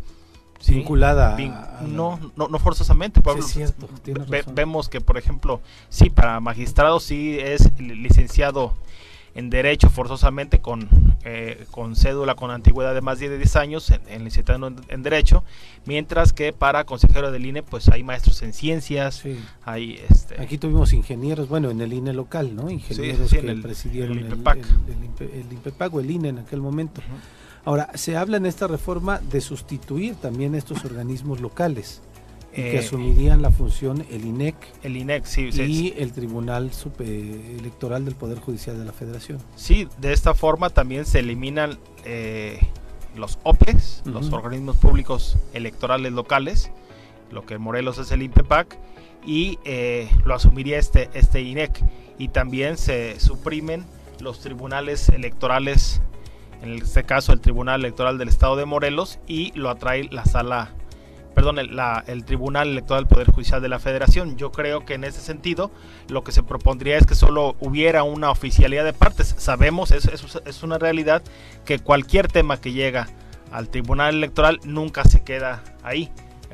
[0.68, 1.36] vinculada
[1.82, 3.22] no, no, no forzosamente
[4.54, 8.76] vemos que por ejemplo sí para magistrados sí es licenciado
[9.36, 10.90] en Derecho forzosamente con,
[11.24, 15.44] eh, con cédula con antigüedad de más de 10 años en, en licenciado en, Derecho,
[15.86, 19.24] mientras que para consejero del INE pues hay maestros en ciencias,
[19.64, 20.42] hay este...
[20.42, 22.70] Aquí tuvimos ingenieros, bueno, en el INE local, ¿no?
[22.70, 24.58] Ingenieros que el, presidieron el INPEPAC.
[25.20, 27.02] El, o el INE en aquel momento.
[27.64, 32.02] Ahora, se habla en esta reforma de sustituir también estos organismos locales
[32.54, 38.40] que eh, asumirían la función el INEC, el INEC y el Tribunal Electoral del Poder
[38.40, 39.40] Judicial de la Federación.
[39.56, 42.60] Sí, de esta forma también se eliminan eh,
[43.16, 46.72] los OPEs, los organismos públicos electorales locales,
[47.32, 48.78] lo que en Morelos es el INPEPAC,
[49.26, 51.84] y eh, lo asumiría este, este INEC.
[52.18, 53.86] Y también se suprimen
[54.20, 56.02] los tribunales electorales,
[56.62, 60.76] en este caso el Tribunal Electoral del Estado de Morelos, y lo atrae la sala
[61.34, 64.38] perdón, el, el, Tribunal Electoral del Poder Judicial de la Federación.
[64.38, 65.72] Yo creo que en ese sentido
[66.10, 69.36] lo que se propondría es que solo hubiera una oficialidad de partes.
[69.38, 71.22] Sabemos, es, es, una realidad,
[71.66, 73.08] que cualquier tema que llega
[73.52, 76.12] al Tribunal Electoral nunca se queda ahí.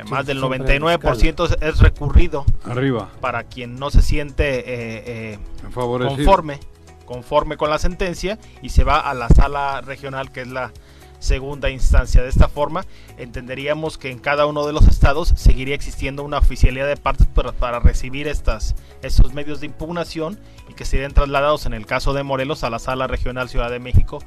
[0.09, 5.39] Más del 99% es recurrido arriba para quien no se siente eh, eh,
[5.73, 6.59] conforme
[7.07, 10.71] conforme con la sentencia y se va a la sala regional que es la
[11.19, 12.21] segunda instancia.
[12.21, 12.85] De esta forma,
[13.17, 17.79] entenderíamos que en cada uno de los estados seguiría existiendo una oficialidad de partes para,
[17.79, 20.39] recibir estas, estos medios de impugnación
[20.69, 23.79] y que serían trasladados en el caso de Morelos a la Sala Regional Ciudad de
[23.79, 24.19] México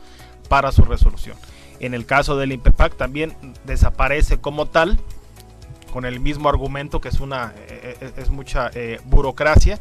[0.48, 1.36] para su resolución.
[1.80, 3.34] En el caso del INPEPAC también
[3.64, 4.98] desaparece como tal
[5.92, 9.80] con el mismo argumento que es una eh, eh, es mucha eh, burocracia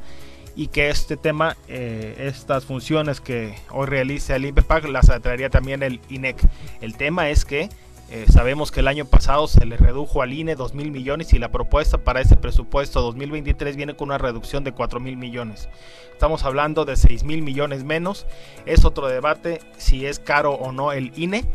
[0.59, 5.83] y que este tema, eh, estas funciones que hoy realiza el INPEPAC las atraería también
[5.83, 6.35] el INEC.
[6.81, 7.69] El tema es que
[8.09, 11.39] eh, sabemos que el año pasado se le redujo al INE 2 mil millones y
[11.39, 15.69] la propuesta para ese presupuesto 2023 viene con una reducción de 4 mil millones.
[16.11, 18.25] Estamos hablando de 6 mil millones menos.
[18.65, 21.45] Es otro debate si es caro o no el INE.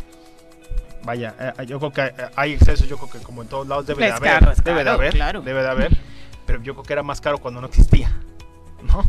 [1.02, 4.06] Vaya, eh, yo creo que hay excesos, yo creo que como en todos lados debe
[4.06, 4.56] de haber.
[4.62, 5.98] debe de haber, debe de haber.
[6.46, 8.18] Pero yo creo que era más caro cuando no existía.
[8.84, 9.02] ¿No?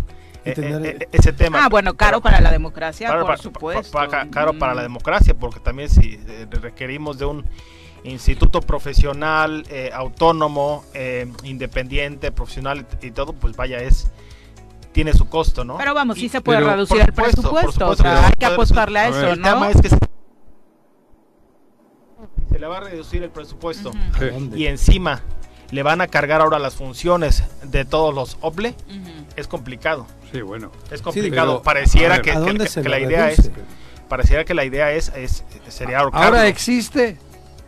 [0.46, 1.66] Eh, eh, eh, ese tema.
[1.66, 3.98] Ah, bueno, caro para la democracia, por supuesto.
[4.30, 6.20] caro para la democracia, porque también si
[6.62, 7.46] requerimos de un
[8.04, 10.86] instituto profesional, autónomo,
[11.44, 14.12] independiente, profesional y todo, pues vaya, es
[14.92, 15.78] tiene su costo, ¿no?
[15.78, 19.28] Pero vamos, sí se puede reducir el presupuesto, o sea, hay que apostarle a, eso,
[19.28, 19.98] El tema es que se,
[22.58, 23.92] le va a reducir el presupuesto
[24.56, 25.22] y encima
[25.72, 28.76] le van a cargar ahora las funciones de todos los OPLE
[29.36, 30.08] es complicado.
[30.32, 30.72] Sí, bueno.
[30.92, 31.62] Es complicado.
[31.62, 33.52] pareciera que, la idea es
[34.08, 37.18] pareciera que la idea es, es sería Ahora existe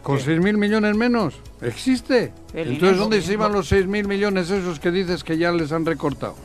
[0.04, 1.36] con 6 mil millones menos.
[1.62, 2.32] Existe.
[2.54, 5.86] Entonces, ¿dónde se iban los 6 mil millones esos que dices que ya les han
[5.86, 6.36] recortado?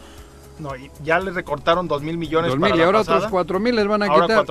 [0.59, 0.71] No,
[1.03, 2.51] ya les recortaron 2 mil millones.
[2.51, 4.45] 2 mil y ahora otros 4 mil les van a quitar.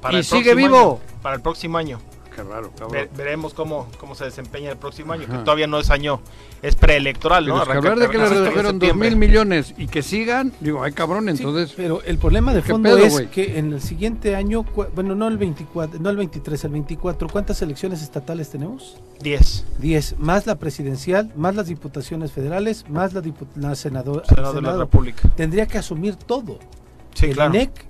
[0.00, 1.00] para y sigue vivo.
[1.22, 2.00] para el próximo año.
[2.38, 2.70] Qué raro,
[3.16, 6.20] veremos cómo, cómo se desempeña el próximo año, que todavía no es año,
[6.62, 7.56] es preelectoral, ¿no?
[7.56, 11.72] hablar de que le redujeron dos mil millones y que sigan, digo, hay cabrón, entonces.
[11.76, 15.98] pero el problema de fondo es que en el siguiente año, bueno, no el 24,
[15.98, 18.98] no el 23, el 24, ¿cuántas elecciones estatales tenemos?
[19.20, 19.64] 10.
[19.80, 23.22] 10, más la presidencial, más las diputaciones federales, más la,
[23.56, 25.28] la senadora Senado de la República.
[25.34, 26.60] Tendría que asumir todo.
[27.14, 27.52] Sí, el claro.
[27.52, 27.88] INEC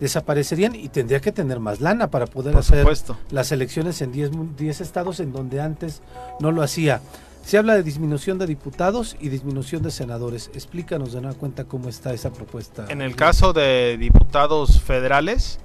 [0.00, 2.86] desaparecerían y tendría que tener más lana para poder hacer
[3.30, 6.02] las elecciones en 10 estados en donde antes
[6.40, 7.00] no lo hacía.
[7.44, 10.50] Se habla de disminución de diputados y disminución de senadores.
[10.52, 12.86] Explícanos de nueva cuenta cómo está esa propuesta.
[12.90, 15.58] En el caso de diputados federales,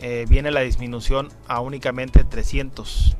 [0.00, 3.16] eh, viene la disminución a únicamente 300.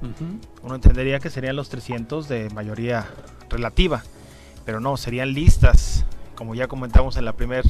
[0.63, 3.07] Uno entendería que serían los 300 de mayoría
[3.49, 4.05] relativa,
[4.65, 6.05] pero no, serían listas,
[6.37, 7.63] como ya comentamos en la primera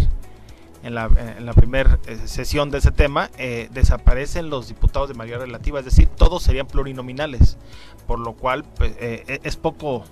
[0.86, 5.44] en la, en primera eh, sesión de ese tema, eh, desaparecen los diputados de mayoría
[5.44, 7.58] relativa, es decir, todos serían plurinominales,
[8.06, 10.04] por lo cual pues, eh, e, es poco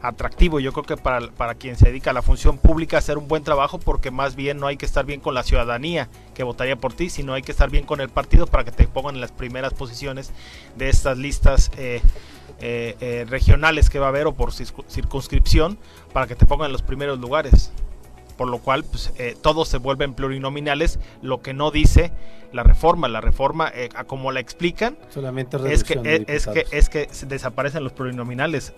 [0.00, 0.60] atractivo.
[0.60, 3.42] Yo creo que para, para, quien se dedica a la función pública hacer un buen
[3.42, 6.92] trabajo porque más bien no hay que estar bien con la ciudadanía que votaría por
[6.92, 9.32] ti, sino hay que estar bien con el partido para que te pongan en las
[9.32, 10.32] primeras posiciones
[10.76, 11.70] de estas listas
[13.28, 15.78] regionales que va a haber o por circunscripción
[16.12, 17.72] para que te pongan en los primeros lugares
[18.42, 22.10] por lo cual pues, eh, todos se vuelven plurinominales, lo que no dice
[22.52, 23.06] la reforma.
[23.06, 27.84] La reforma, eh, como la explican, Solamente es que, eh, es, que, es que desaparecen
[27.84, 28.72] los plurinominales.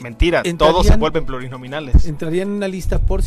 [0.00, 2.06] Mentira, todos se vuelven plurinominales.
[2.06, 3.22] ¿Entrarían en una lista por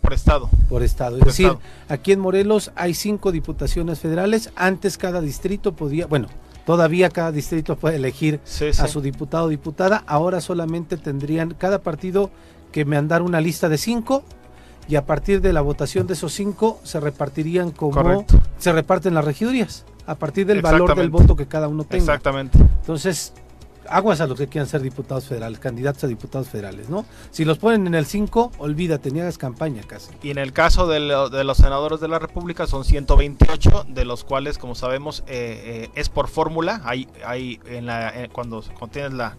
[0.00, 0.48] por estado.
[0.70, 1.18] Por estado.
[1.18, 1.52] Es decir,
[1.90, 4.50] aquí en Morelos hay cinco diputaciones federales.
[4.56, 6.28] Antes cada distrito podía, bueno,
[6.64, 8.40] todavía cada distrito puede elegir
[8.78, 10.04] a su diputado o diputada.
[10.06, 12.30] Ahora solamente tendrían cada partido
[12.72, 14.22] que mandar una lista de cinco
[14.88, 18.24] y a partir de la votación de esos cinco se repartirían como
[18.58, 22.02] se reparten las regidurías a partir del valor del voto que cada uno tenga.
[22.02, 22.58] Exactamente.
[22.58, 23.34] Entonces,
[23.90, 27.04] aguas a los que quieran ser diputados federales, candidatos a diputados federales, ¿no?
[27.30, 30.10] Si los ponen en el 5, olvídate, ni hagas campaña casi.
[30.22, 34.56] Y en el caso de, los senadores de la República son 128, de los cuales,
[34.56, 36.80] como sabemos, eh, eh, es por fórmula.
[36.84, 39.36] Hay, hay en la, cuando, tienes la,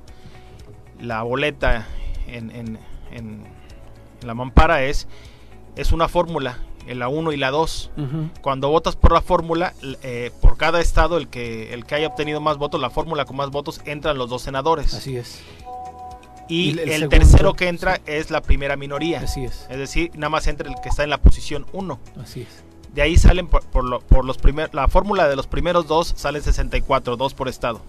[1.00, 1.88] la boleta
[2.28, 2.80] en en,
[4.26, 5.07] la mampara es,
[5.76, 7.91] es una fórmula, en la 1 y la 2.
[8.41, 9.73] Cuando votas por la fórmula,
[10.03, 13.38] eh, por cada estado, el que, el que haya obtenido más votos, la fórmula con
[13.38, 14.94] más votos, entran los dos senadores.
[14.94, 15.41] Así es.
[16.48, 19.19] Y, el, tercero que entra es la primera minoría.
[19.19, 19.68] Así es.
[19.69, 21.99] Es decir, nada más entra el que está en la posición 1.
[22.19, 22.64] Así es.
[22.91, 27.18] De ahí salen por, por, los primeros, la fórmula de los primeros dos salen 64,
[27.18, 27.81] dos por estado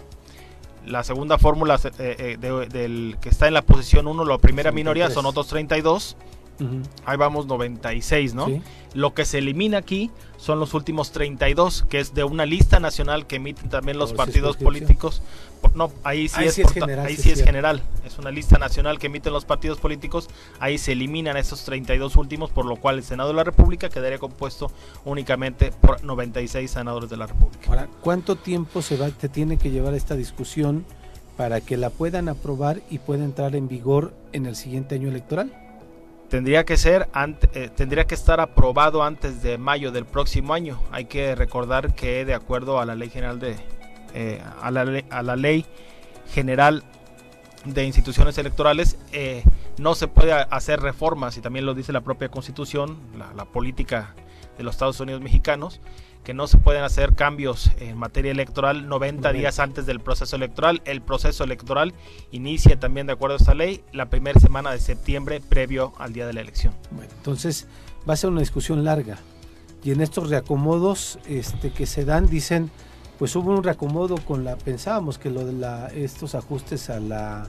[0.86, 5.10] la segunda fórmula eh, eh, del que está en la posición 1, la primera minoría,
[5.10, 6.16] son otros 32.
[7.04, 8.48] Ahí vamos 96, ¿no?
[8.92, 13.26] Lo que se elimina aquí son los últimos 32, que es de una lista nacional
[13.26, 15.22] que emiten también los partidos políticos.
[15.74, 17.82] No, ahí sí, es, general, ahí sí es general.
[18.04, 20.28] Es una lista nacional que emiten los partidos políticos.
[20.58, 24.18] Ahí se eliminan esos 32 últimos, por lo cual el Senado de la República quedaría
[24.18, 24.72] compuesto
[25.04, 27.68] únicamente por 96 senadores de la República.
[27.68, 30.84] Ahora, ¿cuánto tiempo se va, te tiene que llevar esta discusión
[31.36, 35.69] para que la puedan aprobar y pueda entrar en vigor en el siguiente año electoral?
[36.30, 37.08] Tendría que ser
[37.52, 40.80] eh, tendría que estar aprobado antes de mayo del próximo año.
[40.92, 43.56] Hay que recordar que de acuerdo a la ley general de
[44.14, 45.66] eh, a, la, a, la, ley
[46.32, 46.82] general
[47.64, 49.44] de instituciones electorales eh,
[49.78, 54.14] no se puede hacer reformas y también lo dice la propia constitución la, la política
[54.56, 55.80] de los Estados Unidos mexicanos
[56.24, 60.82] que no se pueden hacer cambios en materia electoral 90 días antes del proceso electoral.
[60.84, 61.94] El proceso electoral
[62.30, 66.26] inicia también, de acuerdo a esta ley, la primera semana de septiembre previo al día
[66.26, 66.74] de la elección.
[66.90, 67.66] Bueno, entonces
[68.08, 69.18] va a ser una discusión larga.
[69.82, 72.70] Y en estos reacomodos este, que se dan, dicen,
[73.18, 77.48] pues hubo un reacomodo con la, pensábamos que lo de la, estos ajustes a la,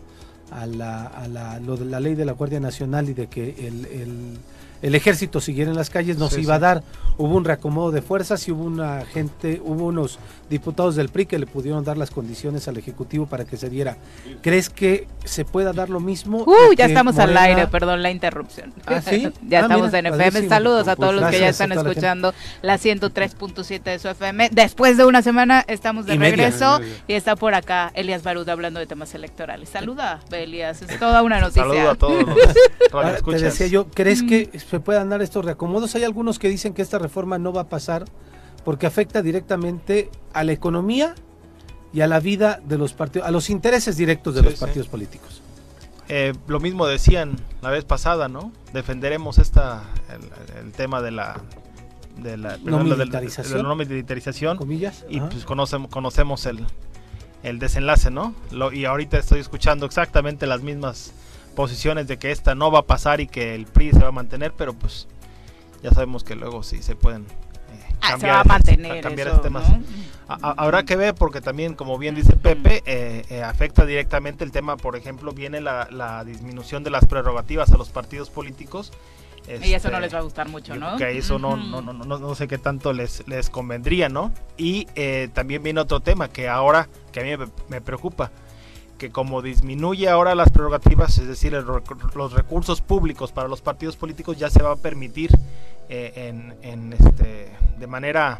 [0.49, 3.67] a la, a la, lo de la ley de la Guardia Nacional y de que
[3.67, 4.37] el el
[4.81, 6.83] ejército siguiera en las calles, nos iba a dar.
[7.17, 10.17] Hubo un reacomodo de fuerzas y hubo una gente, hubo unos
[10.49, 13.97] diputados del PRI que le pudieron dar las condiciones al Ejecutivo para que se diera.
[14.41, 16.43] ¿Crees que se pueda dar lo mismo?
[16.45, 18.73] Uh, ya estamos al aire, perdón la interrupción.
[18.85, 19.01] ¿Ah,
[19.47, 20.49] ya ah, estamos en FM.
[20.49, 24.49] Saludos a todos los que ya están escuchando la, 103.7 de su FM.
[24.51, 28.87] Después de una semana estamos de regreso y está por acá Elias Barud hablando de
[28.87, 29.69] temas electorales.
[29.69, 31.63] Saluda, Elias, es toda una noticia.
[31.63, 32.25] Saludos a todos.
[33.25, 35.93] Te decía yo, ¿crees que se puedan dar estos reacomodos.
[35.95, 38.05] Hay algunos que dicen que esta reforma no va a pasar
[38.65, 41.13] porque afecta directamente a la economía
[41.93, 45.41] y a la vida de los partidos, a los intereses directos de los partidos políticos.
[46.07, 48.51] Eh, lo mismo decían la vez pasada, ¿no?
[48.73, 49.83] Defenderemos esta
[50.61, 51.41] el, tema de la
[52.17, 53.63] de la, No de la- de la militarización.
[53.63, 55.05] no militarización comillas.
[55.09, 55.29] y Ajá.
[55.29, 56.65] pues conocemos, conocemos el,
[57.43, 58.35] el desenlace, ¿no?
[58.51, 61.13] Lo- y ahorita estoy escuchando exactamente las mismas
[61.55, 64.11] posiciones de que esta no va a pasar y que el PRI se va a
[64.11, 65.07] mantener, pero pues
[65.83, 69.27] ya sabemos que luego sí se pueden eh, Ah, se cambiar, va a mantener cambiar
[69.29, 69.69] eso, temas.
[69.69, 69.83] ¿no?
[70.27, 74.43] A- a- habrá que ver porque también, como bien dice Pepe, eh, eh, afecta directamente
[74.43, 78.91] el tema, por ejemplo, viene la, la disminución de las prerrogativas a los partidos políticos.
[79.47, 80.97] Y eso no Este, les va a gustar mucho, ¿no?
[80.97, 84.31] que eso no, no, no, no, no sé qué tanto les, les convendría, ¿no?
[84.55, 88.29] Y eh, también viene otro tema que ahora, que a mí me, me preocupa,
[89.01, 94.37] que como disminuye ahora las prerrogativas, es decir, los recursos públicos para los partidos políticos
[94.37, 95.31] ya se va a permitir
[95.89, 98.37] eh, en, en, este, de manera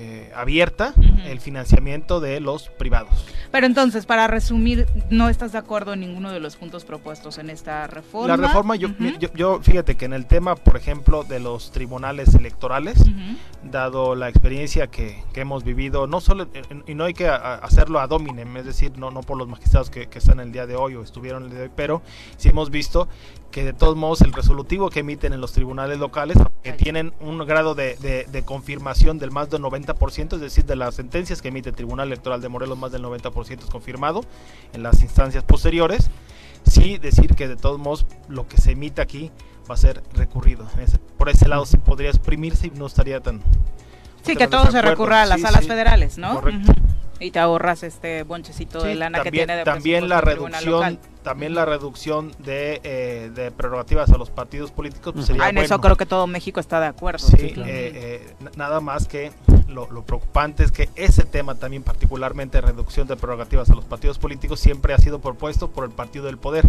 [0.00, 0.94] eh, abierta
[1.26, 3.26] el financiamiento de los privados.
[3.50, 7.50] Pero entonces, para resumir, ¿no estás de acuerdo en ninguno de los puntos propuestos en
[7.50, 8.28] esta reforma?
[8.28, 12.32] La reforma, yo, yo, yo- fíjate que en el tema, por ejemplo, de los tribunales
[12.34, 13.02] electorales,
[13.64, 16.46] dado la experiencia que, que hemos vivido, no solo,
[16.86, 20.06] y no hay que hacerlo a dominem, es decir, no, no por los magistrados que,
[20.06, 22.02] que están el día de hoy o estuvieron el día de hoy, pero
[22.36, 23.08] sí hemos visto
[23.50, 27.38] que de todos modos el resolutivo que emiten en los tribunales locales, que tienen un
[27.46, 31.48] grado de, de- de confirmación del más del 90%, es decir, de las sentencias que
[31.48, 34.20] emite el Tribunal Electoral de Morelos, más del 90% es confirmado
[34.74, 36.10] en las instancias posteriores,
[36.64, 39.30] sí decir que de todos modos lo que se emite aquí
[39.70, 40.66] va a ser recurrido.
[41.16, 43.40] Por ese lado sí podría exprimirse y no estaría tan...
[44.22, 46.34] Sí, que todo se recurra a las Sí, salas sí, federales, ¿no?
[46.34, 46.72] correcto.
[47.20, 51.66] Y te ahorras este bonchecito de lana que tiene de también la reducción también la
[51.66, 55.82] reducción de, eh, de prerrogativas a los partidos políticos pues, sería Ah, en eso bueno.
[55.82, 57.26] creo que todo México está de acuerdo.
[57.26, 57.68] Sí, claro.
[57.68, 59.30] eh, eh, nada más que
[59.68, 64.18] lo, lo preocupante es que ese tema también particularmente reducción de prerrogativas a los partidos
[64.18, 66.64] políticos siempre ha sido propuesto por el partido del poder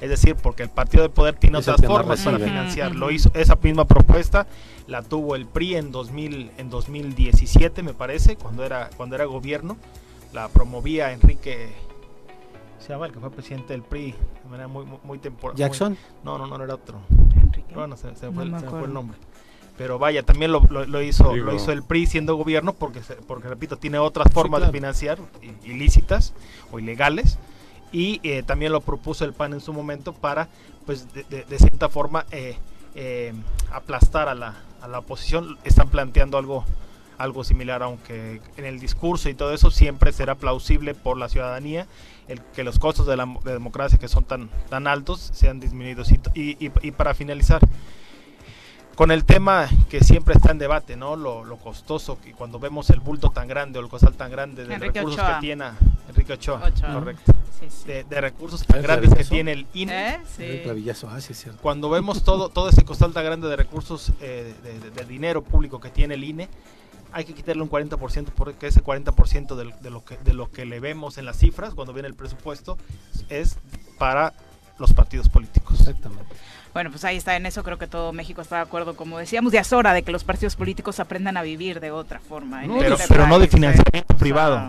[0.00, 3.30] es decir porque el partido del poder tiene Es otras formas para financiar lo hizo
[3.34, 4.46] esa misma propuesta
[4.88, 9.76] la tuvo el PRI en 2000 en 2017 me parece cuando era cuando era gobierno
[10.32, 11.68] la promovía Enrique
[12.78, 14.12] se llama el que fue presidente del PRI
[14.44, 15.96] de manera muy muy, muy temporal Jackson.
[16.24, 16.98] no no no no era otro
[17.36, 17.74] Enrique.
[17.74, 19.18] bueno, se, se No fue, el- me se me fue el nombre.
[19.76, 21.46] Pero vaya, también lo, lo- lo hizo Digo.
[21.46, 24.72] lo hizo el PRI siendo gobierno porque, se- porque repito, tiene otras formas claro.
[24.72, 25.18] de financiar
[25.64, 26.34] ilícitas
[26.72, 27.38] o ilegales.
[27.92, 30.48] Y eh, también lo propuso el PAN en su momento para,
[30.84, 32.56] pues, de, de- de cierta forma, eh,
[33.00, 33.32] eh,
[33.72, 35.56] aplastar a la, a la oposición.
[35.64, 36.64] Están planteando algo
[37.16, 41.88] algo similar, aunque en el discurso y todo eso siempre será plausible por la ciudadanía
[42.28, 45.58] el que los costos de la mo- de democracia que son tan, tan altos sean
[45.58, 46.12] disminuidos.
[46.12, 46.20] Y-
[46.64, 47.60] y- y para finalizar,
[48.98, 51.14] con el tema que siempre está en debate, ¿no?
[51.14, 54.64] Lo, lo costoso, que cuando vemos el bulto tan grande o el costal tan grande
[54.66, 55.34] de Enrique recursos Ochoa.
[55.36, 55.64] que tiene
[56.08, 56.94] Enrique Ochoa, Ochoa.
[56.94, 57.86] correcto, Sí, sí.
[57.86, 60.14] de, de recursos tan ¿es grandes que tiene el INE.
[60.14, 60.20] ¿Eh?
[60.36, 61.04] Sí.
[61.08, 61.60] Ah, sí, es cierto.
[61.62, 65.44] Cuando vemos todo, todo ese costal tan grande de recursos, eh, de, de- de dinero
[65.44, 66.48] público que tiene el INE,
[67.12, 70.64] hay que quitarle un 40% porque ese 40% del- de, lo que, de lo que
[70.66, 72.76] le vemos en las cifras cuando viene el presupuesto
[73.28, 73.58] es
[73.96, 74.34] para
[74.78, 75.80] los partidos políticos.
[75.80, 76.24] Exactamente.
[76.74, 79.52] Bueno, pues ahí está, en eso creo que todo México está de acuerdo, como decíamos,
[79.52, 82.62] ya es hora de que los partidos políticos aprendan a vivir de otra forma.
[82.66, 83.48] No, este Pero, no de ¿eh?
[83.48, 84.68] financiamiento O sea, privado.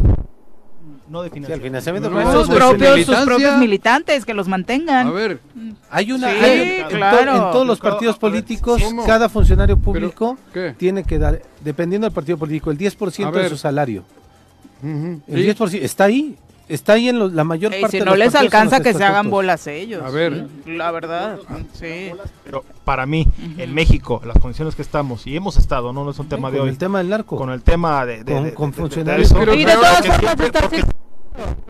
[1.07, 2.09] No de Sí, el financiamiento.
[2.09, 5.07] No, pues, sus propios, sus propios militantes que los mantengan.
[5.07, 5.39] A ver,
[5.89, 7.31] Hay una, Sí, hay- en, to- claro.
[7.35, 9.05] en todos los partidos ver, políticos, ¿cómo?
[9.05, 10.37] cada funcionario público
[10.77, 14.03] tiene que dar, dependiendo del partido político, el 10% A de su salario.
[14.83, 15.33] El sí.
[15.43, 16.37] 10% está ahí,
[16.69, 18.83] está ahí en lo- la mayor Y parte si de no los les alcanza los
[18.87, 20.01] que se hagan bolas ellos.
[20.03, 20.47] A ver.
[20.65, 21.37] La verdad,
[21.73, 22.11] sí.
[22.45, 23.27] Pero para mí,
[23.57, 26.57] en México, las condiciones que estamos, y hemos estado, no, no es un tema de
[26.59, 27.35] Con hoy, el tema del narco.
[27.35, 29.31] con el tema de, de- Con- de- con de- de- de funcionarios.
[29.57, 30.83] Y de todas formas porque-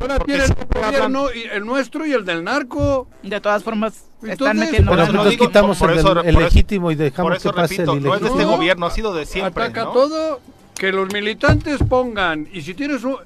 [0.01, 0.53] Ahora tiene el
[0.83, 3.07] gobierno, y el nuestro y el del narco.
[3.21, 6.43] De todas formas, Entonces, están metiendo Pero entonces digo, quitamos por el, eso- el por
[6.43, 8.91] legítimo y Por dejamos eso que pase repito, el no es de este gobierno, ha
[8.91, 9.63] sido de siempre.
[9.65, 9.91] Ataca ¿no?
[9.91, 10.39] todo,
[10.73, 12.47] que los militantes pongan.
[12.51, 13.17] Y si tienes un...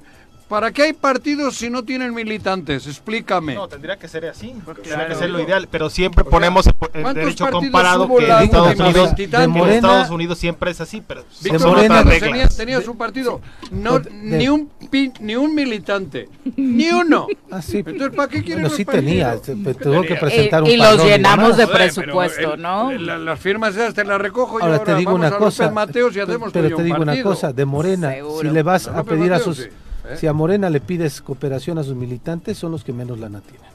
[0.48, 2.86] ¿Para qué hay partidos si no tienen militantes?
[2.86, 3.54] Explícame.
[3.54, 4.54] No, tendría que ser así.
[4.82, 8.32] Tendría que ser lo ideal, pero siempre ponemos el, el ¿cuántos derecho comparado que en
[8.42, 12.30] Estados Unidos, en Estados Unidos siempre es así, pero Víctor son Morena- otras reglas.
[12.30, 13.40] tenía, tenía su partido.
[13.70, 16.28] No, de- ni, un pin- ni un militante.
[16.56, 17.26] Ni uno.
[17.50, 17.78] Ah, sí.
[17.78, 20.20] Entonces, ¿para qué quieren Bueno, los sí tenía, tuvo que tenía?
[20.20, 22.90] presentar Y- un y los llenamos de presupuesto, ¿no?
[22.90, 25.36] el- la- las firmas esas te las recojo y Ahora ahora te digo vamos una
[25.36, 28.48] a cosa, López Mateos y hacemos pero te un digo una cosa, de Morena, si
[28.48, 29.68] le vas A pedir a sus,
[30.04, 30.16] ¿eh?
[30.16, 33.70] si a Morena le pides cooperación a sus militantes, son los que menos lana tienen.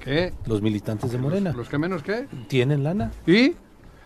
[0.00, 0.32] ¿Qué?
[0.46, 2.26] Los militantes de Morena ¿Los que menos qué?
[2.48, 3.10] tienen lana.
[3.26, 3.54] ¿Y?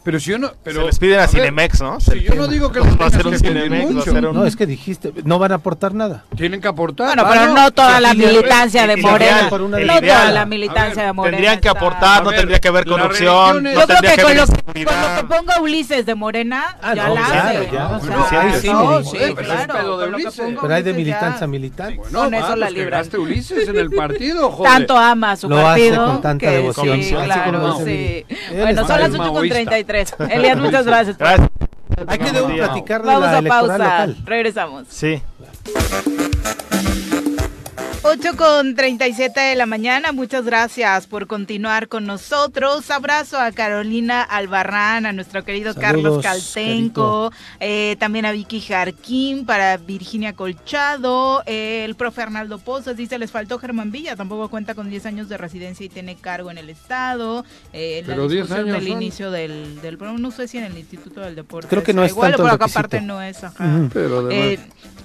[0.09, 0.53] Pero si yo no.
[0.65, 2.01] Pero, se les piden a, Cinemex, ¿no?
[2.01, 3.91] Si yo no digo que les va a hacer un Cinemex.
[3.93, 4.19] Mucho.
[4.33, 6.25] No, es que dijiste, no van a aportar nada.
[6.35, 7.09] Tienen que aportar.
[7.09, 9.51] Bueno, pero no, toda la militancia de Morena.
[9.51, 11.37] No toda la militancia de Morena.
[11.37, 13.65] Tendrían que aportar, no tendría que haber corrupción.
[13.65, 18.61] Yo creo que con lo que ponga Ulises de Morena, ah, ya la hace.
[18.63, 20.09] Sí, claro.
[20.63, 22.01] Pero hay de militancia a militante.
[22.11, 23.03] Con eso la libra.
[23.19, 24.73] Ulises en el partido, joder.
[24.73, 25.97] Tanto ama a su partido.
[25.97, 26.99] Lo hace con tanta devoción.
[28.57, 29.13] Bueno, son las
[30.05, 30.31] 8.33.
[30.31, 31.17] Elias, muchas gracias.
[32.07, 33.79] Hay que platicar de Vamos la a pausa.
[33.79, 34.17] Local.
[34.25, 34.87] Regresamos.
[34.89, 35.23] Sí.
[38.11, 42.91] 8 con 37 de la mañana, muchas gracias por continuar con nosotros.
[42.91, 47.31] Abrazo a Carolina Albarrán, a nuestro querido Carlos Caltenco,
[47.61, 53.31] eh, también a Vicky Jarquín, para Virginia Colchado, eh, el profe Arnaldo Pozos dice, les
[53.31, 56.71] faltó Germán Villa, tampoco cuenta con 10 años de residencia y tiene cargo en el
[56.71, 57.45] Estado.
[57.75, 61.21] Eh, la pero 10 años del inicio del, del no sé si en el Instituto
[61.21, 61.69] del Deporte.
[61.69, 63.91] Creo que no es igual, tanto pero acá aparte no es, ajá.
[63.93, 64.59] pero eh,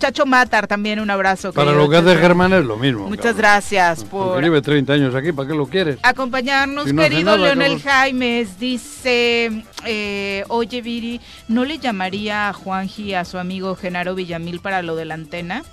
[0.04, 1.54] Chacho Matar, también un abrazo.
[1.54, 3.08] Para lo que hace Germán es lo mismo.
[3.08, 4.42] Muchas gracias por...
[4.42, 5.98] Porque 30 años aquí, ¿para qué lo quieres?
[6.04, 13.38] Acompañarnos, querido Leonel Jaimes, dice, eh, oye Viri, ¿no le llamaría a Juanji a su
[13.38, 15.64] amigo Genaro Villamil para lo de la antena?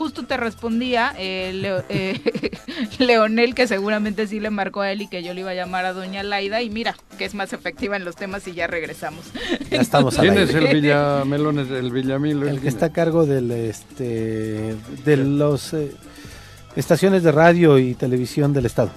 [0.00, 2.18] Justo te respondía eh, eh,
[2.98, 5.84] Leonel, que seguramente sí le marcó a él y que yo le iba a llamar
[5.84, 6.62] a Doña Laida.
[6.62, 9.26] Y mira, que es más efectiva en los temas y ya regresamos.
[9.70, 12.44] Ya estamos ¿Quién es el Villamelones, el Villamil?
[12.44, 14.74] El que está a cargo del, este,
[15.04, 15.92] de los eh,
[16.76, 18.92] estaciones de radio y televisión del Estado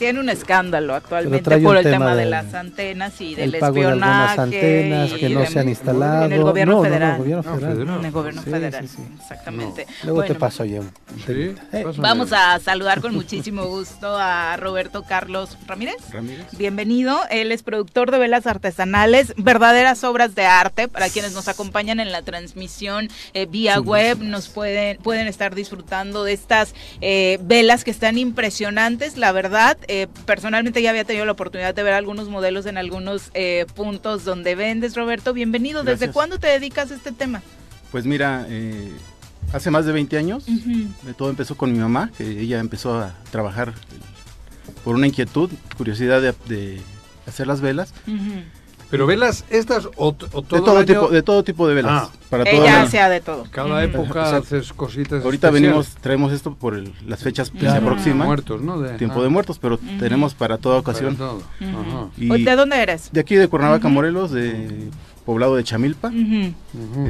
[0.00, 4.00] tiene un escándalo actualmente por el tema, de, las antenas y del el pago espionaje.
[4.00, 6.24] De algunas antenas que no se han instalado.
[6.24, 7.12] En el gobierno federal.
[7.12, 7.80] No, gobierno federal.
[7.82, 8.88] en el gobierno federal,
[9.20, 9.86] exactamente.
[10.04, 10.84] Luego te paso yo.
[11.28, 11.54] Eh,
[11.98, 15.96] vamos a saludar con muchísimo gusto a Roberto Carlos Ramírez.
[16.10, 16.46] Ramírez.
[16.56, 17.20] Bienvenido.
[17.28, 20.88] Él es productor de velas artesanales, verdaderas obras de arte.
[20.88, 26.24] Para quienes nos acompañan en la transmisión eh, vía web, nos pueden, pueden estar disfrutando
[26.24, 31.32] de estas eh, velas que están impresionantes, la verdad eh, personalmente ya había tenido la
[31.32, 35.32] oportunidad de ver algunos modelos en algunos eh, puntos donde vendes, Roberto.
[35.32, 35.82] Bienvenido.
[35.82, 37.42] ¿Desde cuándo te dedicas a este tema?
[37.90, 38.92] Pues mira, eh,
[39.52, 40.46] hace más de 20 años.
[41.18, 43.74] Todo empezó con mi mamá, que ella empezó a trabajar
[44.84, 46.80] por una inquietud, curiosidad de,
[47.26, 47.92] hacer las velas.
[48.90, 51.92] Pero velas estas o, todo, de todo tipo de todo tipo de velas.
[51.92, 52.10] Ah.
[52.28, 53.44] Para Ella sea de todo.
[53.50, 55.24] Cada época haces cositas.
[55.24, 56.76] Ahorita venimos traemos esto por
[57.06, 58.26] las fechas que se aproximan.
[58.26, 58.82] Muertos, ¿no?
[58.96, 61.16] tiempo de muertos, pero tenemos para toda ocasión.
[62.16, 63.10] y ¿De dónde eres?
[63.12, 64.90] De aquí de Cuernavaca, Morelos, de
[65.24, 66.12] poblado de Chamilpa.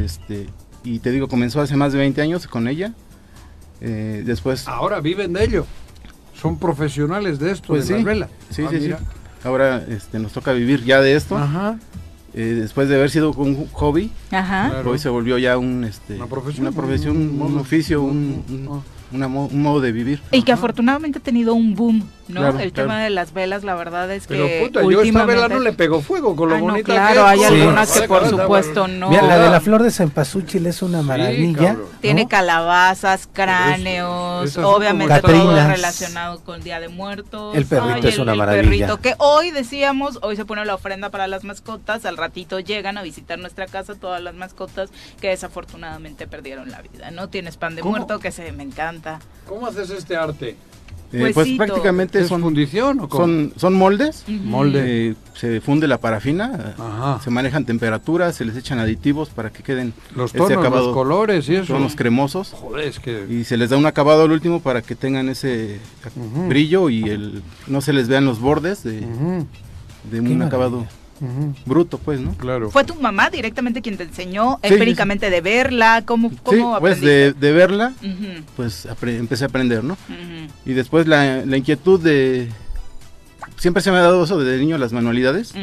[0.03, 0.49] Este
[0.83, 2.93] y te digo comenzó hace más de 20 años con ella.
[3.81, 4.69] Eh, después.
[4.69, 5.67] Ahora viven de ello.
[6.35, 8.05] Son profesionales de esto, pues de sí.
[8.05, 8.95] las Sí, sí, sí.
[9.45, 11.39] Ahora este, nos toca vivir ya de esto.
[12.33, 14.11] Eh, después de haber sido un hobby,
[14.85, 16.27] hoy se volvió ya un, este, una
[16.71, 18.45] profesión, un, oficio, un,
[19.11, 19.81] un modo.
[19.81, 20.23] de vivir.
[20.31, 22.59] Y que afortunadamente ha tenido un boom, ¿no?
[22.59, 24.35] el tema de las velas, la verdad es que.
[24.35, 27.91] Pero puta, yo esta vela no le pegó fuego con lo bonita claro, hay algunas
[27.91, 29.11] que por supuesto no.
[29.11, 31.77] Mira, la de la flor de cempasúchil es una maravilla.
[32.01, 37.57] Tiene calabazas, cráneos, obviamente todo relacionado con Día de Muertos.
[37.57, 38.63] El perrito es una maravilla.
[38.63, 42.61] El perrito, que hoy decíamos, hoy se pone la ofrenda para las mascotas, al ratito
[42.61, 44.91] llegan a visitar nuestra casa todas las mascotas
[45.21, 47.29] que desafortunadamente perdieron la vida, ¿no?
[47.29, 48.81] Tienes pan de muerto que se me encanta
[49.47, 50.57] ¿Cómo haces este arte?
[51.13, 54.25] Eh, pues prácticamente son fundición son son moldes.
[54.29, 55.09] Molde.
[55.11, 56.75] Eh, se funde la parafina
[57.23, 61.57] se manejan temperaturas se les echan aditivos para que queden los tonos los colores y
[61.57, 61.73] eso.
[61.75, 62.53] tonos cremosos.
[62.53, 63.27] Joder, es que...
[63.29, 65.81] y se les da un acabado al último para que tengan ese
[66.49, 69.01] brillo y el no se les vean los bordes de,
[70.11, 70.87] de un acabado
[71.67, 72.35] bruto, pues, ¿no?
[72.35, 72.71] Claro.
[72.71, 76.03] ¿Fue tu mamá directamente quien te enseñó empíricamente de verla?
[76.05, 77.93] ¿Cómo, cómo sí, pues de, de, verla,
[78.57, 79.97] pues empecé a aprender, ¿no?
[80.65, 82.49] Y después la, la, inquietud de...
[83.57, 85.55] Siempre se me ha dado eso desde niño, las manualidades.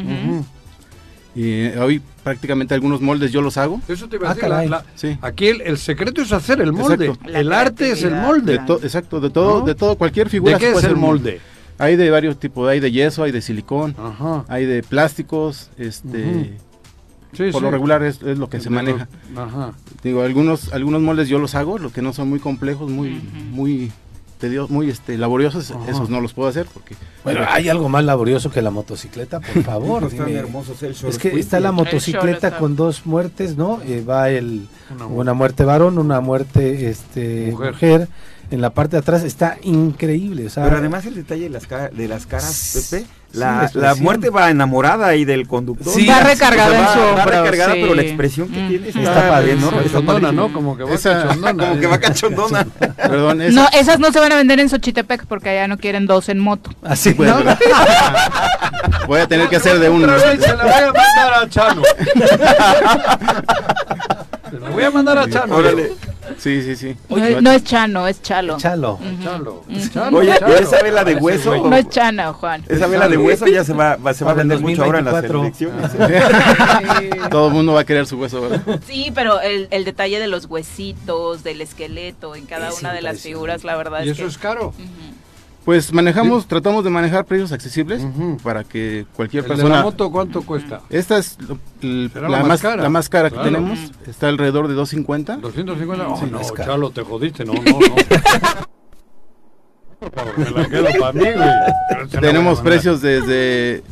[1.34, 3.80] Y hoy prácticamente algunos moldes yo los hago.
[3.86, 5.18] Eso te iba a ah, decir.
[5.22, 7.12] Aquí el, secreto es hacer el molde.
[7.26, 8.60] El arte es el molde.
[8.82, 10.54] exacto, de todo, de todo, cualquier figura.
[10.54, 11.40] ¿De qué es el molde?
[11.78, 13.94] Hay de varios tipos, hay de yeso, hay de silicón,
[14.48, 16.56] hay de plásticos, este...
[17.52, 19.08] por lo regular es, lo que se maneja.
[20.02, 23.92] Digo, algunos algunos moldes yo los hago, los que no son muy complejos, muy muy
[24.38, 26.94] tediosos, muy este laboriosos, esos no los puedo hacer porque
[27.24, 30.04] Bueno, hay algo más laborioso que la motocicleta, por favor.
[30.04, 33.80] es que está la motocicleta con dos muertes, ¿no?
[33.84, 34.66] Eh, va el
[35.10, 35.64] una muerte.
[35.64, 38.08] varón, una muerte este mujer
[38.50, 40.48] en la parte de atrás está increíble.
[40.54, 45.06] Pero además el detalle de las, de las caras, Pepe, la, la, muerte va enamorada
[45.06, 45.92] ahí del conductor.
[45.92, 47.16] Sí, va recargada en su hombro.
[47.16, 48.68] Va recargada, pero la expresión que mm.
[48.68, 49.70] tiene está, está padre, ¿no?
[49.70, 50.50] Cachondona, ¿no?
[50.52, 51.68] Como que va esa, cachondona.
[51.68, 52.64] Como que va cachondona.
[52.96, 53.62] Perdón, esa.
[53.62, 56.38] No, esas no se van a vender en Xochitepec porque allá no quieren dos en
[56.38, 56.70] moto.
[56.82, 57.28] Así pues.
[57.28, 57.44] ¿no?
[59.06, 60.08] voy a tener que hacer de uno.
[60.18, 61.82] Se la voy a mandar a Chano.
[64.50, 65.54] se la voy a mandar a Chano.
[65.54, 65.92] Órale.
[66.38, 66.96] Sí, sí, sí.
[67.40, 68.56] no, es Chano, es Chalo.
[68.58, 68.98] Chalo.
[69.22, 69.64] Chalo.
[70.12, 71.68] Oye, esa vela de hueso.
[71.68, 72.64] No es Chano, Juan.
[72.68, 75.24] Esa vela de hueso ya se va, se va a vender mucho ahora en las
[75.24, 75.92] elecciones.
[77.30, 78.80] Todo el mundo va a querer su hueso, ¿verdad?
[78.86, 83.20] Sí, pero el, el detalle de los huesitos, del esqueleto en cada una de las
[83.20, 84.72] figuras, la verdad ¿Y es eso es caro?
[85.68, 88.02] Pues manejamos, tratamos de manejar precios accesibles
[88.42, 89.76] para que cualquier persona.
[89.76, 90.80] ¿La moto cuánto cuesta?
[90.88, 91.36] Esta es
[91.82, 93.78] la, más, cara, la más cara que tenemos.
[94.06, 95.36] Está alrededor de 250.
[95.36, 96.08] 250.
[96.08, 97.44] Oh, no, Chalo, te jodiste.
[97.44, 97.80] No, no, no.
[100.38, 102.08] Me la quedo para mí, güey.
[102.18, 103.82] Tenemos precios desde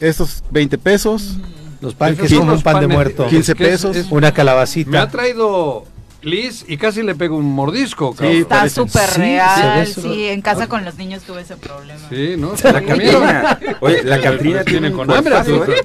[0.00, 1.36] estos 20 pesos.
[1.80, 3.28] Los panes que son un pan de muerto.
[3.28, 4.06] 15 pesos.
[4.10, 4.90] una calabacita.
[4.90, 5.84] Me ha traído
[6.22, 8.14] Liz y casi le pego un mordisco.
[8.18, 9.86] Sí, está súper real.
[9.86, 12.00] Sí, en casa con los niños tuve ese problema.
[12.08, 12.54] Sí, ¿no?
[12.62, 13.60] La Catrina.
[13.80, 15.34] Oye, la Catrina tiene con hambre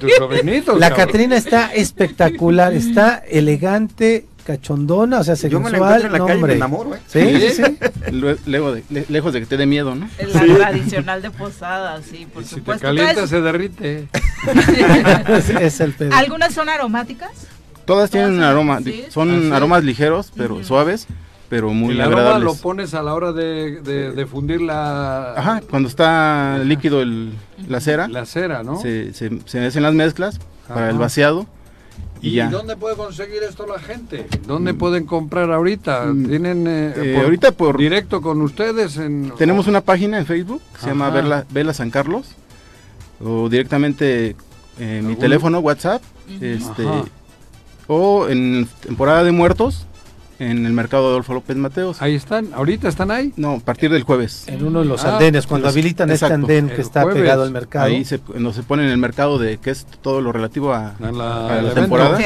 [0.00, 5.62] tus La Catrina está espectacular, está elegante, cachondona, o sea, sexual.
[5.62, 7.00] Yo me la encuentro en la calle me enamoro, ¿eh?
[7.06, 8.12] Sí, sí, sí.
[8.46, 10.08] Luego de, lejos de que te dé miedo, ¿no?
[10.32, 12.88] La tradicional de posada, sí, por supuesto.
[12.88, 14.08] Si te calienta, se derrite.
[15.60, 16.14] es el pedo.
[16.14, 17.30] ¿Algunas son aromáticas?
[17.88, 21.06] Todas tienen un aroma, son ah, aromas ligeros, pero suaves,
[21.48, 22.34] pero muy ¿El agradables.
[22.34, 25.32] aroma lo pones a la hora de, de, fundir la...
[25.32, 27.32] Ajá, cuando está líquido el,
[27.66, 28.06] la cera.
[28.06, 28.78] La cera, ¿no?
[28.78, 30.38] Se, se, hacen las mezclas
[30.68, 31.46] para el vaciado.
[32.20, 32.50] ¿Y, ya.
[32.50, 34.26] dónde puede conseguir esto la gente?
[34.46, 34.78] ¿Dónde mm.
[34.78, 36.08] pueden comprar ahorita?
[36.08, 36.28] Mm.
[36.28, 38.98] ¿Tienen eh, eh, ahorita por directo con ustedes?
[38.98, 42.34] En, tenemos una página en Facebook, se llama Vela, Vela San Carlos,
[43.24, 44.36] o directamente
[44.78, 46.02] en mi teléfono, WhatsApp,
[46.38, 46.84] este,
[47.88, 49.86] o en temporada de muertos
[50.38, 52.00] en el mercado Adolfo López Mateos.
[52.00, 53.32] Ahí están, ahorita están ahí.
[53.36, 54.44] No, a partir del jueves.
[54.46, 57.86] En uno de los ah, andenes, cuando habilitan este andén que está pegado al mercado.
[57.86, 60.94] Ahí se, no, se pone en el mercado de que es todo lo relativo a,
[61.00, 62.18] la, temporada.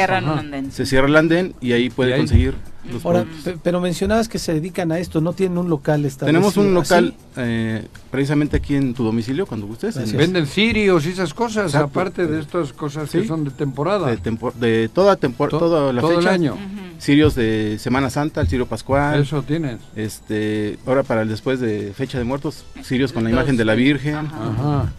[0.70, 2.54] Se cierra el andén y ahí puede conseguir
[3.04, 3.24] Ahora,
[3.62, 6.26] pero mencionabas que se dedican a esto, no tienen un local establecido.
[6.26, 10.12] Tenemos un local eh, precisamente aquí en tu domicilio, cuando gustes.
[10.12, 14.14] Venden cirios y esas cosas, aparte de estas cosas que son de temporada.
[14.14, 16.56] De, toda temporada, toda la todo el año.
[17.00, 19.22] Cirios de Semana Santa, el cirio pascual.
[19.22, 19.80] Eso tienes.
[19.96, 23.74] Este, ahora para el después de fecha de muertos, cirios con la imagen de la
[23.74, 24.28] Virgen.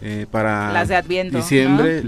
[0.02, 1.36] Eh, para las de Adviento.
[1.36, 2.02] Diciembre,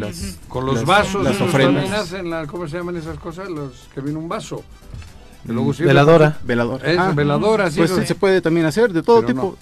[0.48, 2.14] con los vasos, las ofrendas.
[2.48, 3.48] ¿Cómo se llaman esas cosas?
[3.48, 4.62] Los que viene un vaso.
[5.46, 6.38] Veladora.
[6.44, 6.84] Veladora.
[6.98, 7.78] Ah, veladora, sí.
[7.78, 9.56] Pues se puede también hacer, de todo tipo.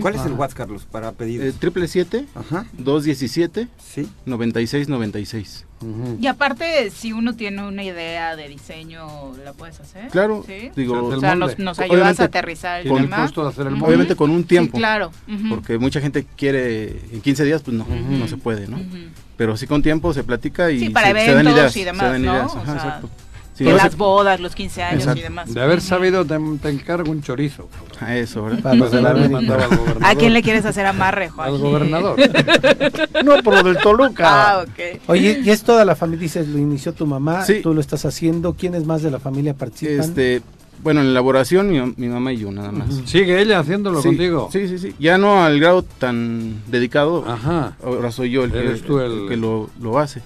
[0.00, 1.52] ¿Cuál es el WhatsApp, Carlos, para pedir?
[1.58, 2.26] Triple siete,
[2.72, 4.08] dos diecisiete, sí.
[4.24, 5.64] noventa y seis, noventa y seis.
[6.20, 10.08] Y aparte, si uno tiene una idea de diseño, ¿la puedes hacer?
[10.08, 10.44] Claro.
[10.74, 13.12] Digo, o sea, nos, nos ayudas a aterrizar el con,
[13.46, 14.76] hacer el Obviamente con un tiempo.
[14.76, 15.12] Sí, claro.
[15.50, 18.80] Porque mucha gente quiere, en 15 días, pues no, no se puede, ¿no?
[19.36, 21.76] Pero sí con tiempo se platica y sí, para se, eventos dan ideas.
[21.76, 22.56] Y demás, se dan ideas.
[22.56, 23.10] Ajá, exacto
[23.58, 25.52] de las bodas, los 15 años y demás.
[25.52, 26.34] De haber sabido, te,
[26.68, 27.68] encargo un chorizo.
[28.00, 28.74] A eso, ¿verdad?
[30.02, 31.48] ¿A quién le quieres hacer amarre, Juan?
[31.48, 32.18] Al gobernador.
[33.24, 34.24] no, por lo del Toluca.
[34.28, 35.00] Ah, ok.
[35.06, 37.60] Oye, y es toda la familia, dices, lo inició tu mamá, sí.
[37.62, 38.54] tú lo estás haciendo.
[38.54, 40.00] ¿Quiénes más de la familia participan?
[40.00, 40.42] Este,
[40.82, 42.88] bueno, en la elaboración mi, mamá y yo nada más.
[43.06, 44.48] ¿Sigue ella haciéndolo contigo?
[44.52, 44.94] Sí, sí, sí.
[44.98, 47.24] Ya no al grado tan dedicado.
[47.26, 47.76] Ajá.
[47.82, 49.28] Ahora soy yo el, que, el...
[49.28, 50.22] que lo, lo hace.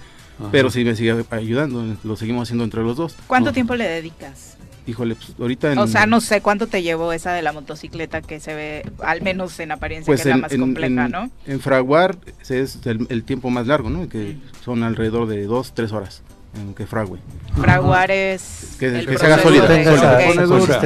[0.51, 3.15] Pero sí me sigue ayudando, lo seguimos haciendo entre los dos.
[3.27, 4.57] ¿Cuánto tiempo le dedicas?
[4.87, 5.79] Híjole, pues ahorita...
[5.79, 9.21] o sea, no sé cuánto te llevó esa de la motocicleta que se ve, al
[9.21, 11.29] menos en apariencia, pues que es la más compleja, ¿no?
[11.45, 12.17] En fraguar
[12.49, 14.09] es el, tiempo más largo, ¿no?
[14.09, 16.23] Que son alrededor de dos, tres horas
[16.59, 17.17] en que frague.
[17.59, 18.75] Fraguar es...
[18.79, 19.67] Que, se haga sólida.
[19.67, 20.81] Que se pone dura.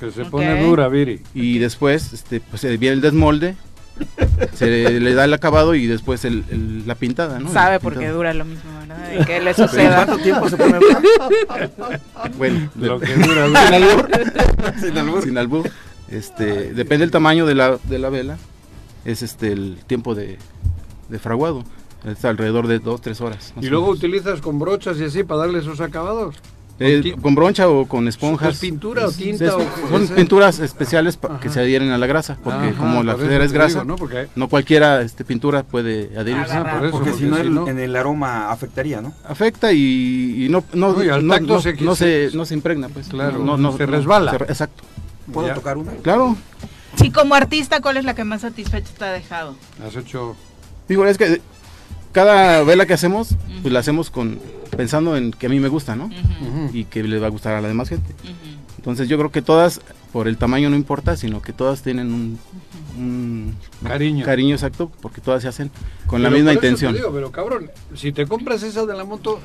[0.00, 1.22] Que se pone dura, Viri.
[1.32, 3.54] Y después este, pues, viene el desmolde
[4.54, 7.52] se le da el acabado y después el, la pintada, ¿no?
[7.52, 9.12] Sabe porque dura lo mismo, ¿verdad?
[9.20, 10.04] ¿Y qué le suceda?
[10.04, 10.78] ¿Cuánto tiempo se pone?
[12.38, 14.08] bueno, lo que dura, sin albur.
[14.80, 15.22] sin albur.
[15.22, 15.70] Sin albur.
[16.08, 18.38] Este, depende del tamaño de la, de la vela,
[19.04, 20.38] es este el tiempo de,
[21.08, 21.64] de fraguado.
[22.04, 23.52] Es alrededor de dos, tres horas.
[23.60, 26.36] ¿Y luego utilizas con brochas y así para darle esos acabados?
[26.78, 28.54] Eh, con broncha o con esponjas.
[28.54, 29.50] ¿Es pintura o tinta?
[29.50, 33.84] son pinturas especiales que se adhieren a la grasa, porque como la cera es grasa,
[33.84, 33.96] ¿no?
[34.34, 36.52] no cualquiera este, pintura puede adherirse.
[36.52, 39.14] Ah, porque, si no, en el aroma afectaría, ¿no?
[39.24, 40.92] Afecta y, no, no,
[41.22, 41.60] no,
[41.96, 43.08] se, no se impregna, pues.
[43.08, 44.34] Claro, no, se resbala.
[44.34, 44.84] exacto.
[45.32, 45.92] ¿Puedo tocar una?
[46.02, 46.36] Claro.
[46.96, 49.56] Sí, como artista, ¿cuál es la que más satisfecho te ha dejado?
[49.84, 50.36] Has hecho...
[50.88, 51.42] Digo, es que
[52.16, 54.38] cada vela que hacemos, pues la hacemos con
[54.74, 56.08] pensando en que a mí me gusta, ¿no?
[56.72, 58.14] Y que le va a gustar a la demás gente.
[58.78, 59.82] Entonces yo creo que todas,
[60.14, 62.38] por el tamaño no importa, sino que todas tienen un,
[63.82, 64.24] cariño.
[64.24, 65.70] cariño exacto, porque todas se hacen
[66.06, 66.96] con la misma intención.
[67.12, 69.40] pero cabrón, si te compras esa de la moto,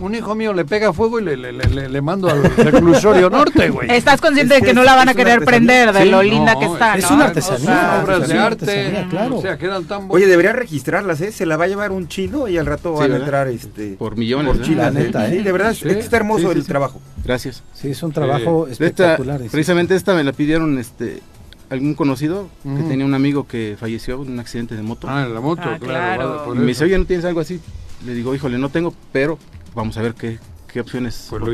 [0.00, 3.90] un hijo mío le pega fuego y le, le, le, mando al reclusorio norte, güey.
[3.90, 6.96] Estás consciente de que, no la van a querer prender, de lo linda que está,
[6.96, 8.02] Es una artesanía.
[8.02, 9.38] obras de arte, claro.
[9.38, 11.32] O sea, quedan tan Oye, debería registrarlas, ¿eh?
[11.32, 14.16] Se la va a llevar un chino y al rato van a entrar este por
[14.16, 14.56] millones.
[14.56, 15.42] Por China, neta, ¿eh?
[15.42, 17.00] De verdad, está hermoso el trabajo.
[17.24, 17.62] Gracias.
[17.74, 19.40] Sí, es un trabajo espectacular.
[19.50, 21.22] precisamente esta me la pidieron este
[21.70, 25.08] algún conocido que tenía un amigo que falleció en un accidente de moto.
[25.08, 26.54] Ah, en la moto, ah, claro.
[26.54, 27.60] y me dice, oye, ¿no tienes algo así?
[28.04, 29.38] Le digo, híjole, no tengo, pero
[29.74, 30.38] vamos a ver qué,
[30.76, 31.26] qué opciones.
[31.30, 31.52] Pues lo,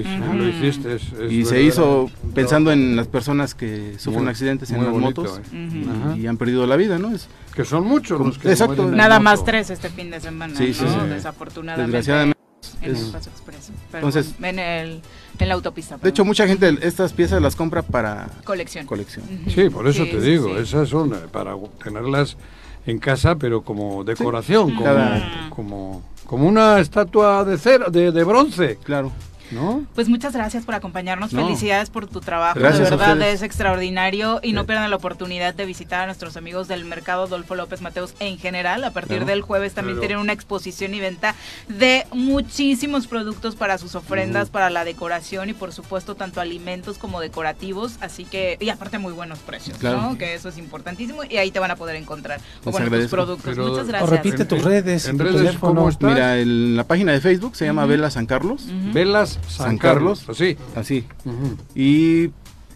[0.49, 0.99] hiciste.
[1.31, 6.17] y se hizo pensando en las personas que sufren accidentes en las motos eh.
[6.19, 7.15] y, han perdido la vida, ¿no?
[7.15, 8.91] Es, que son muchos los que Exacto.
[8.91, 12.33] Nada más tres este fin de semana, sí, sí, Desafortunadamente.
[12.81, 13.73] En el Paso Expreso.
[13.93, 15.03] Entonces, en el
[15.39, 15.97] en la autopista.
[15.97, 18.87] De hecho, mucha gente estas piezas las compra para colección.
[18.87, 19.25] colección.
[19.49, 22.37] Sí, por eso te digo, esas son para tenerlas
[22.87, 24.75] en casa, pero como decoración,
[25.51, 28.79] como, como, una estatua de cero, de, de bronce.
[28.83, 29.13] Claro.
[29.95, 31.31] Pues muchas gracias por acompañarnos.
[31.31, 32.59] Felicidades por tu trabajo.
[32.59, 36.85] de verdad es extraordinario y no pierdan la oportunidad de visitar a nuestros amigos del
[36.85, 38.85] mercado Adolfo López Mateos en general.
[38.85, 41.35] A partir del jueves también tienen una exposición y venta
[41.69, 47.21] de muchísimos productos para sus ofrendas, para la decoración y por supuesto tanto alimentos como
[47.21, 47.97] decorativos.
[48.01, 50.17] Así que, y aparte muy buenos precios, ¿no?
[50.19, 53.57] Que eso es importantísimo y ahí te van a poder encontrar bueno, tus productos.
[53.57, 54.11] muchas gracias.
[54.11, 55.07] repite tus redes.
[55.07, 58.67] En redes, ¿cómo Mira, en la página de Facebook se llama Vela San Carlos.
[58.93, 60.59] Velas San, Carlos, así.
[60.75, 61.07] Así.
[61.75, 62.31] Y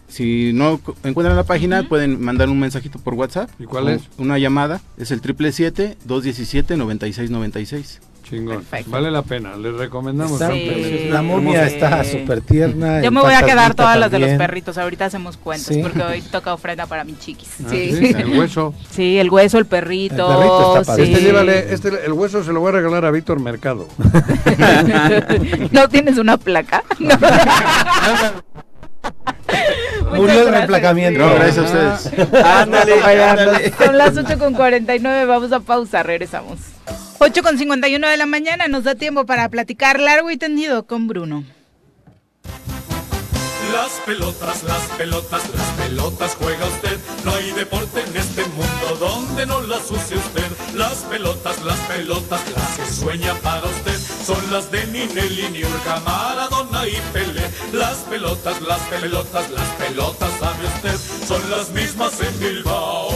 [0.07, 3.49] si no encuentran la página, pueden mandar un mensajito por WhatsApp.
[3.59, 4.03] ¿Y cuál es?
[4.17, 7.99] Una llamada, es el 777-217-9696.
[8.29, 8.65] Chingón.
[8.87, 10.39] Vale la pena, les recomendamos.
[10.39, 13.01] La momia está súper tierna.
[13.01, 14.77] Yo me voy a quedar todas las de los perritos.
[14.77, 17.49] Ahorita hacemos cuentos porque hoy toca ofrenda para mis chiquis.
[17.65, 18.13] Ah, sí.
[18.17, 18.73] El hueso.
[18.91, 20.29] Sí, el hueso, el perrito.
[20.31, 23.39] El perrito está Este, llévale, este, el hueso se lo voy a regalar a Víctor
[23.39, 23.87] Mercado.
[25.71, 26.83] ¿No tienes una placa?
[30.13, 31.19] Murió el reemplacamiento.
[31.19, 32.43] No, gracias a ustedes.
[32.43, 33.73] ándale, ándale.
[33.77, 36.57] Son las 8 con 49, vamos a pausa, regresamos.
[37.19, 41.07] 8 con 51 de la mañana, nos da tiempo para platicar largo y tendido con
[41.07, 41.43] Bruno.
[43.73, 46.97] Las pelotas, las pelotas, las pelotas juega usted.
[47.25, 50.47] No hay deporte en este mundo donde no las use usted.
[50.75, 53.99] Las pelotas, las pelotas, las que sueña para usted.
[54.25, 57.43] Son las de Ninelli, Niurka, Maradona y Pele.
[57.73, 61.27] Las pelotas, las pelotas, las pelotas, sabe usted.
[61.27, 63.09] Son las mismas en Bilbao.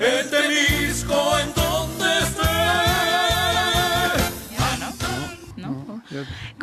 [0.00, 1.57] En Temisco, en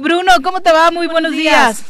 [0.06, 0.92] Bruno, ¿cómo te va?
[0.92, 1.84] Muy buenos días.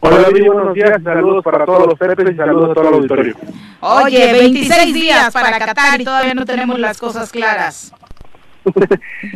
[0.00, 0.92] Hola, muy buenos días.
[1.04, 3.34] Saludos para todos los Pepes y saludos a todo el auditorio.
[3.80, 7.92] Oye, 26 días para Qatar y todavía no tenemos las cosas claras.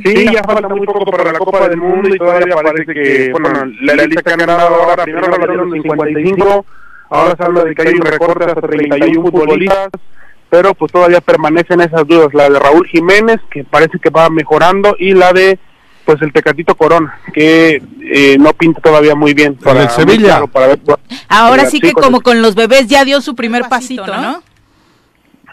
[0.04, 3.70] sí, ya falta muy poco para la Copa del Mundo y todavía parece que, bueno,
[3.82, 6.66] la, lista que han ganado ahora, primero la dieron 55,
[7.10, 9.90] ahora se habla de que hay un recorte hasta 31 futbolistas,
[10.48, 14.96] pero pues todavía permanecen esas dudas, la de Raúl Jiménez, que parece que va mejorando,
[14.98, 15.58] y la de
[16.06, 19.56] pues el Tecatito Corona, que eh, no pinta todavía muy bien.
[19.56, 20.40] Para el Sevilla.
[21.28, 24.42] Ahora sí que como con los bebés ya dio su primer pasito, ¿no?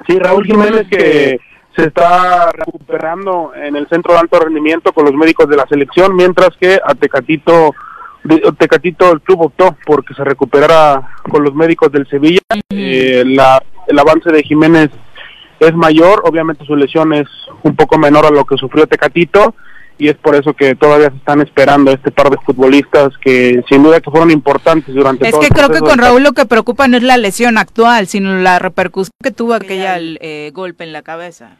[0.08, 1.40] Sí, Raúl Jiménez que
[1.76, 6.16] se está recuperando en el centro de alto rendimiento con los médicos de la selección,
[6.16, 7.74] mientras que a Tecatito,
[8.60, 12.42] Tecatito el club optó porque se recuperara con los médicos del Sevilla.
[12.70, 14.92] Eh, la, el avance de Jiménez
[15.60, 17.28] es mayor, obviamente su lesión es
[17.64, 19.56] un poco menor a lo que sufrió Tecatito
[19.98, 23.84] y es por eso que todavía se están esperando este par de futbolistas que sin
[23.84, 26.98] duda que fueron importantes durante es que creo que con Raúl lo que preocupa no
[26.98, 31.58] es la lesión actual sino la repercusión que tuvo aquella eh, golpe en la cabeza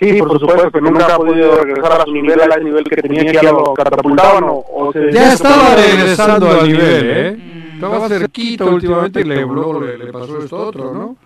[0.00, 3.24] Sí, por supuesto, que nunca ha podido regresar a su nivel, al nivel que tenía
[3.24, 7.36] que ya lo catapultaban o, Ya estaba regresando al nivel, ¿eh?
[7.36, 7.74] Mm.
[7.74, 11.16] Estaba cerquita últimamente y le, le pasó esto otro, ¿no?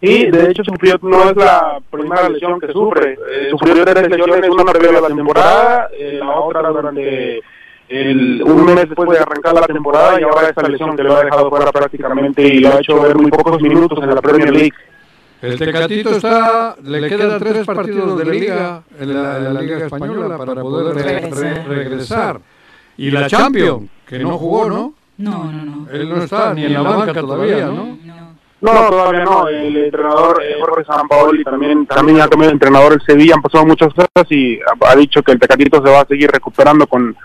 [0.00, 4.48] Y de hecho sufrió, no es la primera lesión que sufre, eh, sufrió tres lesiones,
[4.48, 7.40] una previa a la temporada, eh, la otra durante
[7.88, 11.24] el, un mes después de arrancar la temporada y ahora esta lesión que lo ha
[11.24, 14.72] dejado fuera prácticamente y lo ha hecho ver muy pocos minutos en la Premier League.
[15.42, 20.94] El Tecatito está, le quedan tres partidos de liga en la, Liga Española para poder
[21.66, 22.40] regresar.
[22.96, 24.94] Y la Champions, que no jugó, ¿no?
[25.18, 25.90] No, no, no.
[25.90, 27.98] Él no está ni en la banca todavía, ¿no?
[28.04, 28.27] No,
[28.60, 29.48] todavía no.
[29.48, 33.92] El entrenador eh, Jorge Sampaoli también, también ha cambiado entrenador el Sevilla, han pasado muchas
[33.94, 37.16] cosas y ha, dicho que el Tecatito se va a seguir recuperando con,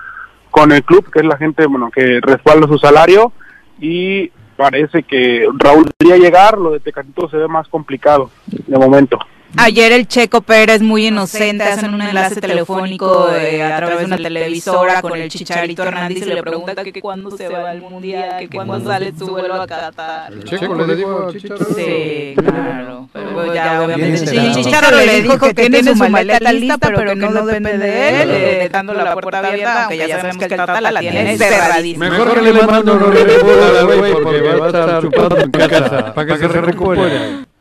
[0.51, 3.31] con el club, que es la gente bueno que respalda su salario
[3.79, 9.17] y parece que Raúl debería llegar, lo de Tecatito se ve más complicado de momento.
[9.55, 14.17] Ayer el Checo Pérez, muy inocente, hacen un enlace telefónico eh, a través de una
[14.17, 18.55] televisora con el Chicharito Hernández y le pregunta que, cuándo se va al Mundial, que
[18.55, 20.33] cuándo sale su vuelo a Qatar.
[20.33, 21.65] ¿El Checo le dijo Chicharito?
[21.75, 23.09] Sí, claro.
[23.13, 27.45] Pero ya obviamente sí, Chicharito le dijo que tiene su maleta lista, pero que no
[27.45, 30.99] depende de él, eh, dejando la puerta abierta, aunque ya sabemos que el Tata la
[30.99, 32.09] tiene cerradísima.
[32.09, 36.37] Mejor que le mando un güey porque va a estar chupando en casa, para que
[36.37, 37.52] se recupere.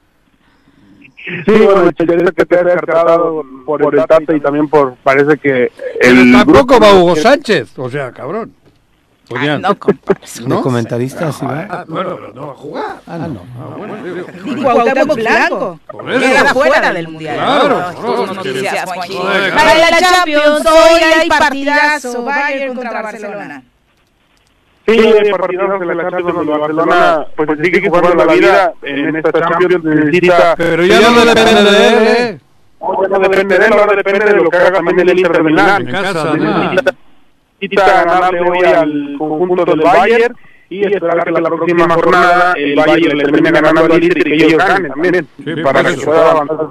[1.24, 1.94] Sí, bueno, el
[2.34, 5.70] que te ha descartado por, el Tata y también por, parece que
[6.00, 8.52] el tampoco va Hugo Sánchez, o sea, cabrón.
[9.34, 9.76] Ah, no,
[10.46, 10.62] ¿No?
[10.62, 11.66] comentarista sí va.
[11.70, 13.00] Ah, bueno, pero no va a jugar.
[13.06, 13.40] Ah, no.
[13.58, 13.96] Ah, bueno,
[14.44, 15.80] y Cuauhtémoc Blanco.
[16.18, 17.36] Queda fuera del Mundial.
[17.36, 17.78] Claro.
[19.54, 22.24] Para la Champions hoy hay partidazo.
[22.24, 23.62] Bayern contra Barcelona.
[24.86, 27.26] Sí, hay partidos de la Champions donde Barcelona.
[27.36, 30.54] Pues, pues sigue jugando la vida en esta Champions necesita...
[30.56, 32.38] Pero ya no depende de él, ¿eh?
[32.80, 35.88] No depende de él, ahora depende de lo que haga también el Inter de Milán.
[35.88, 40.36] En casa, necesita ganarle hoy al conjunto del Bayern
[40.68, 44.46] y esperar que la próxima jornada el Bayern le termine ganando al Inter y que
[44.46, 45.28] ellos ganen también,
[45.62, 46.68] para que pueda avanzar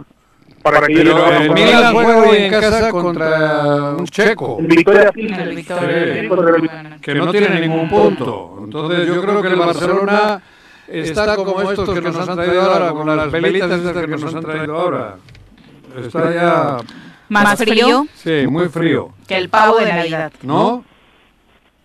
[0.62, 4.58] para que Pero el Milan juega hoy en casa contra un checo.
[4.62, 5.12] Victoria,
[7.02, 8.62] que no tiene ningún punto.
[8.64, 10.42] Entonces yo creo que el Barcelona
[10.88, 14.42] está como estos que nos han traído ahora, con las velitas estas que nos han
[14.42, 15.16] traído ahora.
[16.04, 16.78] Está ya...
[17.30, 18.08] ¿Más frío?
[18.14, 19.10] Sí, muy frío.
[19.26, 20.34] Que el pavo de Navidad.
[20.44, 20.84] ¿No?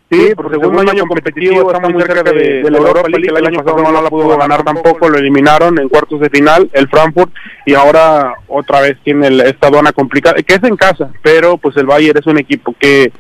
[0.09, 3.47] Sí, porque según un año competitivo, está muy cerca de, de, la Europa League, el
[3.47, 7.33] año pasado no la pudo ganar tampoco, lo eliminaron en cuartos de final, el Frankfurt,
[7.65, 11.87] y ahora otra vez tiene esta aduana complicada, que es en casa, pero pues el
[11.87, 13.11] Bayern es un equipo que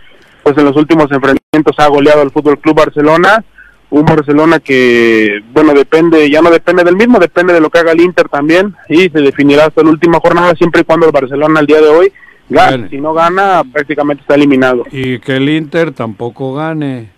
[0.45, 3.45] pues en los últimos enfrentamientos ha goleado al Fútbol Club Barcelona,
[3.91, 7.93] un Barcelona que, bueno, depende, ya no depende del mismo, depende de lo que haga
[7.93, 11.59] el Inter también, y se definirá hasta la última jornada, siempre y cuando el Barcelona
[11.59, 12.13] al día de hoy
[12.49, 12.89] gana.
[12.89, 14.85] Si no gana, prácticamente está eliminado.
[14.91, 17.11] Y que el Inter tampoco gane.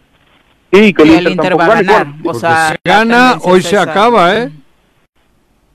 [0.72, 2.06] Sí, que el, Inter, va a ganar.
[2.24, 4.50] O sea, si gana, hoy se acaba, ¿eh?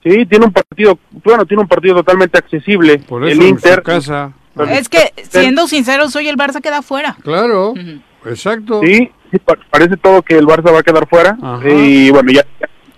[0.04, 2.98] Sí, tiene un partido, bueno, tiene un partido totalmente accesible.
[2.98, 3.82] Por eso el Inter.
[3.82, 4.32] casa.
[4.70, 7.16] Es que, siendo sinceros, hoy el Barça queda fuera.
[7.22, 7.74] Claro,
[8.24, 8.80] exacto.
[8.82, 9.10] Sí,
[9.70, 11.36] parece todo que el Barça va a quedar fuera.
[11.64, 12.44] Y bueno, ya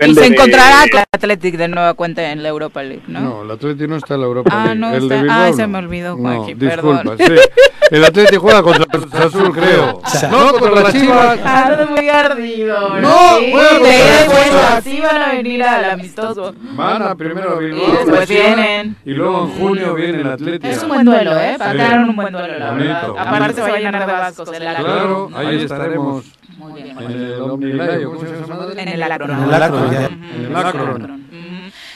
[0.00, 3.20] y se encontrará con el Athletic de nueva cuenta en la Europa League, ¿no?
[3.20, 4.80] No, el Athletic no está en la Europa ah, League.
[4.80, 5.22] No el está.
[5.22, 7.18] De ah, se me olvidó, Joaquín, no, disculpa, perdón.
[7.18, 7.42] Sí.
[7.90, 10.02] El Athletic juega contra el Azul, creo.
[10.30, 11.38] no, contra las Chivas.
[11.44, 13.00] Ah, muy ardido.
[13.00, 16.54] No, sí, bueno, bueno, así van a venir al amistoso.
[16.74, 17.88] Van a primero a Bilbao.
[17.88, 18.96] Y después vienen.
[19.04, 20.64] Y luego en junio viene el Athletic.
[20.64, 21.54] Es un buen duelo, ¿eh?
[21.58, 23.10] Pagaron un buen duelo, la verdad.
[23.18, 26.35] Aparte se va a llenar de vascos Claro, ahí estaremos.
[26.66, 26.98] Muy bien.
[26.98, 28.66] En el Omnilayo, ¿cómo se llama?
[28.76, 29.30] En el Acron.
[29.30, 30.06] En el Acron, ya.
[30.06, 31.30] En el Acron.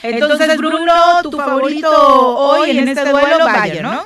[0.03, 1.91] Entonces, Bruno, tu favorito
[2.37, 4.03] hoy en este duelo, Bayern, ¿no?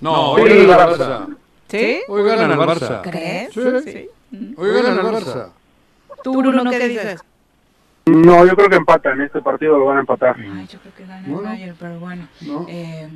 [0.00, 1.36] No, hoy gana el Barça.
[1.68, 2.00] ¿Sí?
[2.08, 3.00] Hoy gana el Barça.
[3.02, 3.52] ¿Crees?
[3.84, 4.10] Sí.
[4.56, 5.48] Hoy gana el Barça.
[6.22, 7.20] ¿Tú, Bruno, qué dices?
[8.08, 10.36] No, yo creo que empatan, este partido lo van a empatar.
[10.38, 12.28] Ay, yo creo que gana el Bayern, pero bueno.
[12.42, 13.08] No, eh,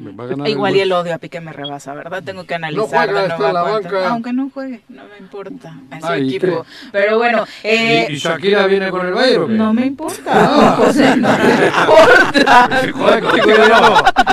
[0.46, 2.24] igual el y el odio a Piqué me rebasa, ¿verdad?
[2.24, 3.88] Tengo que analizar juega, de está nueva en la cuenta.
[3.92, 4.08] banca.
[4.08, 5.74] Aunque no juegue, no me importa.
[5.92, 6.66] Es su Ay, equipo.
[6.90, 9.52] Pero bueno, eh, ¿Y, y Shakira viene con el Bayern o qué?
[9.52, 10.22] no me importa.
[10.26, 10.74] Ah.
[10.84, 12.68] José, no me importa.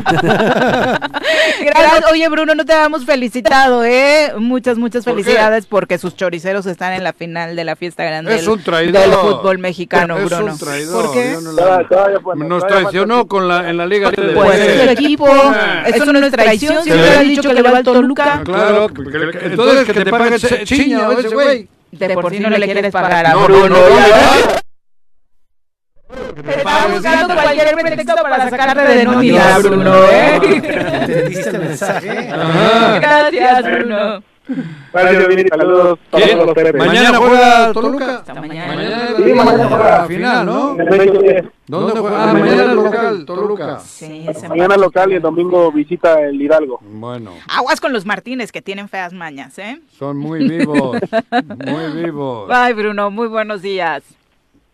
[1.62, 2.12] Gracias.
[2.12, 4.34] Oye, Bruno, no te habíamos felicitado, ¿eh?
[4.40, 8.42] Muchas, muchas felicidades porque sus choriceros están en la final de la fiesta grande Es
[8.42, 9.02] del, un traidor.
[9.04, 10.47] del fútbol mexicano, Es Bruno.
[10.52, 11.06] Un traidor.
[11.06, 11.38] ¿Por qué?
[11.42, 11.86] No la-
[12.36, 15.28] Nos traicionó con la, en la Liga de Pues es su equipo,
[15.86, 17.14] eso no es traición, siempre Sí.
[17.16, 18.42] has dicho que le va al Toluca.
[18.44, 21.68] Claro, que- que- que- entonces que te pague ch- chiña ese güey.
[21.92, 23.70] De por sí no le quieres pagar a No, Bruno.
[23.70, 24.58] no, no.
[26.50, 30.36] Está buscando cualquier pretexto para sacarte de nómina, Bruno, ¿eh?
[30.44, 32.30] ¿Entendiste el mensaje?
[33.02, 34.24] Gracias, Bruno.
[34.94, 36.76] Gracias, Vini, saludos todos los.
[36.76, 38.16] Mañana juega Toluca.
[38.18, 38.76] Hasta mañana.
[38.76, 40.06] Mañana Sí, mañana juega.
[40.06, 40.74] final, ¿no?
[40.74, 41.46] En el 2010.
[41.68, 42.30] ¿Dónde juega?
[42.30, 43.80] Ah, mañana local, Toluca.
[43.80, 46.80] Sí, Mañana local y el domingo visita el Hidalgo.
[46.82, 49.82] Bueno, Aguas con los Martínez, que tienen feas mañas, ¿eh?
[49.98, 50.98] son muy vivos,
[51.32, 52.48] muy vivos.
[52.50, 53.12] Bye, Bruno.
[53.12, 54.04] Muy buenos días.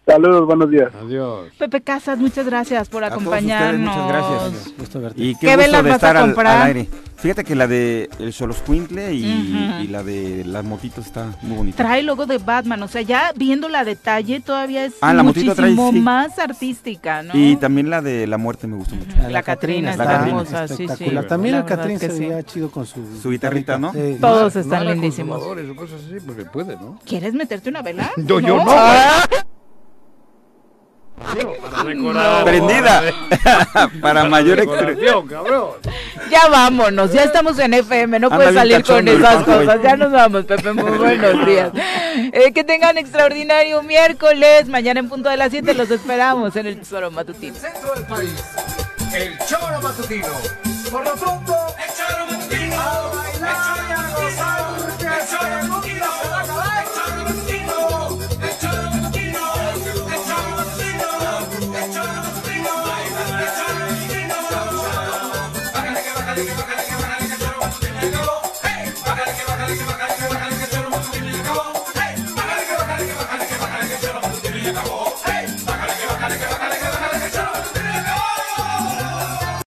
[0.05, 0.91] Saludos, buenos días.
[1.01, 1.49] Adiós.
[1.57, 3.95] Pepe Casas, muchas gracias por acompañarnos.
[4.77, 5.13] muchas gracias.
[5.15, 6.57] Y qué, velas vas estar a comprar?
[6.57, 6.89] Al, aire.
[7.15, 9.23] Fíjate que la de el Soloscuintle y,
[9.81, 11.77] y la de las motitos está muy bonita.
[11.77, 16.37] Trae logo de Batman, o sea, ya viendo la detalle todavía es ah, muchísimo más
[16.37, 17.31] artística, ¿no?
[17.33, 19.15] Y también la de la muerte me gustó mucho.
[19.15, 21.05] La, la Catrina está hermosa, sí, sí.
[21.29, 23.93] También la, Catrina se veía chido con su, su guitarrita, ¿no?
[24.19, 25.41] Todos están lindísimos.
[26.25, 26.99] Porque puede, ¿no?
[27.05, 28.11] ¿Quieres meterte una vela?
[28.17, 28.65] yo no.
[32.43, 33.03] Prendida.
[34.01, 35.71] para mayor expresión, cabrón.
[36.29, 39.81] Ya vámonos, ya estamos en FM, no puedes salir con esas cosas.
[39.81, 41.71] Ya nos vamos, Pepe, muy buenos días.
[42.31, 44.67] Eh, que tengan extraordinario miércoles.
[44.67, 47.55] Mañana en punto de las 7 los esperamos en el Choro Matutino.
[47.55, 48.43] Centro del país,
[49.13, 50.27] el Choro Matutino.
[50.91, 53.22] Por lo pronto, el Choro Matutino.
[66.33, 66.82] tocale, que tocale.